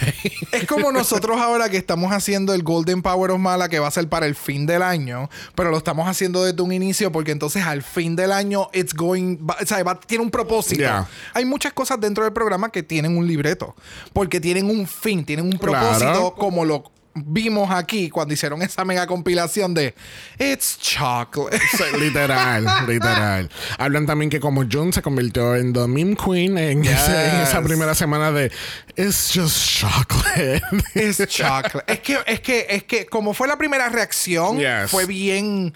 Es 0.52 0.66
como 0.68 0.92
nosotros 0.92 1.40
ahora 1.40 1.70
que 1.70 1.78
estamos 1.78 2.12
haciendo 2.12 2.54
el 2.54 2.64
Golden 2.64 3.02
Power 3.02 3.32
of 3.32 3.40
Mala 3.40 3.70
que 3.70 3.80
va 3.80 3.88
a 3.88 3.92
ser 3.92 4.08
para 4.08 4.26
el 4.26 4.36
fin 4.36 4.66
del 4.66 4.82
año, 4.82 5.30
pero 5.56 5.72
lo 5.72 5.78
estamos 5.78 6.08
haciendo 6.08 6.44
desde 6.44 6.62
un 6.62 6.72
inicio 6.72 7.12
porque 7.12 7.32
entonces 7.32 7.64
al 7.66 7.82
fin 7.84 8.16
del 8.16 8.32
año 8.32 8.70
it's 8.74 8.94
going, 8.94 9.38
va- 9.38 9.58
o 9.62 9.66
sea, 9.66 9.84
va- 9.84 10.00
tiene 10.00 10.24
un 10.24 10.32
propósito. 10.32 10.80
Yeah. 10.82 11.08
Hay 11.34 11.46
muchas 11.46 11.74
cosas 11.74 12.00
dentro 12.00 12.24
del 12.24 12.34
programa 12.34 12.70
que 12.70 12.84
tienen 12.84 13.18
un 13.18 13.28
libreto, 13.28 13.76
porque 14.14 14.40
tienen 14.40 14.70
un 14.70 14.88
fin, 14.88 15.26
tienen 15.26 15.46
un 15.46 15.58
propósito 15.60 15.98
Claro. 16.12 16.36
como 16.36 16.66
lo 16.66 16.92
vimos 17.26 17.72
aquí 17.72 18.10
cuando 18.10 18.34
hicieron 18.34 18.62
esa 18.62 18.84
mega 18.86 19.08
compilación 19.08 19.74
de 19.74 19.94
It's 20.40 20.78
chocolate. 20.80 21.60
Sí, 21.72 21.84
literal, 22.00 22.66
literal. 22.88 23.50
Hablan 23.78 24.06
también 24.06 24.30
que 24.30 24.40
como 24.40 24.64
June 24.70 24.92
se 24.94 25.02
convirtió 25.02 25.56
en 25.56 25.74
The 25.74 25.88
Meme 25.88 26.16
Queen 26.16 26.58
en, 26.58 26.86
ese- 26.86 27.30
en 27.30 27.36
esa 27.42 27.62
primera 27.62 27.96
semana 27.96 28.32
de 28.32 28.52
It's 28.96 29.32
just 29.34 29.80
chocolate. 29.80 30.62
Es 30.96 31.18
chocolate. 31.28 31.92
es 31.94 32.00
que, 32.00 32.18
es 32.26 32.40
que, 32.42 32.66
es 32.70 32.84
que, 32.84 33.06
como 33.06 33.34
fue 33.34 33.48
la 33.48 33.58
primera 33.58 33.90
reacción, 33.90 34.58
Yes. 34.60 34.90
fue 34.92 35.06
bien 35.06 35.76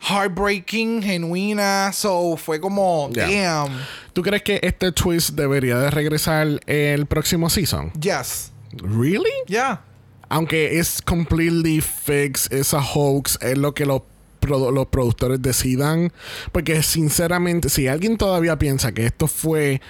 heartbreaking, 0.00 1.02
genuina. 1.02 1.92
So 1.92 2.36
fue 2.36 2.60
como, 2.60 3.10
Yeah. 3.12 3.26
damn. 3.64 3.78
¿Tú 4.12 4.22
crees 4.22 4.42
que 4.42 4.60
este 4.62 4.92
twist 4.92 5.30
debería 5.30 5.76
de 5.78 5.90
regresar 5.90 6.46
el 6.66 7.06
próximo 7.06 7.50
season? 7.50 7.92
Yes. 8.00 8.52
¿Really? 8.82 9.30
Yeah. 9.46 9.82
Aunque 10.28 10.78
es 10.78 11.02
completely 11.02 11.80
fixed, 11.80 12.52
es 12.52 12.74
a 12.74 12.82
hoax, 12.82 13.38
es 13.40 13.56
lo 13.56 13.74
que 13.74 13.86
los 13.86 14.02
los 14.48 14.86
productores 14.86 15.42
decidan. 15.42 16.12
Porque 16.52 16.82
sinceramente, 16.82 17.68
si 17.68 17.86
alguien 17.86 18.16
todavía 18.16 18.58
piensa 18.58 18.92
que 18.92 19.06
esto 19.06 19.26
fue. 19.26 19.80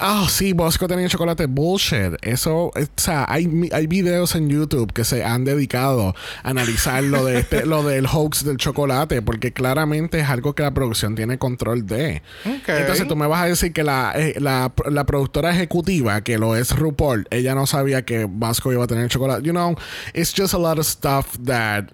Ah, 0.00 0.26
sí, 0.28 0.52
Bosco 0.52 0.88
tenía 0.88 1.08
chocolate. 1.08 1.46
Bullshit. 1.46 2.14
Eso, 2.22 2.66
o 2.66 2.72
sea, 2.96 3.26
hay, 3.28 3.68
hay 3.72 3.86
videos 3.86 4.34
en 4.34 4.48
YouTube 4.48 4.92
que 4.92 5.04
se 5.04 5.24
han 5.24 5.44
dedicado 5.44 6.14
a 6.42 6.48
analizar 6.48 7.02
lo, 7.02 7.24
de 7.24 7.40
este, 7.40 7.66
lo 7.66 7.82
del 7.82 8.06
hoax 8.06 8.44
del 8.44 8.56
chocolate, 8.56 9.22
porque 9.22 9.52
claramente 9.52 10.20
es 10.20 10.28
algo 10.28 10.54
que 10.54 10.62
la 10.62 10.72
producción 10.72 11.14
tiene 11.14 11.38
control 11.38 11.86
de. 11.86 12.22
Ok. 12.44 12.68
Entonces 12.68 13.06
tú 13.08 13.16
me 13.16 13.26
vas 13.26 13.42
a 13.42 13.46
decir 13.46 13.72
que 13.72 13.82
la, 13.82 14.12
eh, 14.14 14.34
la, 14.38 14.72
la 14.90 15.04
productora 15.04 15.50
ejecutiva, 15.50 16.22
que 16.22 16.38
lo 16.38 16.56
es 16.56 16.76
RuPaul, 16.76 17.26
ella 17.30 17.54
no 17.54 17.66
sabía 17.66 18.04
que 18.04 18.26
Vasco 18.28 18.72
iba 18.72 18.84
a 18.84 18.86
tener 18.86 19.08
chocolate. 19.08 19.42
You 19.42 19.52
know, 19.52 19.76
it's 20.14 20.32
just 20.36 20.54
a 20.54 20.58
lot 20.58 20.78
of 20.78 20.86
stuff 20.86 21.36
that 21.44 21.86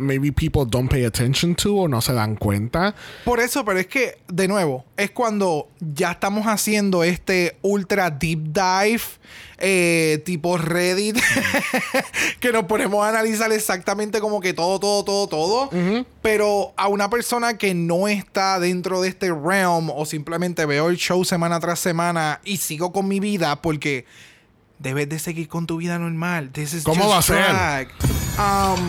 maybe 0.00 0.32
people 0.32 0.64
don't 0.64 0.88
pay 0.88 1.04
attention 1.04 1.54
to 1.54 1.76
o 1.76 1.88
no 1.88 2.00
se 2.00 2.12
dan 2.12 2.36
cuenta. 2.36 2.94
Por 3.24 3.38
eso, 3.40 3.64
pero 3.64 3.78
es 3.78 3.86
que, 3.86 4.18
de 4.28 4.48
nuevo, 4.48 4.84
es 4.96 5.10
cuando 5.10 5.68
ya 5.80 6.12
estamos 6.12 6.46
haciendo 6.46 7.04
este 7.04 7.58
ultra 7.62 8.10
deep 8.10 8.52
dive, 8.52 9.02
eh, 9.58 10.22
tipo 10.24 10.56
Reddit, 10.56 11.18
que 12.40 12.50
nos 12.50 12.64
ponemos 12.64 13.04
a 13.04 13.10
analizar 13.10 13.52
exactamente 13.52 14.20
como 14.20 14.40
que 14.40 14.54
todo, 14.54 14.80
todo, 14.80 15.04
todo, 15.04 15.28
todo. 15.28 15.70
Pero 16.22 16.72
a 16.76 16.88
una 16.88 17.10
persona 17.10 17.58
que 17.58 17.74
no 17.74 18.08
está 18.08 18.58
dentro 18.58 19.02
de 19.02 19.08
este 19.08 19.28
realm 19.32 19.90
o 19.90 20.06
simplemente 20.06 20.64
veo 20.66 20.88
el 20.88 20.96
show 20.96 21.24
semana 21.24 21.60
tras 21.60 21.78
semana 21.78 22.40
y 22.44 22.56
sigo 22.56 22.92
con 22.92 23.06
mi 23.06 23.20
vida 23.20 23.60
porque 23.60 24.06
debes 24.78 25.08
de 25.08 25.18
seguir 25.18 25.48
con 25.48 25.66
tu 25.66 25.76
vida 25.76 25.98
normal. 25.98 26.50
This 26.52 26.72
is 26.72 26.84
¿Cómo 26.84 27.08
va 27.08 27.18
a 27.18 27.22
ser? 27.22 27.88
Um, 28.38 28.88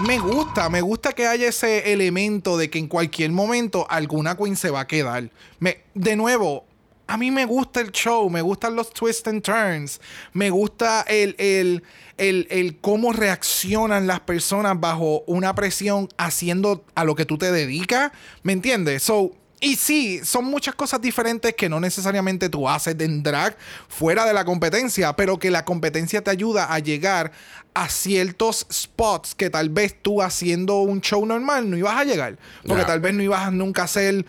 me 0.00 0.18
gusta, 0.18 0.68
me 0.68 0.80
gusta 0.80 1.12
que 1.12 1.26
haya 1.26 1.48
ese 1.48 1.92
elemento 1.92 2.56
de 2.56 2.70
que 2.70 2.78
en 2.78 2.88
cualquier 2.88 3.30
momento 3.30 3.86
alguna 3.88 4.36
queen 4.36 4.56
se 4.56 4.70
va 4.70 4.80
a 4.80 4.86
quedar. 4.86 5.30
Me, 5.60 5.82
de 5.94 6.16
nuevo, 6.16 6.64
a 7.06 7.16
mí 7.16 7.30
me 7.30 7.44
gusta 7.44 7.80
el 7.80 7.92
show, 7.92 8.28
me 8.30 8.42
gustan 8.42 8.74
los 8.74 8.92
twists 8.92 9.28
and 9.28 9.42
turns, 9.42 10.00
me 10.32 10.50
gusta 10.50 11.02
el, 11.02 11.34
el, 11.38 11.82
el, 12.16 12.46
el 12.50 12.78
cómo 12.80 13.12
reaccionan 13.12 14.06
las 14.06 14.20
personas 14.20 14.80
bajo 14.80 15.22
una 15.26 15.54
presión 15.54 16.08
haciendo 16.16 16.84
a 16.94 17.04
lo 17.04 17.14
que 17.14 17.26
tú 17.26 17.38
te 17.38 17.52
dedicas, 17.52 18.12
¿me 18.42 18.52
entiendes? 18.52 19.02
So, 19.02 19.32
y 19.62 19.76
sí, 19.76 20.20
son 20.24 20.44
muchas 20.44 20.74
cosas 20.74 21.00
diferentes 21.00 21.54
que 21.54 21.68
no 21.68 21.80
necesariamente 21.80 22.48
tú 22.50 22.68
haces 22.68 22.96
en 22.98 23.22
drag 23.22 23.56
fuera 23.88 24.26
de 24.26 24.34
la 24.34 24.44
competencia, 24.44 25.14
pero 25.14 25.38
que 25.38 25.50
la 25.50 25.64
competencia 25.64 26.20
te 26.22 26.30
ayuda 26.30 26.72
a 26.74 26.78
llegar 26.80 27.32
a 27.72 27.88
ciertos 27.88 28.66
spots 28.70 29.34
que 29.34 29.48
tal 29.48 29.70
vez 29.70 29.96
tú 30.02 30.20
haciendo 30.20 30.80
un 30.80 31.00
show 31.00 31.24
normal 31.24 31.70
no 31.70 31.76
ibas 31.78 31.96
a 31.96 32.04
llegar. 32.04 32.36
Porque 32.66 32.84
tal 32.84 33.00
vez 33.00 33.14
no 33.14 33.22
ibas 33.22 33.46
a 33.46 33.50
nunca 33.50 33.84
hacer 33.84 34.26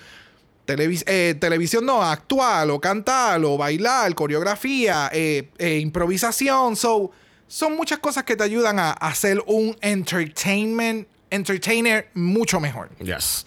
televis- 0.66 1.04
eh, 1.08 1.36
televisión, 1.42 1.86
no, 1.86 2.02
actual 2.04 2.70
o 2.70 2.80
cantar 2.80 3.44
o 3.44 3.58
bailar, 3.58 4.14
coreografía, 4.16 5.10
eh, 5.12 5.50
eh, 5.58 5.80
improvisación. 5.80 6.76
So, 6.76 7.12
son 7.48 7.76
muchas 7.76 8.00
cosas 8.00 8.24
que 8.24 8.36
te 8.36 8.44
ayudan 8.44 8.80
a 8.80 8.92
hacer 8.92 9.44
un 9.48 9.76
entertainment, 9.82 11.08
entertainer 11.30 12.10
mucho 12.14 12.60
mejor. 12.60 12.90
Yes. 13.00 13.46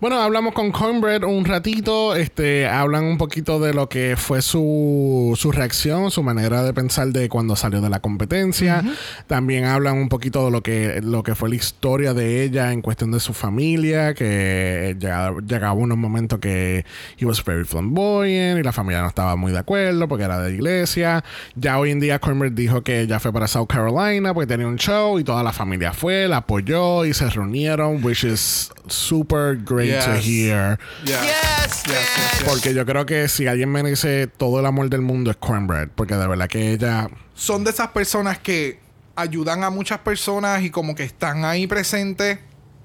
Bueno, 0.00 0.20
hablamos 0.20 0.52
con 0.54 0.70
Cornbread 0.72 1.24
un 1.24 1.44
ratito. 1.44 2.14
Este, 2.14 2.66
hablan 2.66 3.04
un 3.04 3.18
poquito 3.18 3.58
de 3.58 3.72
lo 3.72 3.88
que 3.88 4.16
fue 4.16 4.42
su, 4.42 5.34
su 5.36 5.52
reacción, 5.52 6.10
su 6.10 6.22
manera 6.22 6.62
de 6.62 6.72
pensar 6.74 7.08
de 7.08 7.28
cuando 7.28 7.56
salió 7.56 7.80
de 7.80 7.88
la 7.88 8.00
competencia. 8.00 8.84
También 9.26 9.64
hablan 9.64 9.96
un 9.96 10.08
poquito 10.08 10.44
de 10.46 10.50
lo 10.50 10.62
que, 10.62 11.00
lo 11.02 11.22
que 11.22 11.34
fue 11.34 11.48
la 11.48 11.54
historia 11.54 12.14
de 12.14 12.42
ella 12.42 12.72
en 12.72 12.82
cuestión 12.82 13.10
de 13.10 13.20
su 13.20 13.32
familia, 13.32 14.14
que 14.14 14.96
llegaba, 14.98 15.40
llegaba 15.40 15.72
unos 15.72 15.98
momentos 15.98 16.38
que 16.38 16.84
he 17.18 17.24
was 17.24 17.42
very 17.44 17.64
flamboyant 17.64 18.58
y 18.58 18.62
la 18.62 18.72
familia 18.72 19.02
no 19.02 19.08
estaba 19.08 19.36
muy 19.36 19.52
de 19.52 19.58
acuerdo 19.58 20.08
porque 20.08 20.24
era 20.24 20.40
de 20.40 20.52
iglesia. 20.54 21.24
Ya 21.54 21.78
hoy 21.78 21.90
en 21.90 22.00
día 22.00 22.18
Cornbread 22.18 22.52
dijo 22.52 22.82
que 22.82 23.00
ella 23.00 23.20
fue 23.20 23.32
para 23.32 23.48
South 23.48 23.68
Carolina 23.68 24.34
porque 24.34 24.46
tenía 24.46 24.66
un 24.66 24.76
show 24.76 25.18
y 25.18 25.24
toda 25.24 25.42
la 25.42 25.52
familia 25.52 25.92
fue, 25.92 26.28
la 26.28 26.38
apoyó 26.38 27.04
y 27.04 27.14
se 27.14 27.28
reunieron, 27.30 28.04
which 28.04 28.24
is 28.24 28.70
super 28.88 29.45
great 29.54 30.00
to 30.04 30.14
hear. 30.16 30.78
Yeah. 31.04 31.22
Yes, 31.22 31.84
Yes, 31.86 31.86
yes, 31.86 31.86
bitch. 31.86 32.40
yes. 32.40 32.44
Porque 32.48 32.74
yo 32.74 32.84
creo 32.84 33.06
que 33.06 33.28
si 33.28 33.46
alguien 33.46 33.70
merece 33.70 34.26
todo 34.26 34.58
el 34.60 34.66
amor 34.66 34.88
del 34.90 35.02
mundo 35.02 35.30
es 35.30 35.36
Cornbread, 35.36 35.88
porque 35.94 36.14
de 36.16 36.26
verdad 36.26 36.48
que 36.48 36.72
ella 36.72 37.08
Son 37.34 37.62
de 37.64 37.70
esas 37.70 37.88
personas 37.88 38.38
que 38.38 38.80
ayudan 39.14 39.62
a 39.64 39.70
muchas 39.70 39.98
personas 40.00 40.62
y 40.62 40.70
como 40.70 40.94
que 40.94 41.02
están 41.04 41.44
ahí 41.44 41.66
presentes, 41.66 42.38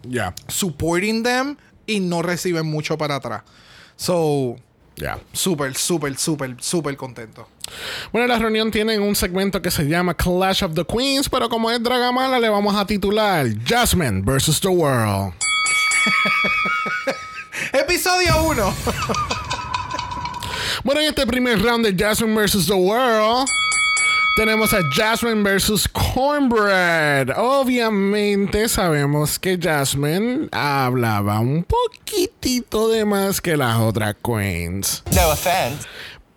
ya, 0.03 0.33
supporting 0.47 1.23
them 1.23 1.57
y 1.85 1.99
no 1.99 2.21
reciben 2.21 2.65
mucho 2.65 2.97
para 2.97 3.15
atrás. 3.15 3.43
So, 3.95 4.55
ya. 4.95 5.19
súper, 5.33 5.75
súper, 5.75 6.17
súper, 6.17 6.55
súper 6.59 6.95
contento. 6.97 7.47
Bueno, 8.11 8.27
la 8.27 8.37
reunión 8.39 8.71
tiene 8.71 8.97
un 8.99 9.15
segmento 9.15 9.61
que 9.61 9.71
se 9.71 9.83
llama 9.87 10.13
Clash 10.13 10.63
of 10.63 10.73
the 10.73 10.85
Queens, 10.85 11.29
pero 11.29 11.47
como 11.49 11.69
es 11.71 11.81
Dragamala, 11.81 12.39
le 12.39 12.49
vamos 12.49 12.75
a 12.75 12.85
titular 12.85 13.45
Jasmine 13.65 14.21
versus 14.23 14.59
the 14.59 14.67
World. 14.67 15.33
Episodio 17.73 18.43
1. 18.43 18.73
Bueno, 20.83 21.01
en 21.01 21.09
este 21.09 21.27
primer 21.27 21.61
round 21.61 21.85
de 21.85 21.93
Jasmine 21.93 22.33
versus 22.33 22.65
the 22.65 22.73
World, 22.73 23.47
tenemos 24.35 24.73
a 24.73 24.79
Jasmine 24.91 25.43
versus 25.43 25.87
Cornbread. 25.87 27.37
Obviamente 27.37 28.67
sabemos 28.67 29.37
que 29.37 29.59
Jasmine 29.61 30.47
hablaba 30.51 31.39
un 31.39 31.63
poquitito 31.65 32.89
de 32.89 33.05
más 33.05 33.41
que 33.41 33.57
las 33.57 33.77
otras 33.77 34.15
queens. 34.23 35.03
No 35.13 35.29
offense. 35.29 35.85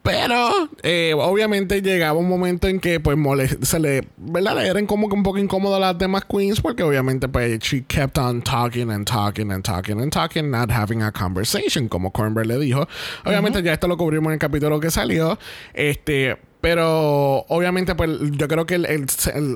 Pero 0.05 0.69
eh, 0.83 1.15
obviamente 1.17 1.81
llegaba 1.81 2.19
un 2.19 2.29
momento 2.29 2.69
en 2.69 2.79
que 2.79 3.01
pues 3.01 3.17
se 3.63 3.79
le, 3.81 4.07
¿verdad? 4.19 4.55
Le 4.57 4.69
Eran 4.69 4.85
como 4.87 5.09
que 5.09 5.15
un 5.15 5.23
poco 5.23 5.39
incómodo 5.39 5.77
a 5.77 5.81
las 5.81 5.97
demás 5.97 6.25
queens 6.27 6.61
porque 6.61 6.83
obviamente 6.83 7.27
pues 7.27 7.59
she 7.61 7.85
kept 7.85 8.19
on 8.19 8.43
talking 8.43 8.91
and 8.91 9.07
talking 9.07 9.51
and 9.51 9.65
talking 9.65 9.99
and 9.99 10.13
talking, 10.13 10.51
not 10.51 10.71
having 10.71 11.01
a 11.01 11.11
conversation, 11.11 11.89
como 11.89 12.11
Cornbread 12.13 12.47
le 12.47 12.59
dijo. 12.59 12.87
Obviamente 13.25 13.63
ya 13.63 13.73
esto 13.73 13.89
lo 13.89 13.97
cubrimos 13.97 14.27
en 14.29 14.35
el 14.35 14.39
capítulo 14.39 14.79
que 14.79 14.91
salió. 14.91 15.39
Este, 15.73 16.37
pero 16.61 17.47
obviamente, 17.49 17.95
pues 17.95 18.11
yo 18.33 18.47
creo 18.47 18.67
que 18.67 18.75
el, 18.75 18.85
el- 18.85 19.07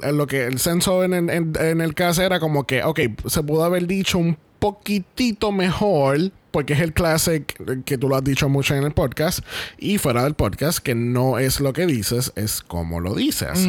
el- 0.03 0.16
lo 0.16 0.26
que 0.26 0.46
el 0.46 0.59
censo 0.59 1.05
en, 1.05 1.12
en- 1.28 1.53
en 1.61 1.80
el 1.82 1.94
caso 1.94 2.22
era 2.22 2.40
como 2.40 2.64
que, 2.66 2.82
ok, 2.82 3.01
se 3.26 3.42
pudo 3.42 3.64
haber 3.64 3.86
dicho 3.86 4.16
un 4.16 4.38
poquitito 4.59 5.53
mejor, 5.53 6.18
porque 6.51 6.72
es 6.74 6.80
el 6.80 6.92
classic 6.92 7.57
que 7.84 7.99
tú 7.99 8.09
lo 8.09 8.16
has 8.16 8.24
dicho 8.24 8.49
mucho 8.49 8.74
en 8.74 8.84
el 8.84 8.92
podcast, 8.92 9.40
y 9.78 9.99
fuera 9.99 10.24
del 10.24 10.34
podcast, 10.34 10.78
que 10.78 10.94
no 10.94 11.38
es 11.38 11.61
lo 11.61 11.72
que 11.72 11.86
dices, 11.86 12.32
es 12.36 12.61
como 12.62 13.01
lo 13.01 13.14
dices. 13.14 13.66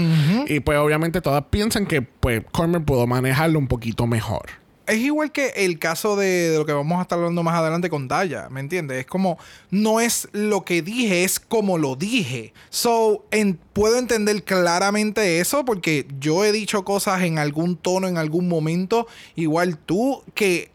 Y 0.48 0.60
pues 0.62 0.78
obviamente 0.80 1.22
todas 1.22 1.44
piensan 1.50 1.86
que 1.86 2.02
pues 2.02 2.44
Cormer 2.52 2.84
pudo 2.84 3.06
manejarlo 3.08 3.60
un 3.60 3.68
poquito 3.68 4.08
mejor. 4.08 4.44
Es 4.88 4.98
igual 4.98 5.32
que 5.32 5.50
el 5.56 5.78
caso 5.78 6.16
de, 6.16 6.50
de 6.50 6.58
lo 6.58 6.66
que 6.66 6.74
vamos 6.74 6.98
a 6.98 7.04
estar 7.04 7.20
hablando 7.20 7.44
más 7.44 7.54
adelante 7.54 7.92
con 7.92 8.08
Daya, 8.08 8.50
¿me 8.50 8.60
entiendes? 8.60 8.98
Es 9.02 9.06
como, 9.06 9.38
no 9.70 10.00
es 10.00 10.28
lo 10.32 10.66
que 10.66 10.82
dije, 10.82 11.24
es 11.24 11.40
como 11.40 11.78
lo 11.78 11.96
dije. 11.96 12.54
So, 12.72 13.24
en- 13.30 13.60
puedo 13.74 14.00
entender 14.00 14.44
claramente 14.44 15.40
eso 15.42 15.64
porque 15.64 16.08
yo 16.20 16.44
he 16.44 16.52
dicho 16.52 16.84
cosas 16.86 17.22
en 17.22 17.38
algún 17.38 17.76
tono, 17.78 18.08
en 18.08 18.18
algún 18.18 18.48
momento, 18.48 19.06
igual 19.36 19.78
tú, 19.78 20.24
que 20.34 20.72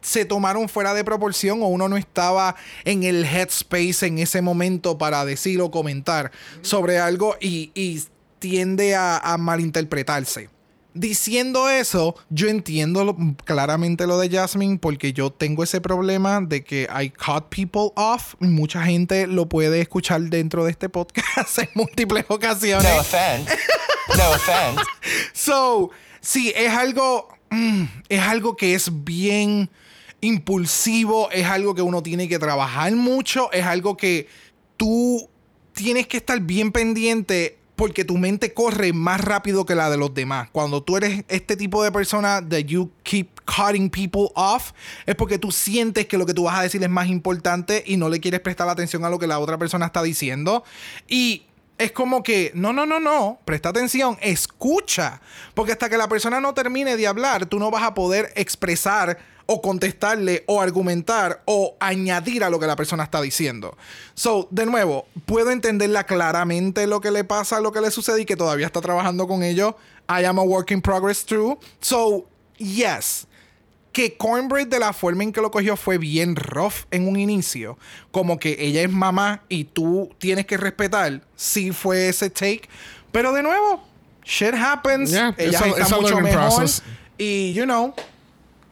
se 0.00 0.24
tomaron 0.24 0.68
fuera 0.68 0.94
de 0.94 1.04
proporción 1.04 1.62
o 1.62 1.66
uno 1.66 1.88
no 1.88 1.96
estaba 1.96 2.54
en 2.84 3.02
el 3.02 3.24
headspace 3.24 4.06
en 4.06 4.18
ese 4.18 4.42
momento 4.42 4.98
para 4.98 5.24
decir 5.24 5.60
o 5.60 5.70
comentar 5.70 6.30
sobre 6.62 6.98
algo 6.98 7.36
y, 7.40 7.72
y 7.74 8.02
tiende 8.38 8.94
a, 8.94 9.18
a 9.18 9.36
malinterpretarse. 9.38 10.50
Diciendo 10.94 11.68
eso, 11.68 12.14
yo 12.30 12.48
entiendo 12.48 13.04
lo- 13.04 13.16
claramente 13.44 14.06
lo 14.06 14.18
de 14.18 14.30
Jasmine 14.30 14.78
porque 14.78 15.12
yo 15.12 15.30
tengo 15.30 15.62
ese 15.62 15.82
problema 15.82 16.40
de 16.40 16.64
que 16.64 16.88
I 16.90 17.10
cut 17.10 17.48
people 17.54 17.92
off. 17.96 18.34
Mucha 18.38 18.82
gente 18.82 19.26
lo 19.26 19.46
puede 19.46 19.82
escuchar 19.82 20.22
dentro 20.22 20.64
de 20.64 20.70
este 20.70 20.88
podcast 20.88 21.58
en 21.58 21.68
múltiples 21.74 22.24
ocasiones. 22.28 22.90
No 22.90 23.00
offense. 23.00 23.56
No 24.16 24.30
offense. 24.30 24.82
So, 25.34 25.90
sí, 26.22 26.52
es 26.56 26.72
algo. 26.72 27.28
Mm, 27.50 27.84
es 28.08 28.20
algo 28.20 28.56
que 28.56 28.74
es 28.74 29.04
bien 29.04 29.70
impulsivo. 30.20 31.30
Es 31.30 31.46
algo 31.46 31.74
que 31.74 31.82
uno 31.82 32.02
tiene 32.02 32.28
que 32.28 32.38
trabajar 32.38 32.94
mucho. 32.94 33.50
Es 33.52 33.64
algo 33.64 33.96
que 33.96 34.28
tú 34.76 35.28
tienes 35.72 36.06
que 36.06 36.18
estar 36.18 36.40
bien 36.40 36.72
pendiente. 36.72 37.58
Porque 37.76 38.06
tu 38.06 38.16
mente 38.16 38.54
corre 38.54 38.94
más 38.94 39.20
rápido 39.20 39.66
que 39.66 39.74
la 39.74 39.90
de 39.90 39.98
los 39.98 40.14
demás. 40.14 40.48
Cuando 40.50 40.82
tú 40.82 40.96
eres 40.96 41.24
este 41.28 41.58
tipo 41.58 41.84
de 41.84 41.92
persona 41.92 42.40
that 42.48 42.60
you 42.60 42.90
keep 43.02 43.28
cutting 43.44 43.90
people 43.90 44.28
off, 44.34 44.72
es 45.04 45.14
porque 45.14 45.38
tú 45.38 45.52
sientes 45.52 46.06
que 46.06 46.16
lo 46.16 46.24
que 46.24 46.32
tú 46.32 46.44
vas 46.44 46.58
a 46.58 46.62
decir 46.62 46.82
es 46.82 46.88
más 46.88 47.08
importante 47.08 47.84
y 47.86 47.98
no 47.98 48.08
le 48.08 48.18
quieres 48.20 48.40
prestar 48.40 48.66
atención 48.70 49.04
a 49.04 49.10
lo 49.10 49.18
que 49.18 49.26
la 49.26 49.38
otra 49.38 49.58
persona 49.58 49.84
está 49.84 50.02
diciendo. 50.02 50.64
Y 51.06 51.42
es 51.78 51.92
como 51.92 52.22
que, 52.22 52.52
no, 52.54 52.72
no, 52.72 52.86
no, 52.86 53.00
no, 53.00 53.38
presta 53.44 53.70
atención, 53.70 54.18
escucha. 54.20 55.20
Porque 55.54 55.72
hasta 55.72 55.88
que 55.88 55.98
la 55.98 56.08
persona 56.08 56.40
no 56.40 56.54
termine 56.54 56.96
de 56.96 57.06
hablar, 57.06 57.46
tú 57.46 57.58
no 57.58 57.70
vas 57.70 57.82
a 57.82 57.94
poder 57.94 58.32
expresar 58.36 59.18
o 59.46 59.62
contestarle 59.62 60.42
o 60.46 60.60
argumentar 60.60 61.42
o 61.44 61.76
añadir 61.78 62.42
a 62.42 62.50
lo 62.50 62.58
que 62.58 62.66
la 62.66 62.76
persona 62.76 63.04
está 63.04 63.20
diciendo. 63.20 63.76
So, 64.14 64.48
de 64.50 64.66
nuevo, 64.66 65.06
puedo 65.24 65.50
entenderla 65.50 66.04
claramente 66.04 66.86
lo 66.86 67.00
que 67.00 67.10
le 67.10 67.24
pasa, 67.24 67.60
lo 67.60 67.72
que 67.72 67.80
le 67.80 67.90
sucede 67.90 68.22
y 68.22 68.24
que 68.24 68.36
todavía 68.36 68.66
está 68.66 68.80
trabajando 68.80 69.28
con 69.28 69.42
ello. 69.42 69.76
I 70.08 70.24
am 70.24 70.38
a 70.38 70.42
work 70.42 70.70
in 70.72 70.80
progress 70.80 71.24
too. 71.24 71.58
So, 71.80 72.26
yes 72.58 73.26
que 73.96 74.14
Cornbread 74.18 74.66
de 74.66 74.78
la 74.78 74.92
forma 74.92 75.22
en 75.22 75.32
que 75.32 75.40
lo 75.40 75.50
cogió 75.50 75.74
fue 75.74 75.96
bien 75.96 76.36
rough 76.36 76.84
en 76.90 77.08
un 77.08 77.18
inicio. 77.18 77.78
Como 78.10 78.38
que 78.38 78.54
ella 78.58 78.82
es 78.82 78.90
mamá 78.92 79.40
y 79.48 79.64
tú 79.64 80.14
tienes 80.18 80.44
que 80.44 80.58
respetar. 80.58 81.22
Sí 81.34 81.72
fue 81.72 82.10
ese 82.10 82.28
take. 82.28 82.68
Pero 83.10 83.32
de 83.32 83.42
nuevo, 83.42 83.82
shit 84.22 84.52
happens. 84.54 85.12
Yeah, 85.12 85.34
ella 85.38 85.60
a- 85.60 85.80
está 85.80 85.96
mucho 85.98 86.20
mejor. 86.20 86.40
process. 86.40 86.82
Y, 87.16 87.54
you 87.54 87.64
know, 87.64 87.94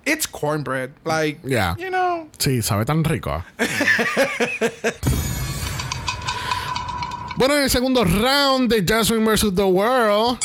it's 0.04 0.28
cornbread. 0.28 0.90
Like, 1.06 1.40
Yeah. 1.42 1.74
you 1.78 1.88
know. 1.88 2.28
Sí, 2.36 2.60
sabe 2.60 2.84
tan 2.84 3.02
rico. 3.02 3.42
bueno, 7.38 7.54
en 7.56 7.62
el 7.64 7.70
segundo 7.70 8.04
round 8.04 8.70
de 8.70 8.84
Jasmine 8.86 9.24
vs. 9.24 9.54
The 9.54 9.64
World, 9.64 10.38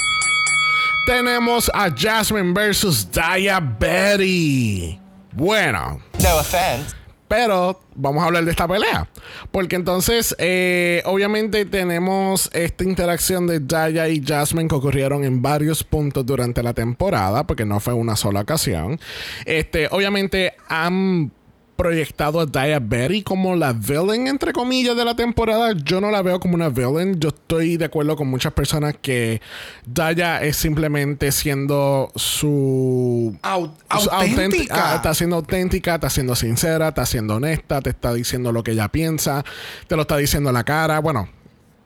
tenemos 1.05 1.69
a 1.73 1.89
Jasmine 1.95 2.53
vs. 2.53 3.09
Diabetes. 3.11 4.97
Bueno, 5.33 5.99
No 6.21 6.37
offense. 6.37 6.95
pero 7.27 7.79
vamos 7.95 8.23
a 8.23 8.25
hablar 8.27 8.43
de 8.45 8.51
esta 8.51 8.67
pelea. 8.67 9.07
Porque 9.51 9.75
entonces, 9.75 10.35
eh, 10.39 11.01
obviamente, 11.05 11.65
tenemos 11.65 12.49
esta 12.53 12.83
interacción 12.83 13.45
de 13.47 13.59
Daya 13.59 14.07
y 14.09 14.23
Jasmine 14.25 14.67
que 14.67 14.75
ocurrieron 14.75 15.23
en 15.23 15.41
varios 15.41 15.83
puntos 15.83 16.25
durante 16.25 16.63
la 16.63 16.73
temporada, 16.73 17.45
porque 17.45 17.65
no 17.65 17.79
fue 17.79 17.93
una 17.93 18.15
sola 18.15 18.41
ocasión. 18.41 18.99
Este, 19.45 19.87
obviamente, 19.91 20.53
han 20.67 21.31
proyectado 21.79 22.41
a 22.41 22.45
Daya 22.45 22.79
Berry 22.81 23.23
como 23.23 23.55
la 23.55 23.71
villain, 23.71 24.27
entre 24.27 24.51
comillas, 24.51 24.97
de 24.97 25.05
la 25.05 25.15
temporada. 25.15 25.71
Yo 25.85 26.01
no 26.01 26.11
la 26.11 26.21
veo 26.21 26.37
como 26.41 26.55
una 26.55 26.67
villain. 26.67 27.17
Yo 27.21 27.29
estoy 27.29 27.77
de 27.77 27.85
acuerdo 27.85 28.17
con 28.17 28.27
muchas 28.27 28.51
personas 28.51 28.95
que 29.01 29.41
Daya 29.85 30.41
es 30.43 30.57
simplemente 30.57 31.31
siendo 31.31 32.11
su... 32.15 33.33
Au- 33.41 33.71
su 33.97 34.09
auténtica. 34.11 34.91
ah, 34.91 34.95
está 34.97 35.13
siendo 35.13 35.37
auténtica, 35.37 35.95
está 35.95 36.09
siendo 36.09 36.35
sincera, 36.35 36.89
está 36.89 37.05
siendo 37.05 37.35
honesta, 37.35 37.79
te 37.81 37.91
está 37.91 38.13
diciendo 38.13 38.51
lo 38.51 38.61
que 38.61 38.71
ella 38.71 38.89
piensa, 38.89 39.45
te 39.87 39.95
lo 39.95 40.01
está 40.01 40.17
diciendo 40.17 40.49
en 40.49 40.55
la 40.55 40.65
cara. 40.65 40.99
Bueno, 40.99 41.29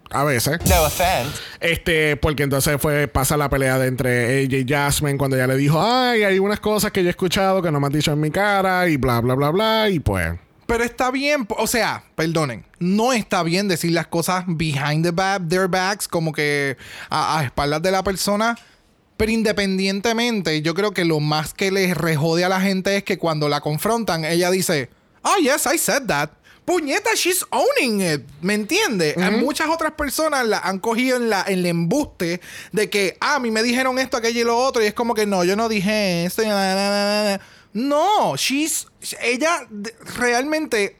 a 0.09 0.23
veces. 0.23 0.59
No 0.69 0.83
offense. 0.83 1.31
Este, 1.59 2.17
porque 2.17 2.43
entonces 2.43 2.79
fue, 2.79 3.07
pasa 3.07 3.37
la 3.37 3.49
pelea 3.49 3.77
de 3.79 3.87
entre 3.87 4.39
ella 4.39 4.57
y 4.57 4.65
Jasmine 4.67 5.17
cuando 5.17 5.35
ella 5.35 5.47
le 5.47 5.57
dijo, 5.57 5.81
ay, 5.81 6.23
hay 6.23 6.39
unas 6.39 6.59
cosas 6.59 6.91
que 6.91 7.01
yo 7.01 7.09
he 7.09 7.11
escuchado 7.11 7.61
que 7.61 7.71
no 7.71 7.79
me 7.79 7.87
has 7.87 7.93
dicho 7.93 8.11
en 8.11 8.19
mi 8.19 8.31
cara 8.31 8.87
y 8.87 8.97
bla, 8.97 9.21
bla, 9.21 9.35
bla, 9.35 9.49
bla, 9.49 9.89
y 9.89 9.99
pues... 9.99 10.33
Pero 10.65 10.83
está 10.83 11.11
bien, 11.11 11.45
o 11.57 11.67
sea, 11.67 12.03
perdonen, 12.15 12.65
no 12.79 13.11
está 13.11 13.43
bien 13.43 13.67
decir 13.67 13.91
las 13.91 14.07
cosas 14.07 14.45
behind 14.47 15.03
the 15.03 15.11
back, 15.11 15.47
their 15.49 15.67
backs, 15.67 16.07
como 16.07 16.31
que 16.31 16.77
a, 17.09 17.39
a 17.39 17.43
espaldas 17.43 17.81
de 17.81 17.91
la 17.91 18.03
persona. 18.03 18.57
Pero 19.17 19.31
independientemente, 19.31 20.61
yo 20.61 20.73
creo 20.73 20.91
que 20.91 21.05
lo 21.05 21.19
más 21.19 21.53
que 21.53 21.69
les 21.69 21.95
rejode 21.95 22.45
a 22.45 22.49
la 22.49 22.61
gente 22.61 22.95
es 22.97 23.03
que 23.03 23.17
cuando 23.17 23.49
la 23.49 23.61
confrontan, 23.61 24.25
ella 24.25 24.49
dice, 24.49 24.89
oh, 25.21 25.35
yes, 25.39 25.67
I 25.71 25.77
said 25.77 26.03
that. 26.07 26.31
Puñeta, 26.65 27.09
she's 27.15 27.45
owning 27.49 28.01
it. 28.01 28.21
¿Me 28.41 28.53
entiende? 28.53 29.15
Hay 29.17 29.31
Muchas 29.31 29.69
otras 29.69 29.91
personas 29.93 30.45
la 30.47 30.59
han 30.59 30.79
cogido 30.79 31.17
en, 31.17 31.29
la, 31.29 31.43
en 31.45 31.59
el 31.59 31.65
embuste 31.65 32.39
de 32.71 32.89
que, 32.89 33.17
ah, 33.19 33.35
a 33.35 33.39
mí 33.39 33.51
me 33.51 33.63
dijeron 33.63 33.99
esto, 33.99 34.17
aquello 34.17 34.41
y 34.41 34.43
lo 34.45 34.57
otro. 34.57 34.81
Y 34.81 34.85
es 34.85 34.93
como 34.93 35.13
que 35.13 35.25
no, 35.25 35.43
yo 35.43 35.55
no 35.55 35.67
dije 35.67 36.25
esto. 36.25 36.41
y 36.41 36.47
na, 36.47 36.75
na, 36.75 36.89
na, 36.89 37.23
na". 37.31 37.41
No, 37.73 38.35
she's. 38.37 38.87
Ella 39.21 39.67
realmente. 40.17 40.97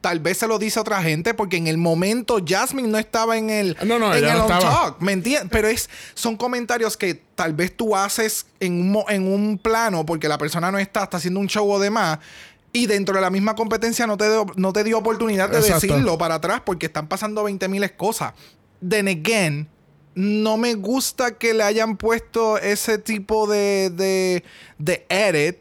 Tal 0.00 0.18
vez 0.18 0.38
se 0.38 0.48
lo 0.48 0.58
dice 0.58 0.80
a 0.80 0.82
otra 0.82 1.00
gente 1.00 1.32
porque 1.32 1.56
en 1.56 1.68
el 1.68 1.78
momento 1.78 2.38
Jasmine 2.44 2.88
no 2.88 2.98
estaba 2.98 3.38
en 3.38 3.50
el, 3.50 3.76
No, 3.84 4.00
no, 4.00 4.12
en 4.12 4.24
el 4.24 4.32
no 4.36 4.46
on 4.46 4.48
talk, 4.48 4.96
¿me 5.00 5.12
entiendes? 5.12 5.48
Pero 5.52 5.68
es, 5.68 5.88
son 6.14 6.36
comentarios 6.36 6.96
que 6.96 7.22
tal 7.36 7.52
vez 7.52 7.76
tú 7.76 7.94
haces 7.94 8.46
en 8.58 8.96
un, 8.96 9.04
en 9.08 9.32
un 9.32 9.58
plano 9.58 10.04
porque 10.04 10.26
la 10.26 10.38
persona 10.38 10.72
no 10.72 10.80
está, 10.80 11.04
está 11.04 11.18
haciendo 11.18 11.38
un 11.38 11.46
show 11.46 11.70
o 11.70 11.78
demás. 11.78 12.18
Y 12.72 12.86
dentro 12.86 13.14
de 13.14 13.20
la 13.20 13.30
misma 13.30 13.54
competencia 13.54 14.06
no 14.06 14.16
te, 14.16 14.24
dio- 14.30 14.46
no 14.56 14.72
te 14.72 14.82
dio 14.84 14.98
oportunidad 14.98 15.50
de 15.50 15.58
Exacto. 15.58 15.86
decirlo 15.88 16.16
para 16.16 16.36
atrás 16.36 16.62
porque 16.64 16.86
están 16.86 17.06
pasando 17.06 17.44
20 17.44 17.68
miles 17.68 17.92
cosas. 17.92 18.32
Then 18.86 19.08
again, 19.08 19.68
no 20.14 20.56
me 20.56 20.74
gusta 20.74 21.36
que 21.38 21.52
le 21.54 21.62
hayan 21.64 21.96
puesto 21.96 22.56
ese 22.58 22.98
tipo 22.98 23.46
de, 23.46 23.90
de, 23.90 24.42
de 24.78 25.06
edit, 25.10 25.58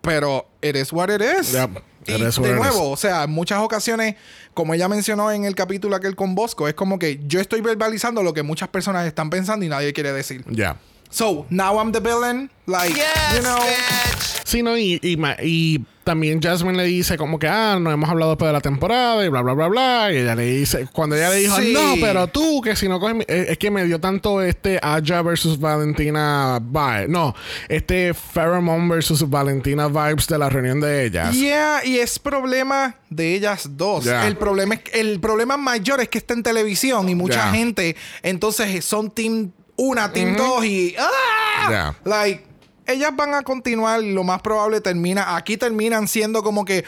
pero 0.00 0.46
it 0.62 0.74
is 0.76 0.92
what 0.92 1.10
it 1.10 1.20
is. 1.20 1.52
Yep, 1.52 1.82
Y 2.06 2.12
it 2.14 2.20
is 2.26 2.38
what 2.38 2.46
de 2.46 2.52
it 2.54 2.58
nuevo, 2.58 2.86
is. 2.86 2.92
o 2.92 2.96
sea, 2.96 3.24
en 3.24 3.30
muchas 3.30 3.60
ocasiones, 3.60 4.14
como 4.54 4.72
ella 4.72 4.88
mencionó 4.88 5.30
en 5.30 5.44
el 5.44 5.54
capítulo 5.54 5.96
aquel 5.96 6.16
con 6.16 6.34
Bosco, 6.34 6.66
es 6.66 6.72
como 6.74 6.98
que 6.98 7.20
yo 7.26 7.40
estoy 7.40 7.60
verbalizando 7.60 8.22
lo 8.22 8.32
que 8.32 8.42
muchas 8.42 8.68
personas 8.70 9.06
están 9.06 9.28
pensando 9.28 9.66
y 9.66 9.68
nadie 9.68 9.92
quiere 9.92 10.12
decir. 10.12 10.44
Ya. 10.48 10.78
So, 11.10 11.46
now 11.50 11.78
I'm 11.78 11.92
the 11.92 12.00
villain. 12.00 12.50
Like, 12.66 12.94
Yes, 12.94 13.34
you 13.36 13.40
know. 13.42 13.56
bitch. 13.58 14.17
Sí, 14.48 14.62
no, 14.62 14.78
y, 14.78 14.98
y, 15.02 15.18
y 15.42 15.84
también 16.04 16.40
Jasmine 16.40 16.74
le 16.78 16.84
dice 16.84 17.18
como 17.18 17.38
que, 17.38 17.46
ah, 17.46 17.76
no 17.78 17.90
hemos 17.90 18.08
hablado 18.08 18.30
después 18.30 18.48
de 18.48 18.54
la 18.54 18.62
temporada 18.62 19.22
y 19.26 19.28
bla, 19.28 19.42
bla, 19.42 19.52
bla, 19.52 19.68
bla. 19.68 20.08
Y 20.10 20.16
ella 20.16 20.34
le 20.34 20.46
dice, 20.46 20.88
cuando 20.90 21.16
ella 21.16 21.28
le 21.28 21.36
dijo, 21.36 21.56
Sí. 21.56 21.70
no, 21.74 21.96
pero 22.00 22.28
tú, 22.28 22.62
que 22.62 22.74
si 22.74 22.88
no 22.88 22.98
coges, 22.98 23.16
mi-". 23.16 23.24
Eh, 23.28 23.48
es 23.50 23.58
que 23.58 23.70
me 23.70 23.84
dio 23.84 24.00
tanto 24.00 24.40
este 24.40 24.78
Aja 24.82 25.20
versus 25.20 25.60
Valentina 25.60 26.60
vibe. 26.62 27.08
No, 27.08 27.34
este 27.68 28.14
Pheromone 28.14 28.88
versus 28.88 29.28
Valentina 29.28 29.88
vibes 29.88 30.26
de 30.28 30.38
la 30.38 30.48
reunión 30.48 30.80
de 30.80 31.04
ellas. 31.04 31.34
Yeah, 31.36 31.84
y 31.84 31.98
es 31.98 32.18
problema 32.18 32.94
de 33.10 33.34
ellas 33.34 33.68
dos. 33.76 34.06
Ya. 34.06 34.26
El 34.26 34.36
problema 34.38 34.76
es 34.76 34.80
el 34.94 35.20
problema 35.20 35.58
mayor 35.58 36.00
es 36.00 36.08
que 36.08 36.16
está 36.16 36.32
en 36.32 36.42
televisión 36.42 37.06
y 37.10 37.14
mucha 37.14 37.34
Ya. 37.34 37.50
gente 37.52 37.96
entonces 38.22 38.82
son 38.82 39.10
team 39.10 39.50
una, 39.76 40.10
team 40.12 40.36
dos 40.36 40.64
y 40.64 40.94
¡ah! 40.98 41.70
Ya. 41.70 41.96
like 42.04 42.47
ellas 42.88 43.12
van 43.14 43.34
a 43.34 43.42
continuar, 43.42 44.02
lo 44.02 44.24
más 44.24 44.40
probable 44.42 44.80
termina 44.80 45.36
aquí 45.36 45.56
terminan 45.56 46.08
siendo 46.08 46.42
como 46.42 46.64
que 46.64 46.84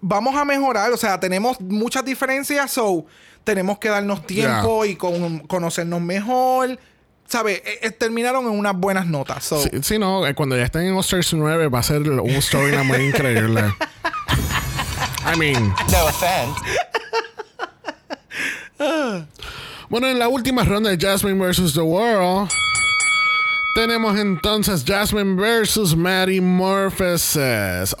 vamos 0.00 0.36
a 0.36 0.44
mejorar, 0.44 0.92
o 0.92 0.96
sea, 0.96 1.18
tenemos 1.18 1.60
muchas 1.60 2.04
diferencias, 2.04 2.70
so 2.70 3.04
tenemos 3.44 3.78
que 3.78 3.88
darnos 3.88 4.26
tiempo 4.26 4.84
y 4.84 4.94
con- 4.94 5.40
conocernos 5.40 6.00
mejor. 6.00 6.78
¿Sabes? 7.26 7.58
Eh, 7.64 7.78
eh, 7.82 7.90
terminaron 7.90 8.44
en 8.46 8.52
unas 8.58 8.74
buenas 8.74 9.06
notas. 9.06 9.44
So, 9.44 9.60
Sí, 9.62 9.68
sí, 9.82 9.98
no, 9.98 10.26
eh, 10.26 10.34
cuando 10.34 10.56
ya 10.56 10.64
estén 10.64 10.82
en 10.86 10.94
All-Stars 10.94 11.34
9 11.34 11.68
va 11.68 11.80
a 11.80 11.82
ser 11.82 12.00
un 12.08 12.40
storyline 12.42 12.86
muy 12.86 12.96
increíble. 13.08 13.64
I 15.34 15.36
mean, 15.38 15.74
No 15.90 16.04
offense. 16.06 16.58
bueno, 19.88 20.06
en 20.08 20.18
la 20.18 20.28
última 20.28 20.64
ronda 20.64 20.90
de 20.90 20.98
Jasmine 20.98 21.38
vs. 21.38 21.74
The 21.74 21.80
World, 21.80 22.48
tenemos 23.78 24.18
entonces 24.18 24.82
Jasmine 24.84 25.36
vs. 25.36 25.94
Mary 25.94 26.40
Morpheus. 26.40 27.38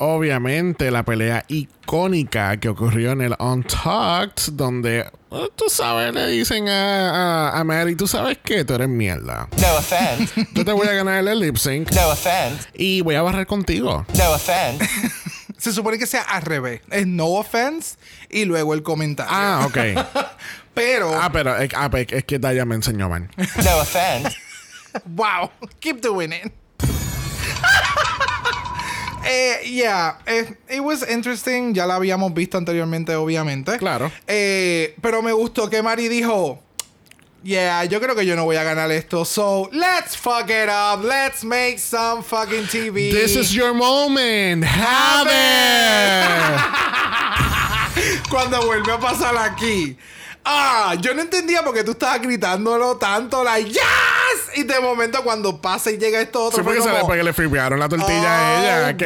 Obviamente, 0.00 0.90
la 0.90 1.04
pelea 1.04 1.44
icónica 1.46 2.56
que 2.56 2.68
ocurrió 2.68 3.12
en 3.12 3.20
el 3.20 3.36
Untucked, 3.38 4.54
donde, 4.54 4.98
eh, 5.30 5.48
tú 5.54 5.66
sabes, 5.68 6.12
le 6.12 6.26
dicen 6.26 6.68
a, 6.68 7.50
a, 7.50 7.60
a 7.60 7.62
Mary, 7.62 7.94
tú 7.94 8.08
sabes 8.08 8.38
que 8.42 8.64
tú 8.64 8.74
eres 8.74 8.88
mierda. 8.88 9.48
No 9.56 9.76
offense. 9.76 10.48
Yo 10.52 10.64
te 10.64 10.72
voy 10.72 10.88
a 10.88 10.92
ganar 10.94 11.26
el 11.28 11.38
lip 11.38 11.56
sync 11.56 11.92
No 11.92 12.08
offense. 12.08 12.66
y 12.74 13.00
voy 13.02 13.14
a 13.14 13.22
barrer 13.22 13.46
contigo. 13.46 14.04
No 14.16 14.30
offense. 14.32 14.84
Se 15.58 15.72
supone 15.72 15.96
que 15.98 16.06
sea 16.08 16.22
al 16.22 16.42
revés. 16.42 16.80
Es 16.90 17.06
no 17.06 17.26
offense 17.26 17.96
y 18.30 18.46
luego 18.46 18.74
el 18.74 18.82
comentario. 18.82 19.32
Ah, 19.32 19.64
ok. 19.64 19.78
Pero, 20.74 21.12
Ah, 21.20 21.30
pero 21.32 21.56
es, 21.56 21.70
ah, 21.74 21.90
pues, 21.90 22.06
es 22.10 22.22
que 22.22 22.38
Daya 22.38 22.64
me 22.64 22.76
enseñó, 22.76 23.08
man. 23.08 23.28
No 23.36 23.78
offense. 23.78 24.36
Wow, 25.16 25.50
keep 25.80 26.00
doing 26.00 26.32
it. 26.32 26.52
eh, 29.24 29.60
yeah, 29.66 30.18
eh, 30.26 30.54
it 30.68 30.80
was 30.80 31.08
interesting. 31.08 31.74
Ya 31.74 31.86
la 31.86 31.96
habíamos 31.96 32.34
visto 32.34 32.58
anteriormente, 32.58 33.14
obviamente. 33.14 33.78
Claro. 33.78 34.10
Eh, 34.26 34.94
pero 35.00 35.22
me 35.22 35.32
gustó 35.32 35.68
que 35.68 35.82
Mari 35.82 36.08
dijo. 36.08 36.60
Yeah, 37.44 37.84
yo 37.84 38.00
creo 38.00 38.16
que 38.16 38.26
yo 38.26 38.34
no 38.34 38.44
voy 38.44 38.56
a 38.56 38.64
ganar 38.64 38.90
esto. 38.90 39.24
So, 39.24 39.70
let's 39.72 40.16
fuck 40.16 40.50
it 40.50 40.68
up. 40.68 41.04
Let's 41.04 41.44
make 41.44 41.78
some 41.78 42.22
fucking 42.22 42.64
TV. 42.64 43.12
This 43.12 43.36
is 43.36 43.54
your 43.54 43.74
moment. 43.74 44.64
Have 44.64 45.28
it. 45.30 46.78
cuando 48.28 48.60
vuelve 48.62 48.92
a 48.92 48.98
pasar 48.98 49.36
aquí. 49.36 49.96
Ah, 50.44 50.94
yo 51.00 51.14
no 51.14 51.22
entendía 51.22 51.62
porque 51.62 51.84
tú 51.84 51.92
estabas 51.92 52.20
gritándolo 52.20 52.96
tanto, 52.96 53.44
like, 53.44 53.70
yes! 53.70 53.82
Y 54.56 54.62
de 54.64 54.80
momento 54.80 55.22
cuando 55.22 55.60
pasa 55.60 55.90
y 55.90 55.98
llega 55.98 56.20
esto 56.20 56.44
otro, 56.44 56.58
Sí, 56.58 56.62
porque, 56.64 56.80
fue 56.80 56.88
se 56.88 56.92
le, 56.92 57.00
como, 57.00 57.06
porque 57.08 57.22
le 57.22 57.32
fripearon 57.32 57.78
la 57.78 57.88
tortilla 57.88 58.38
a 58.38 58.58
Oh, 58.58 58.62
ella. 58.62 58.96
Que, 58.96 59.04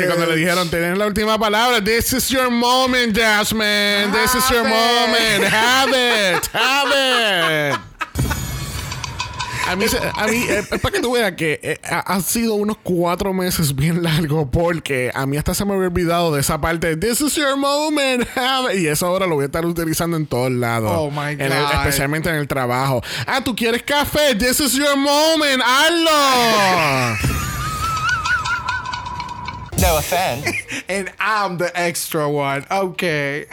que 0.00 0.06
cuando 0.06 0.26
le 0.26 0.36
dijeron, 0.36 0.68
tienes 0.70 0.96
la 0.98 1.06
última 1.06 1.38
palabra. 1.38 1.82
This 1.82 2.12
is 2.12 2.28
your 2.28 2.50
moment, 2.50 3.16
Jasmine. 3.16 4.12
This 4.12 4.34
is 4.34 4.48
your 4.50 4.66
it. 4.66 4.68
moment. 4.68 5.44
Have 5.52 5.90
it. 6.36 6.46
Have 6.52 7.72
it. 7.74 7.95
A 9.68 9.74
mí, 9.74 9.84
a 10.14 10.26
mí 10.28 10.36
eh, 10.48 10.64
es 10.70 10.80
para 10.80 10.92
que 10.94 11.00
tú 11.00 11.12
veas 11.12 11.32
que 11.32 11.58
eh, 11.62 11.78
ha, 11.90 12.14
han 12.14 12.22
sido 12.22 12.54
unos 12.54 12.76
cuatro 12.82 13.32
meses 13.32 13.74
bien 13.74 14.02
largos 14.02 14.46
porque 14.52 15.10
a 15.12 15.26
mí 15.26 15.36
hasta 15.36 15.54
se 15.54 15.64
me 15.64 15.74
había 15.74 15.88
olvidado 15.88 16.32
de 16.32 16.40
esa 16.40 16.60
parte 16.60 16.96
This 16.96 17.20
is 17.20 17.34
your 17.34 17.56
moment. 17.56 18.26
have 18.36 18.72
it", 18.74 18.80
Y 18.82 18.86
eso 18.86 19.06
ahora 19.06 19.26
lo 19.26 19.34
voy 19.34 19.42
a 19.42 19.46
estar 19.46 19.66
utilizando 19.66 20.16
en 20.16 20.26
todos 20.26 20.52
lados. 20.52 20.92
Oh, 20.94 21.10
my 21.10 21.32
En 21.32 21.40
el- 21.40 21.48
God. 21.62 21.72
especialmente 21.74 22.28
en 22.28 22.36
el 22.36 22.46
trabajo. 22.46 23.02
Ah, 23.26 23.42
¿tú 23.42 23.56
quieres 23.56 23.82
café? 23.82 24.34
This 24.36 24.60
is 24.60 24.72
your 24.74 24.96
moment. 24.96 25.62
¡Hazlo! 25.64 27.16
No 29.78 29.96
offense. 29.98 30.48
And 30.88 31.10
I'm 31.20 31.58
the 31.58 31.70
extra 31.78 32.26
one. 32.28 32.64
Okay. 32.70 33.44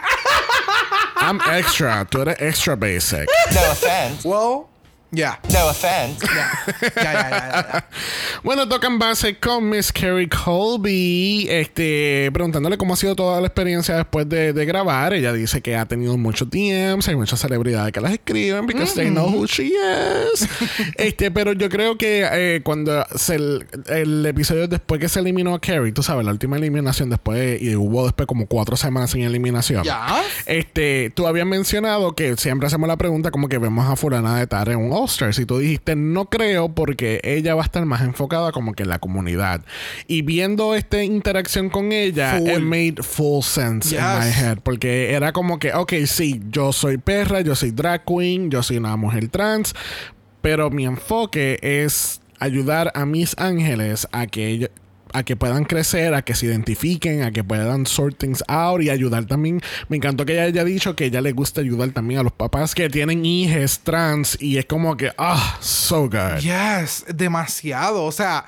I'm 1.18 1.42
extra. 1.52 2.06
Tú 2.10 2.22
eres 2.22 2.38
extra 2.40 2.76
basic. 2.78 3.28
No 3.54 3.72
offense. 3.72 4.24
Well, 4.24 4.70
yeah. 5.14 5.40
No 5.52 5.70
offense. 5.70 6.26
Ya, 6.26 6.52
ya, 6.82 7.14
ya, 7.14 7.30
ya, 7.30 7.50
ya. 7.72 7.86
Bueno, 8.44 8.68
tocan 8.68 9.00
base 9.00 9.38
con 9.38 9.70
Miss 9.70 9.92
Carrie 9.92 10.28
Colby, 10.28 11.48
este, 11.50 12.30
preguntándole 12.34 12.78
cómo 12.78 12.94
ha 12.94 12.98
sido 12.98 13.16
toda 13.16 13.40
la 13.40 13.48
experiencia 13.48 13.96
después 13.96 14.28
de, 14.28 14.52
de 14.52 14.66
grabar. 14.66 15.14
Ella 15.14 15.32
dice 15.32 15.62
que 15.62 15.76
ha 15.76 15.86
tenido 15.86 16.18
muchos 16.18 16.50
DMs, 16.50 17.08
hay 17.08 17.16
muchas 17.16 17.40
celebridades 17.40 17.94
que 17.94 18.02
las 18.02 18.12
escriben 18.12 18.66
because 18.66 18.94
they 18.96 19.10
know 19.10 19.28
who 19.28 19.46
she 19.46 19.68
is. 19.68 20.48
este, 20.98 21.32
pero 21.32 21.54
yo 21.54 21.70
creo 21.70 21.98
que 21.98 22.28
eh, 22.30 22.62
cuando 22.64 23.06
se 23.16 23.36
el, 23.36 23.66
el 23.88 24.26
episodio 24.26 24.68
después 24.68 25.00
que 25.00 25.10
se 25.10 25.20
eliminó 25.20 25.54
a 25.56 25.60
Carrie, 25.60 25.92
tú 25.92 26.04
sabes, 26.04 26.26
la 26.26 26.32
última 26.32 26.58
eliminación 26.58 27.10
después 27.10 27.62
y 27.62 27.76
hubo 27.76 28.04
después 28.04 28.28
como 28.28 28.46
cuatro 28.48 28.76
semanas 28.76 29.12
sin 29.12 29.24
eliminación. 29.24 29.84
Ya. 29.84 30.22
Este, 30.46 31.12
tú 31.12 31.28
habías 31.28 31.48
mencionado 31.48 32.14
que 32.14 32.36
siempre 32.38 32.68
hacemos 32.68 32.88
la 32.88 32.98
pregunta 32.98 33.32
como 33.32 33.48
que 33.48 33.58
vemos 33.58 33.90
a 33.90 33.96
fulana 33.96 34.38
de 34.40 34.48
tal 34.48 34.70
en 34.70 34.78
un 34.78 34.92
All 35.04 35.10
Stars. 35.10 35.40
Y 35.40 35.46
tú 35.46 35.58
dijiste, 35.60 35.96
no 35.96 36.26
creo, 36.26 36.70
porque 36.70 37.20
ella 37.24 37.56
va 37.56 37.62
a 37.64 37.66
estar 37.66 37.86
más 37.86 38.02
enfocada 38.02 38.52
como 38.52 38.74
que 38.74 38.84
en 38.84 38.90
la 38.90 39.00
comunidad. 39.00 39.62
Y 40.08 40.22
viendo 40.22 40.76
esta 40.76 41.04
interacción 41.04 41.70
con 41.70 41.92
ella, 41.92 42.38
Full. 42.38 42.50
it 42.50 42.60
made 42.62 42.96
full 43.04 43.42
sense 43.44 43.96
in 43.96 44.02
my 44.02 44.26
Yes. 44.28 44.38
head. 44.38 44.58
Porque 44.64 45.12
era 45.14 45.34
como 45.34 45.60
que, 45.60 45.74
ok, 45.74 45.94
sí, 46.06 46.42
yo 46.50 46.72
soy 46.74 46.98
perra, 46.98 47.42
yo 47.42 47.56
soy 47.56 47.72
drag 47.72 48.04
queen, 48.06 48.50
yo 48.50 48.64
soy 48.64 48.78
una 48.78 48.96
mujer 48.96 49.28
trans, 49.30 49.74
pero 50.42 50.70
mi 50.70 50.86
enfoque 50.86 51.60
es 51.62 52.22
ayudar 52.40 52.92
a 52.96 53.06
mis 53.06 53.36
ángeles 53.38 54.08
a 54.12 54.28
que 54.28 54.48
ellos 54.48 54.70
a 55.14 55.24
que 55.24 55.36
puedan 55.36 55.66
crecer, 55.66 56.14
a 56.14 56.24
que 56.24 56.36
se 56.36 56.48
identifiquen, 56.48 57.24
a 57.24 57.32
que 57.32 57.44
puedan 57.44 57.86
sort 57.86 58.18
things 58.18 58.44
out 58.48 58.82
y 58.82 58.90
ayudar 58.90 59.26
también. 59.26 59.62
Me 59.88 59.98
encantó 59.98 60.26
que 60.26 60.34
ella 60.34 60.44
haya 60.44 60.64
dicho 60.64 60.96
que 60.96 61.06
ella 61.06 61.22
le 61.22 61.32
gusta 61.32 61.62
ayudar 61.62 61.92
también 61.92 62.20
a 62.20 62.24
los 62.24 62.34
papás 62.34 62.76
que 62.76 62.90
tienen 62.90 63.26
hijas 63.26 63.80
trans 63.84 64.38
y 64.42 64.58
es 64.58 64.66
como 64.66 64.98
que, 64.98 65.12
ah, 65.18 65.58
so 65.62 66.10
good. 66.10 66.40
Yes, 66.40 67.06
demasiado. 67.14 68.04
O 68.04 68.12
sea, 68.12 68.46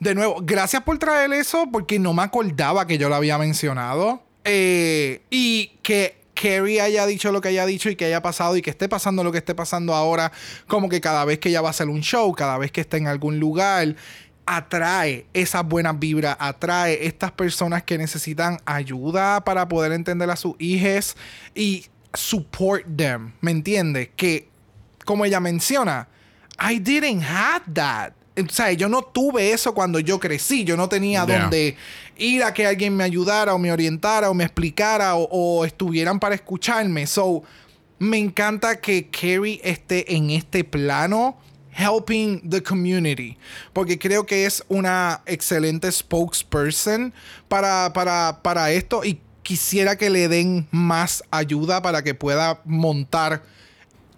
de 0.00 0.14
nuevo, 0.14 0.38
gracias 0.42 0.82
por 0.82 0.98
traer 0.98 1.32
eso 1.32 1.68
porque 1.70 1.98
no 1.98 2.12
me 2.12 2.22
acordaba 2.22 2.86
que 2.86 2.98
yo 2.98 3.08
lo 3.08 3.14
había 3.14 3.38
mencionado. 3.38 4.22
Eh, 4.44 5.22
y 5.30 5.78
que 5.82 6.22
Carrie 6.34 6.80
haya 6.80 7.06
dicho 7.06 7.30
lo 7.30 7.40
que 7.40 7.48
haya 7.48 7.66
dicho 7.66 7.88
y 7.88 7.96
que 7.96 8.06
haya 8.06 8.22
pasado 8.22 8.56
y 8.56 8.62
que 8.62 8.70
esté 8.70 8.88
pasando 8.88 9.22
lo 9.22 9.30
que 9.30 9.38
esté 9.38 9.54
pasando 9.54 9.94
ahora, 9.94 10.32
como 10.66 10.88
que 10.88 11.00
cada 11.00 11.24
vez 11.24 11.38
que 11.38 11.50
ella 11.50 11.60
va 11.60 11.68
a 11.68 11.70
hacer 11.70 11.88
un 11.88 12.00
show, 12.00 12.32
cada 12.32 12.58
vez 12.58 12.72
que 12.72 12.80
está 12.80 12.96
en 12.96 13.06
algún 13.06 13.38
lugar, 13.38 13.94
atrae 14.46 15.26
esas 15.32 15.64
buenas 15.64 15.98
vibras, 15.98 16.36
atrae 16.38 17.06
estas 17.06 17.32
personas 17.32 17.82
que 17.82 17.96
necesitan 17.98 18.58
ayuda 18.64 19.44
para 19.44 19.68
poder 19.68 19.92
entender 19.92 20.28
a 20.30 20.36
sus 20.36 20.54
hijas 20.58 21.16
y 21.54 21.86
support 22.12 22.84
them, 22.96 23.32
¿me 23.40 23.50
entiendes? 23.50 24.10
Que 24.16 24.48
como 25.04 25.24
ella 25.24 25.40
menciona, 25.40 26.08
I 26.60 26.78
didn't 26.78 27.22
have 27.24 27.64
that. 27.74 28.12
O 28.38 28.48
sea, 28.50 28.72
yo 28.72 28.88
no 28.88 29.02
tuve 29.02 29.52
eso 29.52 29.74
cuando 29.74 29.98
yo 30.00 30.18
crecí. 30.18 30.64
Yo 30.64 30.76
no 30.76 30.88
tenía 30.88 31.26
Yeah. 31.26 31.38
donde 31.40 31.76
ir 32.16 32.42
a 32.44 32.54
que 32.54 32.66
alguien 32.66 32.96
me 32.96 33.04
ayudara 33.04 33.52
o 33.54 33.58
me 33.58 33.70
orientara 33.70 34.30
o 34.30 34.34
me 34.34 34.44
explicara 34.44 35.16
o, 35.16 35.28
o 35.30 35.64
estuvieran 35.64 36.18
para 36.18 36.34
escucharme. 36.34 37.06
So, 37.06 37.42
me 37.98 38.18
encanta 38.18 38.80
que 38.80 39.08
Carrie 39.10 39.60
esté 39.62 40.14
en 40.14 40.30
este 40.30 40.64
plano 40.64 41.36
helping 41.72 42.48
the 42.48 42.62
community. 42.62 43.36
Porque 43.72 43.98
creo 43.98 44.24
que 44.26 44.46
es 44.46 44.62
una 44.68 45.22
excelente 45.26 45.90
spokesperson 45.90 47.12
para, 47.48 47.92
para, 47.92 48.40
para 48.42 48.70
esto 48.70 49.04
y 49.04 49.20
quisiera 49.42 49.96
que 49.96 50.10
le 50.10 50.28
den 50.28 50.68
más 50.70 51.22
ayuda 51.30 51.82
para 51.82 52.02
que 52.02 52.14
pueda 52.14 52.60
montar 52.64 53.42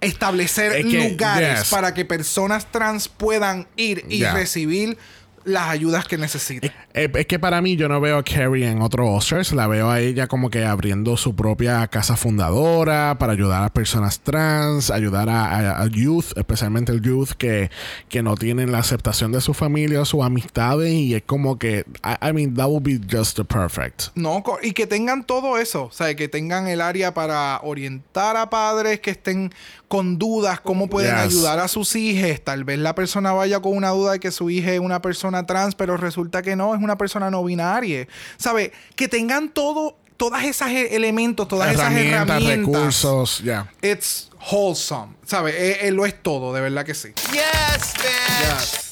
establecer 0.00 0.72
Es 0.72 0.84
que, 0.84 1.08
lugares 1.10 1.60
yes. 1.60 1.70
para 1.70 1.94
que 1.94 2.04
personas 2.04 2.70
trans 2.70 3.08
puedan 3.08 3.66
ir 3.76 4.04
y 4.08 4.18
Yeah. 4.18 4.34
recibir 4.34 4.98
las 5.44 5.68
ayudas 5.68 6.06
que 6.06 6.18
necesitan. 6.18 6.72
Eh, 6.96 7.10
es 7.12 7.26
que 7.26 7.40
para 7.40 7.60
mí 7.60 7.74
yo 7.76 7.88
no 7.88 8.00
veo 8.00 8.18
a 8.18 8.22
Carrie 8.22 8.68
en 8.68 8.80
otro 8.80 9.10
Oscars, 9.12 9.52
la 9.52 9.66
veo 9.66 9.90
a 9.90 9.98
ella 10.00 10.28
como 10.28 10.48
que 10.48 10.64
abriendo 10.64 11.16
su 11.16 11.34
propia 11.34 11.84
casa 11.88 12.16
fundadora 12.16 13.16
para 13.18 13.32
ayudar 13.32 13.64
a 13.64 13.72
personas 13.72 14.20
trans, 14.20 14.92
ayudar 14.92 15.28
a, 15.28 15.44
a- 15.46 15.82
a 15.82 15.86
youth, 15.88 16.26
especialmente 16.36 16.92
el 16.92 17.00
youth 17.02 17.30
que, 17.36 17.68
que 18.08 18.22
no 18.22 18.36
tienen 18.36 18.70
la 18.70 18.78
aceptación 18.78 19.32
de 19.32 19.40
su 19.40 19.54
familia 19.54 20.02
o 20.02 20.04
sus 20.04 20.22
amistades 20.22 20.92
y 20.92 21.14
es 21.16 21.22
como 21.26 21.58
que, 21.58 21.84
I, 22.04 22.28
I 22.28 22.32
mean, 22.32 22.54
that 22.54 22.66
would 22.68 22.84
be 22.84 23.00
just 23.10 23.36
the 23.36 23.44
perfect. 23.44 24.04
No, 24.14 24.44
y 24.62 24.70
que 24.70 24.86
tengan 24.86 25.24
todo 25.24 25.58
eso, 25.58 25.86
o 25.86 25.92
sea, 25.92 26.14
que 26.14 26.28
tengan 26.28 26.68
el 26.68 26.80
área 26.80 27.12
para 27.12 27.58
orientar 27.64 28.36
a 28.36 28.48
padres 28.50 29.00
que 29.00 29.10
estén 29.10 29.52
con 29.88 30.18
dudas, 30.18 30.60
cómo 30.60 30.88
pueden 30.88 31.14
Yes. 31.14 31.24
ayudar 31.24 31.58
a 31.60 31.68
sus 31.68 31.94
hijas. 31.96 32.40
Tal 32.42 32.64
vez 32.64 32.78
la 32.78 32.94
persona 32.94 33.32
vaya 33.32 33.60
con 33.60 33.76
una 33.76 33.90
duda 33.90 34.12
de 34.12 34.20
que 34.20 34.30
su 34.30 34.48
hija 34.50 34.72
es 34.72 34.80
una 34.80 35.00
persona 35.02 35.44
trans, 35.46 35.74
pero 35.74 35.96
resulta 35.96 36.42
que 36.42 36.56
no, 36.56 36.74
es 36.74 36.80
una 36.84 36.96
persona 36.96 37.30
no 37.30 37.42
binaria. 37.42 38.06
¿Sabe? 38.36 38.72
Que 38.96 39.08
tengan 39.08 39.48
todo, 39.48 39.96
todas 40.16 40.44
esas 40.44 40.70
e- 40.70 40.94
elementos, 40.94 41.48
todas 41.48 41.72
esas 41.72 41.92
herramientas, 41.92 42.20
herramientas. 42.42 42.80
recursos, 42.82 43.38
ya. 43.42 43.70
It's 43.82 44.30
wholesome, 44.50 45.14
¿sabe? 45.26 45.50
Eh, 45.50 45.88
eh, 45.88 45.90
lo 45.90 46.04
es 46.06 46.22
todo, 46.22 46.52
de 46.52 46.60
verdad 46.60 46.84
que 46.84 46.94
sí. 46.94 47.08
Yes, 47.32 47.94
bitch. 47.94 48.60
Yes. 48.60 48.83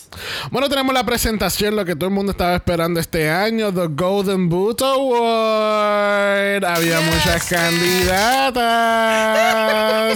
Bueno, 0.51 0.69
tenemos 0.69 0.93
la 0.95 1.05
presentación, 1.05 1.77
lo 1.77 1.85
que 1.85 1.95
todo 1.95 2.09
el 2.09 2.15
mundo 2.15 2.33
estaba 2.33 2.57
esperando 2.57 2.99
este 3.01 3.31
año, 3.31 3.73
The 3.73 3.87
Golden 3.89 4.49
Boot 4.49 4.83
Award. 4.83 6.65
Había 6.65 7.01
muchas 7.01 7.45
candidatas, 7.49 8.63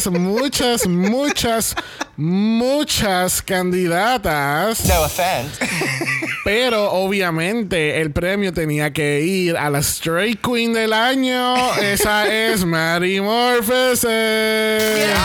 muchas, 0.10 0.86
muchas, 0.86 1.74
muchas 2.16 3.42
candidatas. 3.42 4.84
No 4.86 5.02
offense. 5.02 5.58
Pero 6.44 6.92
obviamente 6.92 8.00
el 8.00 8.12
premio 8.12 8.52
tenía 8.52 8.92
que 8.92 9.20
ir 9.20 9.56
a 9.56 9.68
la 9.68 9.80
Straight 9.80 10.40
Queen 10.40 10.72
del 10.72 10.92
año. 10.92 11.74
Esa 11.76 12.32
es 12.32 12.64
Mary 12.64 13.20
Morpheus. 13.20 14.02
Yes. 14.02 15.16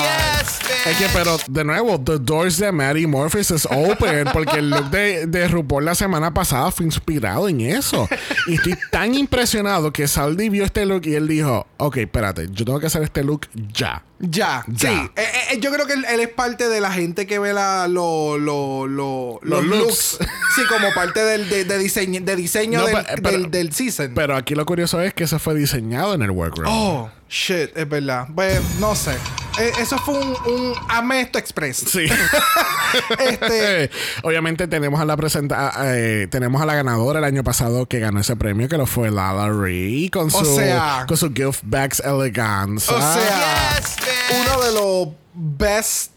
Yes. 0.00 0.39
Es 0.86 0.96
que, 0.96 1.06
pero 1.12 1.36
de 1.48 1.64
nuevo, 1.64 2.00
the 2.00 2.18
doors 2.18 2.56
de 2.58 2.72
Mary 2.72 3.06
Morpheus 3.06 3.50
is 3.50 3.66
open. 3.70 4.26
Porque 4.32 4.58
el 4.58 4.70
look 4.70 4.90
de, 4.90 5.26
de 5.26 5.48
RuPaul 5.48 5.84
la 5.84 5.94
semana 5.94 6.32
pasada 6.32 6.70
fue 6.70 6.86
inspirado 6.86 7.48
en 7.48 7.60
eso. 7.60 8.08
Y 8.46 8.54
estoy 8.54 8.74
tan 8.90 9.14
impresionado 9.14 9.92
que 9.92 10.08
Saldi 10.08 10.48
vio 10.48 10.64
este 10.64 10.86
look 10.86 11.02
y 11.06 11.14
él 11.14 11.28
dijo: 11.28 11.66
Ok, 11.76 11.98
espérate, 11.98 12.48
yo 12.50 12.64
tengo 12.64 12.80
que 12.80 12.86
hacer 12.86 13.02
este 13.02 13.22
look 13.24 13.46
ya. 13.72 14.04
Ya, 14.22 14.64
Ya. 14.68 14.76
sí. 14.90 15.10
Eh, 15.16 15.22
eh, 15.52 15.58
yo 15.60 15.72
creo 15.72 15.86
que 15.86 15.94
él, 15.94 16.04
él 16.06 16.20
es 16.20 16.28
parte 16.28 16.68
de 16.68 16.80
la 16.82 16.92
gente 16.92 17.26
que 17.26 17.38
ve 17.38 17.54
la, 17.54 17.88
lo, 17.88 18.36
lo, 18.36 18.86
lo- 18.86 19.38
Los 19.42 19.64
los 19.64 19.64
looks. 19.64 20.18
looks. 20.20 20.30
sí, 20.54 20.62
como 20.68 20.92
parte 20.94 21.20
del, 21.24 21.48
de, 21.48 21.64
de 21.64 21.78
diseño, 21.78 22.20
de 22.20 22.36
diseño 22.36 22.80
No, 22.80 22.86
del, 22.86 22.96
pe- 22.96 23.04
pero- 23.22 23.30
del, 23.30 23.50
del 23.50 23.72
season. 23.72 24.12
Pero 24.14 24.36
aquí 24.36 24.54
lo 24.54 24.66
curioso 24.66 25.00
es 25.00 25.14
que 25.14 25.24
eso 25.24 25.38
fue 25.38 25.54
diseñado 25.54 26.12
en 26.14 26.20
el 26.20 26.30
workroom. 26.32 26.68
oh, 26.70 27.10
shit, 27.30 27.76
es 27.76 27.88
verdad. 27.88 28.26
Pues, 28.34 28.60
no 28.78 28.94
sé. 28.94 29.12
Eh, 29.58 29.72
eso 29.80 29.98
fue 29.98 30.14
un, 30.18 30.28
un 30.52 30.74
Hazme 30.88 31.20
esto 31.22 31.38
express. 31.38 31.78
Sí. 31.78 32.06
Este- 33.18 33.90
Obviamente 34.24 34.66
tenemos 34.66 35.00
a 35.00 35.04
la 35.04 35.16
presenta 35.16 35.72
eh, 35.84 36.26
tenemos 36.30 36.60
a 36.60 36.66
la 36.66 36.74
ganadora 36.74 37.18
el 37.20 37.24
año 37.24 37.44
pasado 37.44 37.86
que 37.86 38.00
ganó 38.00 38.20
ese 38.20 38.34
premio 38.36 38.68
que 38.68 38.76
lo 38.76 38.86
fue 38.86 39.10
Lala 39.10 39.48
Ree 39.50 40.10
con 40.10 40.26
O 40.26 40.30
su 40.30 40.56
sea- 40.56 41.04
con 41.06 41.16
su 41.16 41.32
gift 41.32 41.60
bags 41.64 42.00
eleganza. 42.00 42.94
O 42.94 42.98
sea, 43.00 43.78
Yes, 43.78 43.96
bitch. 43.96 44.40
uno 44.40 44.62
de 44.62 44.72
los 44.72 45.08
best 45.34 46.12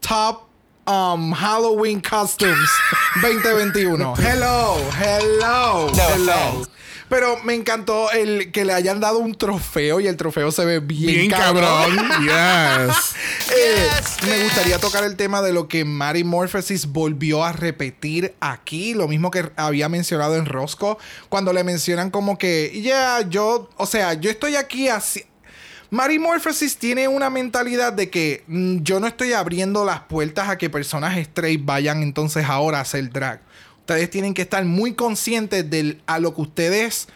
top 0.00 0.42
um, 0.86 1.32
Halloween 1.32 2.00
costumes 2.00 2.70
2021. 3.22 4.14
Hello, 4.16 4.76
hello, 4.98 5.90
No 5.94 6.08
hello. 6.14 6.32
offense. 6.60 6.70
Pero 7.08 7.38
me 7.44 7.54
encantó 7.54 8.10
el 8.10 8.50
que 8.50 8.64
le 8.64 8.72
hayan 8.72 9.00
dado 9.00 9.18
un 9.18 9.34
trofeo 9.34 10.00
y 10.00 10.08
el 10.08 10.16
trofeo 10.16 10.50
se 10.50 10.64
ve 10.64 10.80
bien, 10.80 11.14
bien 11.14 11.30
cabrón. 11.30 11.96
yes. 12.22 12.96
Eh, 13.56 13.76
Yes, 13.76 14.28
me 14.28 14.42
gustaría 14.42 14.78
tocar 14.78 15.04
el 15.04 15.16
tema 15.16 15.40
de 15.40 15.52
lo 15.52 15.68
que 15.68 15.84
Mary 15.84 16.24
Morpheus 16.24 16.86
volvió 16.86 17.44
a 17.44 17.52
repetir 17.52 18.34
aquí, 18.40 18.92
lo 18.92 19.06
mismo 19.06 19.30
que 19.30 19.50
había 19.56 19.88
mencionado 19.88 20.36
en 20.36 20.46
Roscoe, 20.46 20.96
cuando 21.28 21.52
le 21.52 21.62
mencionan 21.62 22.10
como 22.10 22.38
que, 22.38 22.80
ya, 22.82 23.20
yo, 23.28 23.70
o 23.76 23.86
sea, 23.86 24.14
yo 24.14 24.30
estoy 24.30 24.56
aquí 24.56 24.88
así. 24.88 25.24
Mary 25.90 26.18
Morpheus 26.18 26.76
tiene 26.78 27.06
una 27.06 27.30
mentalidad 27.30 27.92
de 27.92 28.10
que 28.10 28.42
mm, 28.48 28.78
yo 28.82 28.98
no 28.98 29.06
estoy 29.06 29.32
abriendo 29.32 29.84
las 29.84 30.00
puertas 30.00 30.48
a 30.48 30.58
que 30.58 30.68
personas 30.68 31.16
straight 31.16 31.64
vayan 31.64 32.02
entonces 32.02 32.44
ahora 32.48 32.78
a 32.78 32.82
hacer 32.82 33.08
drag. 33.10 33.40
Ustedes 33.86 34.10
tienen 34.10 34.34
que 34.34 34.42
estar 34.42 34.64
muy 34.64 34.94
conscientes 34.94 35.70
de 35.70 35.98
a 36.06 36.18
lo 36.18 36.34
que 36.34 36.40
ustedes 36.40 37.06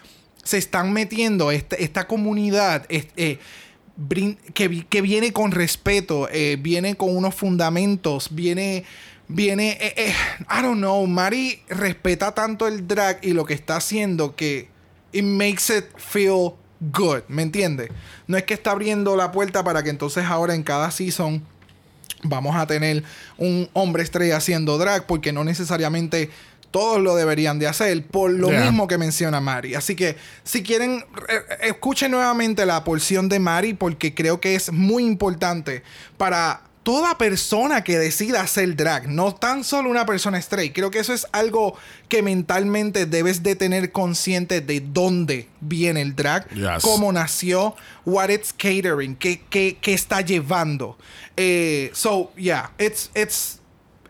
se 0.45 0.57
están 0.57 0.93
metiendo, 0.93 1.51
este- 1.51 1.83
esta 1.83 2.07
comunidad 2.07 2.87
eh, 2.89 3.39
que, 4.55 4.87
que 4.89 5.01
viene 5.03 5.33
con 5.33 5.51
respeto, 5.51 6.29
eh, 6.31 6.57
viene 6.61 6.95
con 6.95 7.17
unos 7.17 7.35
fundamentos, 7.35 8.29
viene, 8.31 8.85
viene, 9.27 9.79
eh, 9.81 10.15
I 10.49 10.63
don't 10.63 10.79
know, 10.79 11.05
Mari 11.09 11.61
respeta 11.69 12.35
tanto 12.37 12.69
el 12.69 12.87
drag 12.87 13.19
y 13.23 13.33
lo 13.33 13.45
que 13.45 13.55
está 13.55 13.75
haciendo 13.75 14.37
que 14.37 14.69
it 15.13 15.25
makes 15.25 15.77
it 15.77 15.87
feel 15.99 16.53
good, 16.93 17.23
¿me 17.27 17.43
entiendes? 17.43 17.91
No 18.29 18.37
es 18.37 18.45
que 18.45 18.55
está 18.55 18.71
abriendo 18.71 19.17
la 19.17 19.33
puerta 19.33 19.65
para 19.65 19.83
que 19.83 19.91
entonces 19.91 20.25
ahora 20.25 20.55
en 20.55 20.63
cada 20.63 20.93
season 20.93 21.43
vamos 22.23 22.55
a 22.55 22.67
tener 22.67 23.03
un 23.39 23.69
hombre 23.73 24.03
estrella 24.03 24.37
haciendo 24.37 24.79
drag 24.79 25.07
porque 25.07 25.33
no 25.33 25.43
necesariamente 25.43 26.31
todos 26.71 27.01
lo 27.01 27.17
deberían 27.17 27.59
de 27.59 27.67
hacer 27.67 28.07
por 28.07 28.31
lo 28.31 28.49
Yeah. 28.51 28.65
mismo 28.65 28.87
que 28.87 28.97
menciona 28.99 29.41
Mari. 29.41 29.75
Así 29.75 29.97
que 29.97 30.17
si 30.45 30.63
quieren, 30.63 31.05
eh, 31.29 31.41
escuchen 31.63 32.11
nuevamente 32.13 32.65
la 32.67 32.85
porción 32.85 33.29
de 33.29 33.39
Mari 33.41 33.75
porque 33.75 34.15
creo 34.15 34.41
que 34.41 34.55
es 34.55 34.71
muy 34.73 35.05
importante 35.05 35.83
para 36.17 36.63
toda 36.83 37.19
persona 37.19 37.85
que 37.85 37.99
decida 37.99 38.41
hacer 38.41 38.75
drag, 38.75 39.07
no 39.09 39.35
tan 39.35 39.65
solo 39.65 39.91
una 39.91 40.07
persona 40.07 40.39
straight. 40.39 40.73
Creo 40.75 40.91
que 40.91 40.99
eso 40.99 41.13
es 41.13 41.27
algo 41.33 41.77
que 42.09 42.23
mentalmente 42.23 43.05
debes 43.05 43.43
de 43.43 43.55
tener 43.55 43.93
consciente 43.93 44.63
de 44.63 44.81
dónde 44.81 45.47
viene 45.61 46.01
el 46.01 46.17
drag, 46.17 46.49
Yes. 46.55 46.83
cómo 46.83 47.13
nació, 47.13 47.77
what 48.07 48.31
it's 48.31 48.53
catering, 48.53 49.15
qué, 49.15 49.43
qué, 49.51 49.77
qué 49.81 49.93
está 49.93 50.23
llevando. 50.23 50.97
Eh, 51.37 51.91
so, 51.93 52.33
yeah, 52.37 52.71
it's, 52.79 53.11
it's, 53.15 53.60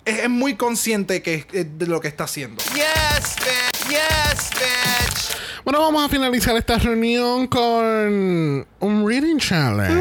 es, 0.05 0.19
es 0.21 0.31
muy 0.31 0.55
consciente 0.55 1.23
que, 1.23 1.47
eh, 1.53 1.65
de 1.65 1.87
lo 1.87 2.01
que 2.01 2.09
está 2.09 2.25
haciendo. 2.25 2.63
Yes, 2.75 3.37
bitch. 3.37 3.89
Yes, 3.89 4.51
bitch. 4.51 5.37
Bueno, 5.65 5.81
vamos 5.81 6.05
a 6.05 6.09
finalizar 6.09 6.57
esta 6.57 6.79
reunión 6.79 7.47
con 7.47 8.67
un 8.81 9.07
reading 9.07 9.39
challenge. 9.39 9.95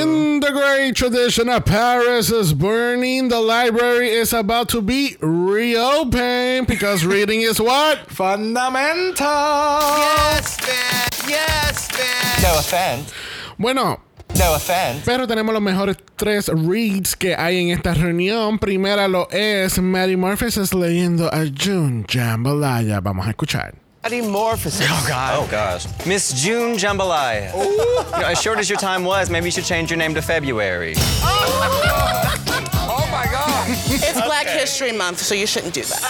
In 0.00 0.40
the 0.40 0.50
great 0.52 0.94
tradition 0.94 1.48
of 1.48 1.64
Paris 1.64 2.30
is 2.30 2.52
burning, 2.52 3.28
the 3.28 3.40
library 3.40 4.10
is 4.10 4.32
about 4.34 4.68
to 4.68 4.82
be 4.82 5.16
reopened 5.20 6.66
because 6.66 7.06
reading 7.06 7.40
is 7.40 7.58
what? 7.58 8.06
Fundamental. 8.08 9.24
Yes, 9.24 10.56
bitch. 10.58 11.28
Yes, 11.28 11.88
bitch. 11.88 12.42
No 12.42 12.58
offense. 12.58 13.12
Bueno, 13.58 14.00
No 14.38 14.54
offense. 14.54 15.02
pero 15.04 15.26
tenemos 15.26 15.52
los 15.52 15.62
mejores 15.62 15.96
tres 16.16 16.48
reads 16.48 17.14
que 17.16 17.34
hay 17.36 17.60
en 17.60 17.70
esta 17.70 17.94
reunión. 17.94 18.58
Primera 18.58 19.06
lo 19.08 19.28
es 19.30 19.78
Mary 19.78 20.16
Murphys 20.16 20.72
leyendo 20.74 21.28
a 21.32 21.44
June 21.46 22.04
Jambalaya. 22.08 23.00
Vamos 23.00 23.26
a 23.26 23.30
escuchar. 23.30 23.74
Metamorphosis. 24.02 24.86
Oh, 24.90 25.06
God. 25.08 25.38
Oh, 25.38 25.46
gosh. 25.50 25.86
Miss 26.06 26.32
June 26.34 26.76
Jambalaya. 26.76 27.52
You 27.54 28.20
know, 28.20 28.26
as 28.26 28.38
short 28.42 28.58
as 28.58 28.68
your 28.68 28.78
time 28.78 29.02
was, 29.04 29.30
maybe 29.30 29.46
you 29.46 29.50
should 29.52 29.64
change 29.64 29.90
your 29.90 29.96
name 29.98 30.14
to 30.14 30.20
February. 30.20 30.94
Oh, 31.22 32.66
oh 32.74 33.08
my 33.10 33.24
God. 33.32 33.66
It's 33.88 34.20
Black 34.20 34.46
History 34.46 34.92
Month, 34.92 35.20
so 35.20 35.34
you 35.34 35.46
shouldn't 35.46 35.72
do 35.72 35.82
that. 35.84 36.02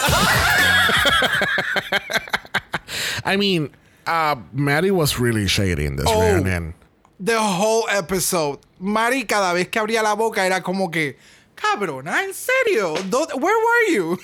I 3.23 3.37
mean, 3.37 3.69
uh, 4.05 4.35
Maddie 4.51 4.91
was 4.91 5.17
really 5.19 5.47
shady 5.47 5.85
in 5.85 5.95
this 5.95 6.05
Oh. 6.09 6.19
reunion. 6.19 6.73
The 7.23 7.37
whole 7.37 7.85
episode. 7.97 8.59
Mari 8.79 9.25
cada 9.25 9.53
vez 9.53 9.67
que 9.69 9.79
abría 9.79 10.03
la 10.03 10.13
boca 10.13 10.45
era 10.45 10.61
como 10.61 10.91
que, 10.91 11.17
cabrona, 11.55 12.23
¿en 12.25 12.33
serio? 12.33 12.93
¿Dó- 13.09 13.27
Where 13.35 13.55
were 13.55 13.95
you? 13.95 14.19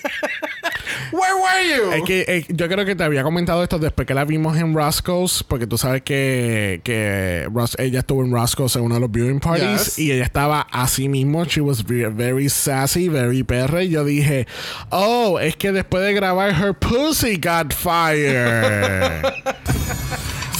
Where 1.14 1.36
were 1.36 1.64
you? 1.78 1.92
Es 1.94 2.04
que 2.04 2.46
yo 2.50 2.68
creo 2.68 2.84
que 2.86 2.94
te 2.96 3.04
había 3.06 3.24
comentado 3.24 3.64
esto 3.64 3.80
después 3.80 4.06
que 4.06 4.14
la 4.14 4.26
vimos 4.26 4.58
en 4.58 4.74
Roscoe's, 4.76 5.42
porque 5.48 5.66
tú 5.68 5.78
sabes 5.78 6.02
que, 6.02 6.82
que 6.84 7.48
Ros- 7.50 7.78
ella 7.80 8.00
estuvo 8.00 8.26
en 8.26 8.34
Roscoe's 8.34 8.76
en 8.76 8.82
uno 8.84 8.96
de 8.96 9.02
los 9.02 9.10
viewing 9.12 9.39
parties 9.39 9.96
Yes. 9.96 10.00
y 10.00 10.12
ella 10.12 10.26
estaba 10.26 10.68
así 10.72 11.08
mismo. 11.08 11.46
She 11.46 11.62
was 11.62 11.86
ve- 11.86 12.10
very 12.10 12.50
sassy, 12.50 13.08
very 13.08 13.44
perra. 13.44 13.84
Y 13.84 13.89
yo 13.89 14.04
dije, 14.04 14.48
oh, 14.89 15.39
es 15.39 15.56
que 15.56 15.72
después 15.72 16.04
de 16.04 16.14
grabar 16.14 16.52
Her 16.52 16.74
Pussy 16.74 17.38
got 17.38 17.74
fired. 17.74 19.24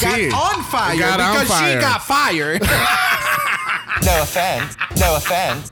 got 0.02 0.58
on 0.58 0.64
fire 0.64 0.97
Got 0.97 1.20
on 1.20 1.39
because 1.39 1.60
she 1.60 1.80
got 1.80 2.02
fired. 2.04 2.62
No 4.04 4.24
offense. 4.24 4.76
No 4.99 5.16
offense. 5.16 5.70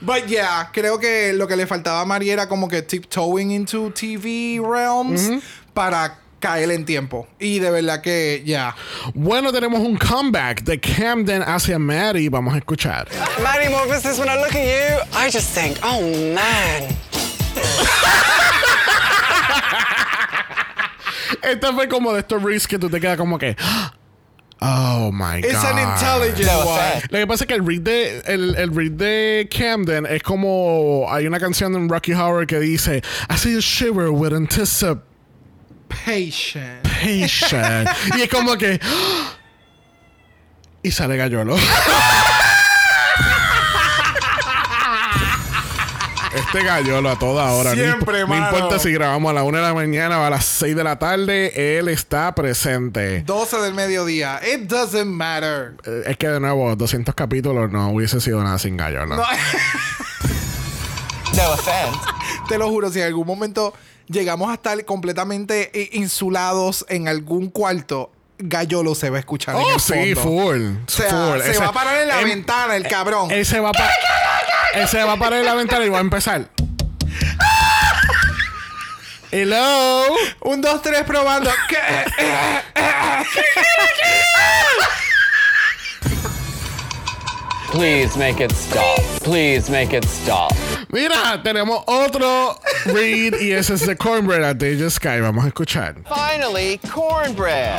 But 0.00 0.28
yeah, 0.28 0.70
creo 0.72 1.00
que 1.00 1.32
lo 1.32 1.46
que 1.48 1.56
le 1.56 1.66
faltaba 1.66 2.02
a 2.02 2.04
Mari 2.04 2.30
era 2.30 2.46
como 2.46 2.68
que 2.68 2.82
tiptoeing 2.82 3.50
into 3.50 3.90
TV 3.90 4.60
realms 4.60 5.42
para 5.74 6.18
caer 6.40 6.70
en 6.70 6.84
tiempo. 6.84 7.26
Y 7.40 7.58
de 7.58 7.70
verdad 7.70 8.00
que, 8.00 8.42
ya. 8.44 8.76
Bueno, 9.14 9.50
tenemos 9.50 9.80
un 9.80 9.96
comeback 9.96 10.62
de 10.62 10.78
Camden 10.78 11.42
hacia 11.42 11.78
Maddie. 11.78 12.28
Vamos 12.28 12.54
a 12.54 12.58
escuchar. 12.58 13.08
Metamorphosis, 13.42 14.18
when 14.18 14.28
I 14.28 14.36
look 14.36 14.54
at 14.54 14.64
you, 14.64 15.00
I 15.18 15.30
just 15.30 15.52
think, 15.52 15.78
oh, 15.82 16.00
man. 16.34 16.94
Esta 21.50 21.72
fue 21.72 21.88
como 21.88 22.12
de 22.12 22.20
estos 22.20 22.42
reads 22.42 22.66
que 22.66 22.78
tú 22.78 22.88
te 22.88 23.00
quedas 23.00 23.16
como 23.16 23.38
que. 23.38 23.56
Oh 24.66 25.12
my 25.12 25.42
god. 25.42 25.50
It's 25.50 25.64
an 25.64 25.78
intelligent 25.78 26.48
one. 26.48 27.02
Lo 27.10 27.18
que 27.18 27.26
pasa 27.26 27.44
es 27.44 27.48
que 27.48 27.54
el 27.54 27.66
read 27.66 27.82
de, 27.82 28.20
el, 28.20 28.56
el 28.56 28.74
read 28.74 28.92
de 28.92 29.48
Camden 29.50 30.06
es 30.06 30.22
como. 30.22 31.06
Hay 31.10 31.26
una 31.26 31.38
canción 31.38 31.74
de 31.74 31.86
Rocky 31.86 32.14
Horror 32.14 32.46
que 32.46 32.58
dice: 32.60 33.02
I 33.28 33.36
see 33.36 33.52
you 33.52 33.60
shiver 33.60 34.10
with 34.10 34.32
anticipation. 34.32 35.02
Patient. 35.88 36.84
y 38.16 38.22
es 38.22 38.28
como 38.30 38.56
que. 38.56 38.80
Y 40.82 40.90
sale 40.90 41.16
Gallolo. 41.16 41.56
Este 46.54 46.66
gallolo 46.68 47.10
a 47.10 47.18
toda 47.18 47.50
hora. 47.52 47.74
No 47.74 47.82
Siempre, 47.82 48.20
no, 48.20 48.28
mano. 48.28 48.46
importa 48.46 48.78
si 48.78 48.92
grabamos 48.92 49.28
a 49.28 49.32
las 49.34 49.42
1 49.42 49.58
de 49.58 49.64
la 49.64 49.74
mañana 49.74 50.20
o 50.20 50.24
a 50.24 50.30
las 50.30 50.44
6 50.44 50.76
de 50.76 50.84
la 50.84 51.00
tarde, 51.00 51.78
él 51.78 51.88
está 51.88 52.32
presente. 52.32 53.22
12 53.22 53.56
del 53.60 53.74
mediodía. 53.74 54.40
It 54.46 54.68
doesn't 54.68 55.06
matter. 55.10 55.72
Eh, 55.84 56.04
Es 56.06 56.16
que 56.16 56.28
de 56.28 56.38
nuevo, 56.38 56.76
200 56.76 57.12
capítulos 57.16 57.72
no 57.72 57.90
hubiese 57.90 58.20
sido 58.20 58.40
nada 58.44 58.60
sin 58.60 58.76
gallolo. 58.76 59.16
No, 59.16 59.16
No 61.34 61.50
offense. 61.50 61.98
te 62.48 62.56
lo 62.56 62.68
juro, 62.68 62.88
si 62.92 63.00
en 63.00 63.06
algún 63.06 63.26
momento 63.26 63.74
llegamos 64.06 64.48
a 64.48 64.54
estar 64.54 64.84
completamente 64.84 65.72
insulados 65.92 66.86
en 66.88 67.08
algún 67.08 67.50
cuarto, 67.50 68.12
Gallolo 68.38 68.94
se 68.96 69.10
va 69.10 69.16
a 69.16 69.20
escuchar 69.20 69.54
en 69.56 69.62
Oh, 69.62 69.74
el 69.74 69.80
sí, 69.80 70.14
fondo. 70.14 70.20
full. 70.20 70.62
O 70.86 70.90
sea, 70.90 71.08
full. 71.08 71.40
se 71.40 71.50
Ese- 71.52 71.60
va 71.60 71.68
a 71.68 71.72
parar 71.72 72.02
en 72.02 72.08
la 72.08 72.20
em- 72.20 72.28
ventana 72.28 72.76
el 72.76 72.86
cabrón. 72.86 73.30
Él 73.30 73.46
se 73.46 73.58
va 73.60 73.70
a 73.70 73.72
pa- 73.72 73.88
él 74.74 74.88
se 74.88 75.02
va 75.02 75.12
a 75.12 75.16
parar 75.16 75.40
en 75.40 75.46
la 75.46 75.54
ventana 75.54 75.84
y 75.84 75.88
va 75.88 75.98
a 75.98 76.00
empezar. 76.00 76.48
Hello. 79.30 80.04
Un, 80.42 80.60
dos, 80.60 80.80
tres 80.82 81.02
probando. 81.02 81.50
¿Qué? 81.68 81.78
Please 87.72 88.16
make 88.16 88.40
it 88.40 88.52
stop. 88.52 89.00
Please 89.24 89.68
make 89.68 89.92
it 89.92 90.04
stop. 90.04 90.52
Mira, 90.90 91.42
tenemos 91.42 91.82
otro 91.88 92.56
read 92.86 93.34
y 93.40 93.50
ese 93.50 93.74
es 93.74 93.84
de 93.84 93.96
Cornbread 93.96 94.44
at 94.44 94.56
Deja 94.58 94.88
Sky. 94.88 95.18
Vamos 95.20 95.44
a 95.44 95.48
escuchar. 95.48 95.96
Finally, 96.08 96.78
cornbread. 96.92 97.76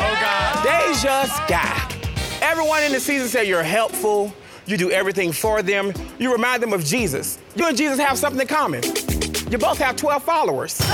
Deja 0.63 1.25
Sky. 1.27 1.95
Everyone 2.41 2.83
in 2.83 2.91
the 2.91 2.99
season 2.99 3.29
said 3.29 3.47
you're 3.47 3.63
helpful. 3.63 4.33
You 4.67 4.77
do 4.77 4.89
everything 4.91 5.31
for 5.31 5.61
them. 5.61 5.93
You 6.17 6.31
remind 6.31 6.63
them 6.63 6.73
of 6.73 6.83
Jesus. 6.83 7.37
You 7.55 7.67
and 7.67 7.77
Jesus 7.77 7.99
have 7.99 8.17
something 8.17 8.41
in 8.41 8.47
common. 8.47 8.81
You 9.51 9.57
both 9.59 9.77
have 9.77 9.95
12 9.95 10.23
followers. 10.23 10.81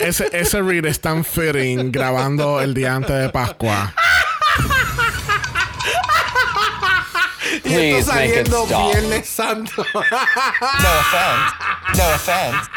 you. 0.00 0.06
Ese, 0.06 0.28
ese 0.32 0.62
read 0.62 0.86
es 0.86 0.98
tan 1.00 1.24
fitting 1.24 1.90
grabando 1.92 2.60
el 2.60 2.74
día 2.74 2.94
antes 2.94 3.10
de 3.10 3.28
Pascua. 3.30 3.92
Y 7.52 7.60
Please 7.60 7.98
esto 7.98 8.12
saliendo 8.12 8.64
stop. 8.66 8.92
Viernes 8.92 9.28
Santo. 9.28 9.84
No 9.94 10.00
offense. 11.00 11.52
No 11.96 12.14
offense. 12.14 12.68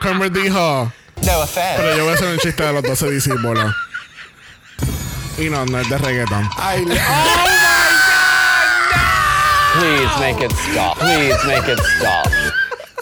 Cornbread 0.00 0.32
dijo, 0.32 0.92
No 1.22 1.26
pero 1.26 1.40
offense. 1.42 1.96
yo 1.96 2.04
voy 2.04 2.12
a 2.12 2.14
hacer 2.14 2.28
un 2.28 2.38
chiste 2.38 2.62
de 2.62 2.72
los 2.72 2.82
12 2.82 3.10
discípulos. 3.10 3.74
Y 5.38 5.48
no, 5.48 5.64
no 5.66 5.78
es 5.80 5.88
de 5.88 5.98
reggaeton. 5.98 6.48
Ay, 6.58 6.84
le- 6.84 6.94
¡Oh, 7.08 7.48
Please 9.78 10.20
make 10.20 10.40
it 10.44 10.52
stop. 10.52 10.98
Please 10.98 11.38
make 11.46 11.66
it 11.72 11.78
stop. 11.98 12.28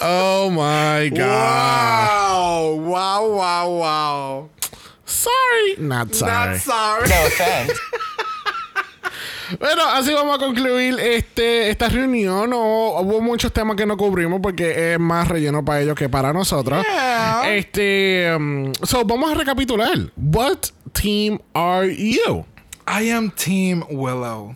Oh 0.01 0.49
my 0.51 1.09
God. 1.11 1.27
Wow, 1.27 2.75
wow, 2.77 3.29
wow, 3.29 3.69
wow. 3.71 4.49
Sorry. 5.05 5.75
Not 5.79 6.15
sorry. 6.15 6.33
Not 6.53 6.61
sorry. 6.61 7.09
No 7.09 7.27
offense. 7.27 7.73
Bueno, 9.59 9.83
así 9.95 10.13
vamos 10.13 10.37
a 10.37 10.39
concluir 10.45 10.99
este, 11.01 11.71
esta 11.71 11.89
reunión. 11.89 12.51
No, 12.51 12.59
hubo 13.01 13.21
muchos 13.21 13.53
temas 13.53 13.77
que 13.77 13.87
no 13.87 13.97
cubrimos 13.97 14.41
porque 14.43 14.93
es 14.95 15.01
más 15.01 15.27
relleno 15.29 15.65
para 15.65 15.81
ellos 15.81 15.97
que 15.97 16.09
para 16.09 16.33
nosotros. 16.33 16.85
Yeah. 16.87 17.55
Este, 17.57 18.33
um, 18.37 18.73
so 18.83 19.05
vamos 19.05 19.31
a 19.33 19.35
recapitular. 19.35 19.99
What 20.17 20.69
team 20.93 21.39
are 21.55 21.89
you? 21.95 22.45
I 22.87 23.11
am 23.11 23.31
Team 23.31 23.85
Willow. 23.91 24.55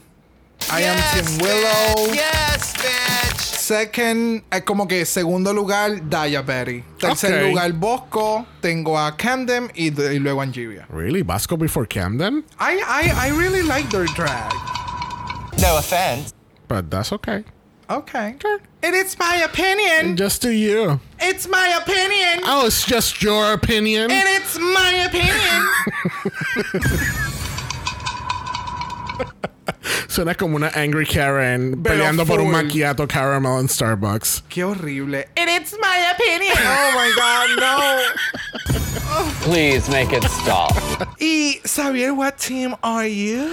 I 0.71 0.83
am 0.85 0.97
Yes, 0.97 1.13
Team 1.15 1.39
Willow. 1.43 2.11
bitch. 2.11 2.15
Yes, 2.15 2.75
bitch. 2.75 3.41
Second, 3.65 4.43
eh, 4.51 4.61
como 4.63 4.87
que 4.87 5.05
segundo 5.07 5.53
lugar, 5.53 6.09
Daya 6.09 6.43
Berry. 6.43 6.85
Tercer 6.99 7.35
Ok. 7.43 7.49
lugar, 7.51 7.73
Bosco. 7.73 8.47
Tengo 8.61 8.99
a 8.99 9.17
Camden 9.17 9.71
y, 9.75 9.87
y 9.89 10.19
luego 10.19 10.41
a 10.41 10.45
Anjivia. 10.45 10.87
Really? 10.91 11.23
Vasco 11.23 11.57
before 11.57 11.87
Camden? 11.87 12.45
I, 12.61 12.79
I, 12.87 13.29
I 13.29 13.31
really 13.31 13.63
like 13.63 13.89
their 13.91 14.07
drag. 14.15 14.53
No 15.65 15.79
offense. 15.79 16.35
But 16.69 16.91
that's 16.91 17.11
okay. 17.11 17.43
Okay. 17.89 18.37
And 18.83 18.95
it's 18.95 19.19
my 19.19 19.37
opinion. 19.37 20.15
Just 20.15 20.43
to 20.43 20.53
you. 20.53 21.01
It's 21.19 21.49
my 21.49 21.81
opinion. 21.83 22.41
Oh, 22.45 22.67
it's 22.67 22.85
just 22.85 23.23
your 23.23 23.55
opinion. 23.55 24.11
And 24.11 24.29
it's 24.29 24.59
my 24.59 25.09
opinion. 25.09 25.67
Suena 30.09 30.35
como 30.35 30.57
una 30.57 30.69
angry 30.75 31.07
Karen 31.07 31.81
Pero 31.83 31.95
peleando 31.97 32.25
por 32.27 32.41
un 32.41 32.51
macchiato 32.51 33.07
caramel 33.07 33.61
en 33.61 33.69
Starbucks. 33.69 34.45
Qué 34.49 34.65
horrible. 34.65 35.29
And 35.37 35.49
it's 35.51 35.73
my 35.81 36.13
opinion. 36.15 36.57
Oh 36.59 36.93
my 36.95 37.11
God, 37.17 37.61
no. 37.61 37.99
Please 39.43 39.89
make 39.91 40.13
it 40.13 40.25
stop. 40.25 40.73
Y 41.21 41.61
Xavier, 41.67 42.13
what 42.15 42.37
team 42.39 42.75
are 42.83 43.07
you? 43.07 43.47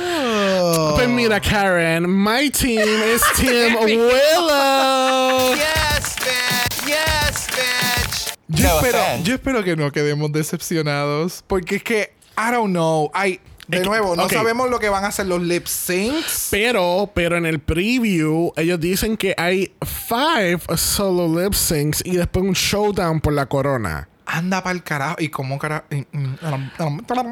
Pues 0.95 1.07
mira, 1.09 1.39
Karen, 1.39 2.09
my 2.09 2.49
team 2.49 2.79
is 2.79 3.21
Team 3.36 3.75
Willow. 3.84 5.53
Yes, 5.55 6.15
bitch. 6.17 6.88
Yes, 6.88 7.47
bitch. 7.47 8.38
Yo, 8.49 8.67
No 8.67 8.79
espero, 8.79 9.23
yo 9.23 9.36
espero 9.36 9.63
que 9.63 9.75
no 9.75 9.91
quedemos 9.91 10.32
decepcionados. 10.32 11.43
Porque 11.47 11.75
es 11.75 11.84
que, 11.84 12.13
I 12.38 12.51
don't 12.51 12.71
know. 12.71 13.11
Ay, 13.13 13.39
de 13.72 13.78
Es 13.78 13.84
que- 13.84 13.89
nuevo, 13.89 14.15
no 14.15 14.28
sabemos 14.30 14.69
lo 14.69 14.80
que 14.80 14.89
van 14.89 15.03
a 15.05 15.07
hacer 15.07 15.26
los 15.28 15.41
lip 15.41 15.65
syncs. 15.65 16.49
Pero, 16.51 17.09
pero 17.15 17.38
en 17.38 17.45
el 17.45 17.59
preview, 17.59 18.51
ellos 18.57 18.80
dicen 18.80 19.17
que 19.17 19.34
hay 19.38 19.74
five 19.82 20.59
solo 20.78 21.41
lip 21.41 21.53
syncs 21.53 22.01
y 22.05 22.17
después 22.17 22.43
un 22.45 22.53
showdown 22.53 23.22
por 23.22 23.34
la 23.34 23.45
corona. 23.47 24.07
Anda 24.26 24.61
para 24.63 24.74
el 24.76 24.84
carajo. 24.84 25.15
¿Y 25.19 25.30
cómo 25.30 25.57
carajo? 25.59 25.86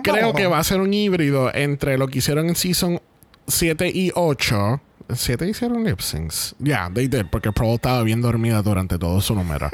Creo 0.03 0.33
que 0.33 0.47
va 0.47 0.59
a 0.59 0.63
ser 0.63 0.81
un 0.81 0.93
híbrido 0.93 1.53
entre 1.53 1.97
lo 1.97 2.07
que 2.07 2.17
hicieron 2.19 2.49
en 2.49 2.55
Season 2.55 3.01
7 3.47 3.89
y 3.93 4.11
8. 4.15 4.81
¿7 5.09 5.49
hicieron 5.49 5.83
lip 5.83 5.99
syncs? 6.01 6.55
Yeah, 6.61 6.89
they 6.93 7.07
did, 7.07 7.25
porque 7.31 7.51
Pro 7.51 7.75
estaba 7.75 8.03
bien 8.03 8.21
dormida 8.21 8.61
durante 8.61 8.97
todo 8.97 9.21
su 9.21 9.33
número. 9.35 9.69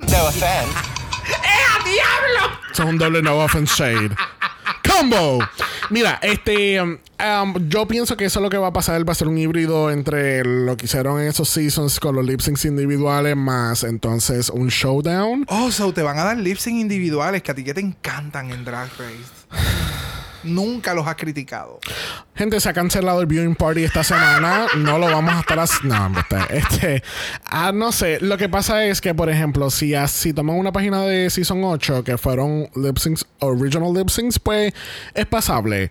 No 0.00 0.24
offense. 0.26 0.68
Eso 2.72 2.82
es 2.84 2.88
un 2.88 2.98
doble 2.98 3.22
no 3.22 3.36
offense 3.38 3.74
shade. 3.76 4.14
Combo. 4.90 5.38
Mira, 5.90 6.18
este. 6.22 6.80
um, 6.80 6.98
um, 7.18 7.68
yo 7.68 7.86
pienso 7.86 8.16
que 8.16 8.24
eso 8.24 8.38
es 8.38 8.42
lo 8.42 8.50
que 8.50 8.58
va 8.58 8.68
a 8.68 8.72
pasar. 8.72 9.06
Va 9.08 9.12
a 9.12 9.14
ser 9.14 9.28
un 9.28 9.38
híbrido 9.38 9.90
entre 9.90 10.44
lo 10.44 10.76
que 10.76 10.86
hicieron 10.86 11.20
en 11.20 11.28
esos 11.28 11.48
seasons 11.48 12.00
con 12.00 12.14
los 12.14 12.24
lip 12.24 12.40
syncs 12.40 12.64
individuales, 12.64 13.36
más 13.36 13.84
entonces 13.84 14.50
un 14.50 14.68
showdown. 14.68 15.44
Oh, 15.48 15.70
so 15.70 15.92
te 15.92 16.02
van 16.02 16.18
a 16.18 16.24
dar 16.24 16.36
lip 16.36 16.58
sync 16.58 16.78
individuales 16.78 17.42
que 17.42 17.50
a 17.50 17.54
ti 17.54 17.64
que 17.64 17.74
te 17.74 17.80
encantan 17.80 18.50
en 18.50 18.64
Drag 18.64 18.88
Race. 18.98 19.99
Nunca 20.44 20.94
los 20.94 21.06
has 21.06 21.16
criticado. 21.16 21.78
Gente, 22.34 22.58
se 22.60 22.68
ha 22.68 22.72
cancelado 22.72 23.20
el 23.20 23.26
viewing 23.26 23.54
party 23.54 23.84
esta 23.84 24.02
semana. 24.04 24.66
No 24.78 24.98
lo 24.98 25.06
vamos 25.06 25.34
a 25.34 25.40
estar 25.40 25.58
haciendo. 25.58 25.96
No, 25.96 26.06
embuste. 26.06 26.36
este. 26.50 27.02
Ah, 27.44 27.72
no 27.74 27.92
sé. 27.92 28.18
Lo 28.20 28.36
que 28.38 28.48
pasa 28.48 28.84
es 28.86 29.00
que, 29.00 29.14
por 29.14 29.28
ejemplo, 29.30 29.70
si, 29.70 29.94
as- 29.94 30.10
si 30.10 30.32
toman 30.32 30.56
una 30.56 30.72
página 30.72 31.02
de 31.02 31.28
Season 31.30 31.62
8 31.62 32.04
que 32.04 32.16
fueron 32.18 32.68
lip 32.74 32.96
syncs, 32.98 33.26
original 33.40 33.92
lip 33.92 34.08
syncs, 34.08 34.38
pues 34.38 34.72
es 35.14 35.26
pasable. 35.26 35.90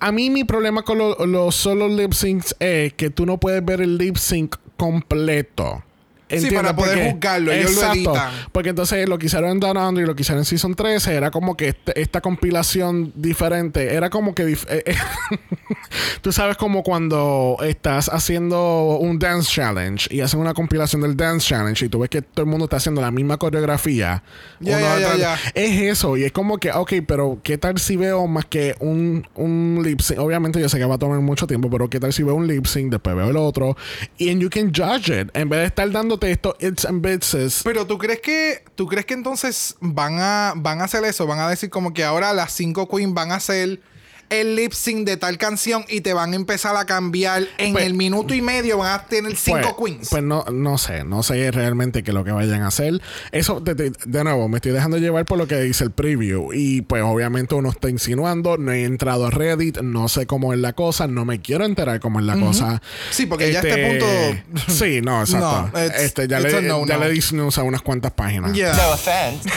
A 0.00 0.12
mí 0.12 0.28
mi 0.28 0.44
problema 0.44 0.82
con 0.82 0.98
lo- 0.98 1.24
los 1.26 1.54
solo 1.54 1.88
lip 1.88 2.12
syncs 2.12 2.54
es 2.58 2.92
que 2.92 3.08
tú 3.08 3.24
no 3.24 3.38
puedes 3.38 3.64
ver 3.64 3.80
el 3.80 3.96
lip 3.96 4.16
sync 4.16 4.56
completo. 4.76 5.82
Sí, 6.28 6.50
para 6.50 6.74
poder 6.76 7.10
juzgarlo, 7.12 7.52
ellos 7.52 7.70
lo 7.74 7.78
Exacto. 7.80 7.96
editan. 8.10 8.30
Porque 8.52 8.68
entonces 8.70 9.08
lo 9.08 9.18
que 9.18 9.26
hicieron 9.26 9.50
en 9.50 9.60
Down 9.60 9.76
Under 9.76 10.04
y 10.04 10.06
lo 10.06 10.14
que 10.14 10.22
hicieron 10.22 10.40
en 10.40 10.44
Season 10.44 10.74
13 10.74 11.14
era 11.14 11.30
como 11.30 11.56
que 11.56 11.68
este- 11.68 12.00
esta 12.00 12.20
compilación 12.20 13.12
diferente. 13.14 13.94
Era 13.94 14.10
como 14.10 14.34
que. 14.34 14.42
eh, 14.52 14.56
eh, 14.68 14.94
Tú 16.22 16.32
sabes 16.32 16.56
como 16.56 16.82
cuando 16.82 17.56
estás 17.62 18.08
haciendo 18.08 18.98
un 19.00 19.18
dance 19.18 19.50
challenge 19.52 20.08
y 20.14 20.20
hacen 20.20 20.40
una 20.40 20.54
compilación 20.54 21.02
del 21.02 21.16
dance 21.16 21.46
challenge 21.48 21.84
y 21.86 21.88
tú 21.88 22.00
ves 22.00 22.10
que 22.10 22.22
todo 22.22 22.44
el 22.44 22.50
mundo 22.50 22.64
está 22.64 22.76
haciendo 22.76 23.00
la 23.00 23.10
misma 23.10 23.36
coreografía. 23.36 24.22
Detrás 24.60 25.12
de- 25.14 25.18
ya. 25.18 25.38
Es 25.54 25.80
eso. 25.80 26.16
Y 26.16 26.24
es 26.24 26.32
como 26.32 26.58
que, 26.58 26.72
ok, 26.72 26.92
pero 27.06 27.38
¿qué 27.42 27.58
tal 27.58 27.78
si 27.78 27.96
veo 27.96 28.26
más 28.26 28.44
que 28.46 28.74
un, 28.80 29.26
un 29.34 29.80
lip 29.84 30.00
sync? 30.00 30.18
Obviamente 30.18 30.60
yo 30.60 30.68
sé 30.68 30.78
que 30.78 30.84
va 30.84 30.96
a 30.96 30.98
tomar 30.98 31.20
mucho 31.20 31.46
tiempo, 31.46 31.70
pero 31.70 31.88
¿qué 31.88 32.00
tal 32.00 32.12
si 32.12 32.22
veo 32.22 32.34
un 32.34 32.46
lip 32.46 32.66
sync, 32.66 32.90
después 32.90 33.16
veo 33.16 33.30
el 33.30 33.36
otro? 33.36 33.76
Y 34.18 34.36
you 34.38 34.50
can 34.50 34.72
judge 34.74 35.08
it. 35.08 35.30
En 35.34 35.48
vez 35.48 35.60
de 35.60 35.66
estar 35.66 35.90
dándote 36.18 36.30
estos 36.30 36.56
it's 36.60 36.84
and 36.84 37.02
bits. 37.02 37.62
Pero 37.64 37.86
tú 37.86 37.98
crees 37.98 38.20
que 38.20 38.64
tú 38.74 38.86
crees 38.86 39.06
que 39.06 39.14
entonces 39.14 39.76
van 39.80 40.18
a 40.20 40.54
van 40.56 40.80
a 40.80 40.84
hacer 40.84 41.04
eso, 41.04 41.26
van 41.26 41.40
a 41.40 41.48
decir 41.48 41.70
como 41.70 41.92
que 41.92 42.04
ahora 42.04 42.32
las 42.32 42.52
cinco 42.52 42.88
queens 42.88 43.14
van 43.14 43.32
a 43.32 43.36
hacer 43.36 43.80
el 44.30 44.56
lip 44.56 44.72
sync 44.72 45.06
de 45.06 45.16
tal 45.16 45.38
canción 45.38 45.84
y 45.88 46.00
te 46.00 46.12
van 46.12 46.32
a 46.32 46.36
empezar 46.36 46.76
a 46.76 46.84
cambiar 46.84 47.46
en 47.58 47.72
Pues- 47.72 47.84
el 47.84 47.94
minuto 47.94 48.34
y 48.34 48.42
medio 48.42 48.78
van 48.78 48.92
a 49.00 49.04
tener 49.06 49.36
cinco 49.36 49.76
pues, 49.78 49.92
queens. 49.92 50.08
Pues 50.10 50.22
no, 50.22 50.44
no 50.52 50.78
sé, 50.78 51.04
no 51.04 51.22
sé 51.22 51.50
realmente 51.50 52.02
qué 52.02 52.10
es 52.10 52.14
lo 52.14 52.24
que 52.24 52.32
vayan 52.32 52.62
a 52.62 52.68
hacer. 52.68 53.00
Eso, 53.32 53.60
de, 53.60 53.74
de- 53.74 53.92
de 54.04 54.24
nuevo, 54.24 54.48
me 54.48 54.56
estoy 54.58 54.72
dejando 54.72 54.98
llevar 54.98 55.24
por 55.24 55.38
lo 55.38 55.46
que 55.46 55.60
dice 55.60 55.84
el 55.84 55.90
preview. 55.90 56.52
Y 56.52 56.82
pues 56.82 57.02
obviamente 57.02 57.54
uno 57.54 57.70
está 57.70 57.88
insinuando, 57.88 58.56
no 58.58 58.72
he 58.72 58.84
entrado 58.84 59.26
a 59.26 59.30
Reddit, 59.30 59.78
no 59.80 60.08
sé 60.08 60.26
cómo 60.26 60.52
es 60.52 60.58
la 60.58 60.72
cosa, 60.74 61.06
no 61.06 61.24
me 61.24 61.40
quiero 61.40 61.64
enterar 61.64 62.00
cómo 62.00 62.20
es 62.20 62.26
la 62.26 62.38
cosa. 62.38 62.82
Sí, 63.10 63.26
porque 63.26 63.52
ya 63.52 63.60
a 63.60 63.62
este 63.62 63.86
punto- 63.88 64.72
Sí, 64.72 65.00
no, 65.02 65.20
exacto. 65.22 65.70
No, 65.72 65.78
este, 65.78 66.28
ya 66.28 66.40
le, 66.40 66.62
no, 66.62 66.86
ya 66.86 66.96
no. 66.98 67.04
le 67.04 67.12
di 67.12 67.20
a 67.56 67.62
unas 67.62 67.82
cuantas 67.82 68.12
páginas. 68.12 68.52
Yeah. 68.52 68.74
No 68.74 68.90
offense. 68.90 69.48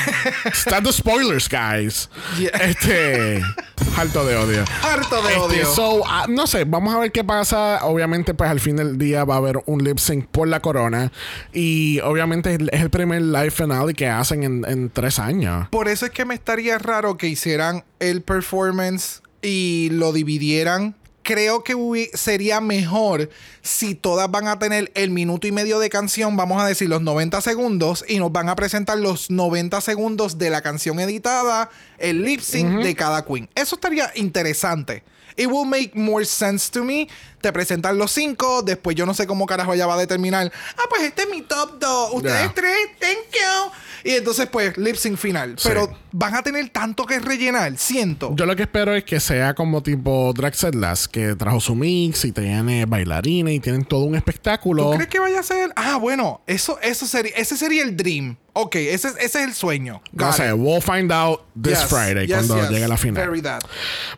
Está 0.45 0.82
the 0.82 0.91
spoilers, 0.91 1.47
guys. 1.49 2.09
Yeah. 2.39 2.49
Este. 2.61 3.41
Harto 3.97 4.26
de 4.26 4.36
odio. 4.36 4.61
Harto 4.84 5.22
de 5.22 5.30
Este, 5.30 5.39
odio. 5.39 5.66
so, 5.74 6.01
ah, 6.07 6.26
no 6.30 6.47
sé, 6.47 6.64
vamos 6.66 6.93
a 6.93 6.99
ver 6.99 7.12
qué 7.12 7.24
pasa. 7.24 7.80
Obviamente, 7.84 8.34
pues 8.34 8.49
al 8.49 8.59
fin 8.59 8.76
del 8.76 8.97
día 8.97 9.24
va 9.26 9.36
a 9.36 9.38
haber 9.38 9.59
un 9.66 9.84
lip 9.84 9.97
sync 9.99 10.28
por 10.28 10.47
la 10.47 10.59
corona. 10.59 11.12
Y 11.53 11.99
obviamente 12.01 12.55
es 12.72 12.82
el 12.82 12.89
primer 12.89 13.22
live 13.22 13.51
finale 13.51 13.93
que 13.93 14.07
hacen 14.07 14.43
en, 14.43 14.66
en 14.68 14.89
tres 14.89 15.20
años. 15.20 15.68
Por 15.70 15.88
eso 15.88 16.05
es 16.05 16.12
que 16.12 16.26
me 16.26 16.34
estaría 16.34 16.78
raro 16.78 17.18
que 17.18 17.28
hicieran 17.28 17.84
el 17.99 18.22
performance 18.22 19.22
y 19.41 19.89
lo 19.91 20.14
dividieran. 20.14 20.95
Creo 21.24 21.63
que 21.63 22.09
sería 22.13 22.61
mejor 22.61 23.30
si 23.61 23.93
todas 23.95 24.30
van 24.32 24.47
a 24.47 24.57
tener 24.57 24.91
el 24.95 25.11
minuto 25.11 25.45
y 25.47 25.51
medio 25.51 25.80
de 25.80 25.89
canción, 25.89 26.36
vamos 26.36 26.61
a 26.61 26.65
decir 26.65 26.89
los 26.89 27.01
90 27.01 27.41
segundos, 27.41 28.03
y 28.07 28.17
nos 28.19 28.32
van 28.32 28.49
a 28.49 28.55
presentar 28.55 28.97
los 28.97 29.30
90 29.30 29.80
segundos 29.82 30.38
de 30.38 30.49
la 30.49 30.61
canción 30.61 30.99
editada, 30.99 31.69
el 31.99 32.24
lip 32.24 32.41
sync 32.41 32.82
de 32.82 32.95
cada 32.95 33.24
queen. 33.24 33.49
Eso 33.55 33.76
estaría 33.76 34.11
interesante. 34.15 35.03
It 35.38 35.47
will 35.47 35.65
make 35.65 35.91
more 35.95 36.26
sense 36.26 36.69
to 36.72 36.84
me. 36.84 37.07
Te 37.39 37.53
presentan 37.53 37.97
los 37.97 38.11
cinco, 38.11 38.61
después 38.63 38.95
yo 38.97 39.05
no 39.05 39.13
sé 39.13 39.26
cómo 39.26 39.45
carajo 39.45 39.74
ella 39.74 39.88
va 39.88 39.93
a 39.93 39.97
determinar. 39.97 40.51
Ah, 40.78 40.84
pues 40.89 41.03
este 41.03 41.24
es 41.24 41.30
mi 41.30 41.41
top 41.41 41.80
2. 41.80 42.13
Ustedes 42.13 42.41
Yeah. 42.41 42.53
tres, 42.53 42.76
thank 42.99 43.34
you. 43.34 43.72
Y 44.04 44.12
entonces, 44.12 44.47
pues, 44.47 44.78
lip 44.78 44.95
sync 44.95 45.18
final. 45.18 45.56
Sí. 45.58 45.70
Pero 45.70 45.91
van 46.12 46.36
a 46.36 46.41
tener 46.41 46.70
tanto 46.70 47.06
que 47.06 47.20
rellenar, 47.20 47.78
siento. 47.78 48.34
Yo 48.36 48.45
lo 48.45 48.56
que 48.56 48.64
espero 48.64 48.95
es 48.95 49.04
que 49.04 49.20
sea 49.20 49.54
como 49.54 49.82
tipo 49.82 50.34
Draxedlas, 50.34 51.08
que 51.08 51.36
trajo 51.36 51.60
su 51.60 51.76
mix 51.76 52.26
y 52.26 52.32
tiene 52.32 52.86
bailarines 52.86 53.56
y 53.56 53.60
tienen 53.60 53.86
todo 53.86 54.06
un 54.06 54.16
espectáculo. 54.16 54.91
¿Tú 54.91 54.95
crees 54.95 55.10
que 55.10 55.20
vaya 55.20 55.39
a 55.39 55.43
ser? 55.43 55.72
Ah, 55.76 55.97
bueno, 55.97 56.41
eso, 56.47 56.80
eso 56.82 57.06
sería, 57.06 57.34
ese 57.36 57.58
sería 57.58 57.84
el 57.84 57.95
dream. 57.95 58.38
Ok, 58.54 58.76
ese, 58.76 59.08
ese 59.10 59.24
es 59.24 59.36
el 59.36 59.54
sueño. 59.54 60.02
No 60.12 60.26
Got 60.26 60.36
sé, 60.36 60.49
it. 60.49 60.56
we'll 60.58 60.82
find 60.82 61.12
out 61.12 61.41
this 61.62 61.80
Yes, 61.80 61.86
Friday 61.89 62.28
yes, 62.28 62.45
cuando 62.47 62.58
yes. 62.64 62.70
llegue 62.70 62.88
la 62.88 62.97
final. 62.97 63.26
Very 63.26 63.41
that. 63.41 63.62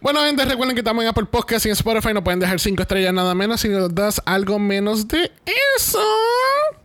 Bueno, 0.02 0.22
gente, 0.22 0.44
recuerden 0.46 0.76
que 0.76 0.82
estamos 0.82 1.04
en 1.04 1.10
Apple 1.10 1.26
Podcast 1.26 1.66
y 1.66 1.70
en 1.70 1.74
Spotify. 1.74 2.14
No 2.14 2.24
pueden 2.24 2.40
dejar 2.40 2.60
cinco 2.60 2.82
estrellas 2.82 3.14
nada 3.14 3.36
menos 3.36 3.62
si 3.62 3.70
nos 3.70 3.94
das 3.94 4.22
algo 4.26 4.58
menos 4.58 5.08
de 5.08 5.32
eso. 5.78 6.04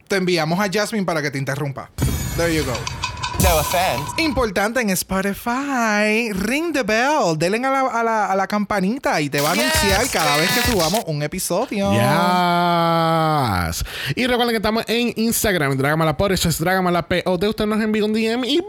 Te 0.08 0.16
enviamos 0.16 0.60
a 0.60 0.70
Jasmine 0.70 1.04
para 1.06 1.22
que 1.22 1.30
te 1.30 1.38
interrumpa. 1.38 1.90
There 2.36 2.54
you 2.54 2.64
go. 2.64 3.07
No 3.42 3.56
offense. 3.58 4.04
Importante 4.18 4.80
en 4.80 4.90
Spotify, 4.90 6.32
ring 6.32 6.72
the 6.72 6.82
bell, 6.82 7.36
denle 7.38 7.64
a 7.64 7.70
la, 7.70 7.80
a 7.80 8.02
la, 8.02 8.26
a 8.26 8.36
la 8.36 8.46
campanita 8.46 9.20
y 9.20 9.30
te 9.30 9.40
va 9.40 9.50
a 9.50 9.52
anunciar 9.52 10.02
Yes, 10.02 10.10
cada 10.10 10.36
vez 10.36 10.50
que 10.50 10.72
subamos 10.72 11.02
un 11.06 11.22
episodio. 11.22 11.92
Yes. 11.92 13.84
Y 14.16 14.26
recuerden 14.26 14.50
que 14.50 14.56
estamos 14.56 14.84
en 14.88 15.12
Instagram, 15.16 15.76
Dragamalapod. 15.76 16.32
Eso 16.32 16.48
es 16.48 16.58
Dragamalapod. 16.58 17.44
Usted 17.44 17.66
nos 17.66 17.80
envía 17.80 18.04
un 18.04 18.12
DM 18.12 18.44
y 18.44 18.60
Brock, 18.60 18.68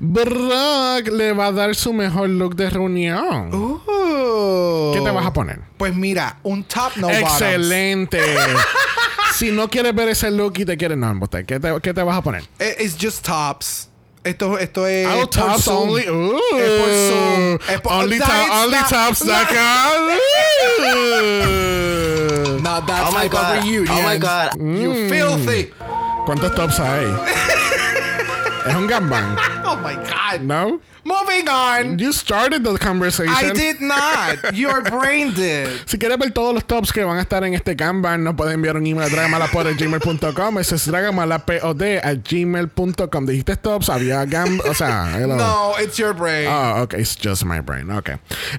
Brock 0.00 1.08
le 1.12 1.32
va 1.32 1.46
a 1.46 1.52
dar 1.52 1.74
su 1.74 1.92
mejor 1.92 2.28
look 2.28 2.54
de 2.54 2.70
reunión. 2.70 3.52
Uh. 3.52 4.92
¿Qué 4.94 5.00
te 5.00 5.10
vas 5.10 5.26
a 5.26 5.32
poner? 5.32 5.60
Pues 5.76 5.94
mira, 5.94 6.38
un 6.42 6.64
top 6.64 6.96
no 6.96 7.08
bottoms. 7.08 7.32
Excelente. 7.32 8.20
si 9.34 9.50
no 9.52 9.68
quieres 9.68 9.94
ver 9.94 10.08
ese 10.08 10.30
look 10.30 10.54
y 10.58 10.64
te 10.64 10.76
quieres 10.76 10.96
no, 10.98 11.10
embuste, 11.10 11.44
¿qué 11.44 11.58
te, 11.60 11.72
¿qué 11.82 11.92
te 11.94 12.02
vas 12.02 12.16
a 12.18 12.22
poner? 12.22 12.44
Eh, 12.58 12.76
It's 12.80 12.96
just 13.00 13.24
tops. 13.24 13.88
Esto, 14.24 14.58
esto 14.58 14.86
es. 14.88 15.06
Oh, 15.06 15.20
por 15.20 15.28
tops 15.30 15.62
Zoom. 15.64 15.88
only. 15.90 16.08
Ooh. 16.08 16.38
Es 16.58 16.80
por 16.80 16.88
Zoom. 16.88 17.58
Es 17.74 17.80
por- 17.80 17.92
only, 17.92 18.18
to- 18.18 18.24
only 18.52 18.78
tops.com. 18.88 19.32
Now 22.62 22.80
that's 22.86 23.08
Oh 23.08 23.12
my 23.16 23.28
god. 23.28 23.62
reunion. 23.64 23.88
Oh 23.88 24.02
my 24.02 24.18
god. 24.18 24.50
You 24.56 24.92
Mm. 24.94 25.08
filthy. 25.08 25.70
¿Cuántos 26.26 26.54
tops 26.56 26.80
hay? 26.80 27.06
es 28.66 28.74
un 28.74 28.86
gangbang, 28.88 29.36
Oh 29.64 29.76
my 29.76 29.94
god. 29.94 30.40
¿no? 30.40 30.80
Moving 31.36 31.48
on. 31.48 31.98
You 31.98 32.12
started 32.12 32.64
the 32.64 32.78
conversation. 32.78 33.32
I 33.32 33.52
did 33.52 33.80
not. 33.80 34.54
Your 34.54 34.82
brain 34.82 35.34
did. 35.34 35.68
Si 35.86 35.98
quieres 35.98 36.18
ver 36.18 36.32
todos 36.32 36.54
los 36.54 36.64
tops 36.64 36.92
que 36.92 37.04
van 37.04 37.18
a 37.18 37.22
estar 37.22 37.44
en 37.44 37.54
este 37.54 37.76
Kanban, 37.76 38.24
nos 38.24 38.34
pueden 38.34 38.54
enviar 38.54 38.76
un 38.76 38.86
email 38.86 39.06
a 39.06 39.08
dragamalapod.gmail.com. 39.08 40.58
Ese 40.58 40.76
es 40.76 40.86
dragamalapod 40.86 41.82
a 41.82 42.14
gmail.com. 42.14 43.26
Dijiste 43.26 43.56
tops, 43.56 43.88
había 43.90 44.24
gam... 44.24 44.60
O 44.68 44.74
sea... 44.74 45.12
hello. 45.18 45.36
No, 45.36 45.72
it's 45.78 45.98
your 45.98 46.14
brain. 46.14 46.48
Oh, 46.48 46.82
ok, 46.82 46.94
it's 46.94 47.16
just 47.16 47.44
my 47.44 47.60
brain. 47.60 47.90
Ok. 47.90 48.10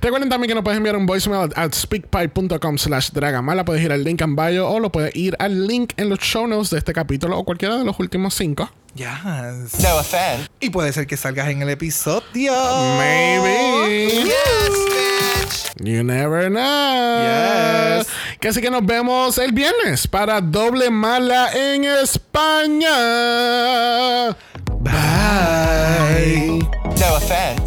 Recuerden 0.01 0.29
también 0.29 0.49
que 0.49 0.55
nos 0.55 0.63
puedes 0.63 0.77
enviar 0.77 0.95
un 0.95 1.05
voicemail 1.05 1.49
at 1.55 1.73
speakpipe.com 1.73 2.77
slash 2.77 3.11
dragamala. 3.11 3.65
Puedes 3.65 3.83
ir 3.83 3.91
al 3.91 4.03
link 4.03 4.21
en 4.21 4.35
bio 4.35 4.69
o 4.69 4.79
lo 4.79 4.91
puedes 4.91 5.15
ir 5.15 5.35
al 5.39 5.67
link 5.67 5.93
en 5.97 6.09
los 6.09 6.19
show 6.19 6.47
notes 6.47 6.69
de 6.69 6.77
este 6.77 6.93
capítulo 6.93 7.37
o 7.37 7.43
cualquiera 7.43 7.77
de 7.77 7.83
los 7.83 7.99
últimos 7.99 8.35
cinco. 8.35 8.69
Yes. 8.97 9.79
No 9.79 9.97
offense. 9.97 10.49
Y 10.59 10.71
puede 10.71 10.91
ser 10.91 11.05
que 11.05 11.17
salgas 11.17 11.49
en 11.49 11.61
el 11.61 11.69
episodio. 11.69 12.51
Maybe. 12.97 14.09
Yes, 14.23 14.73
bitch. 14.89 15.85
You 15.85 16.03
never 16.03 16.49
know. 16.49 17.99
Yes. 17.99 18.07
Que 18.39 18.47
así 18.47 18.59
que 18.59 18.71
nos 18.71 18.83
vemos 18.83 19.37
el 19.37 19.51
viernes 19.51 20.07
para 20.07 20.41
Doble 20.41 20.89
Mala 20.89 21.51
en 21.53 21.83
España. 21.83 22.89
Bye. 24.79 26.59
No 26.99 27.15
offense. 27.15 27.66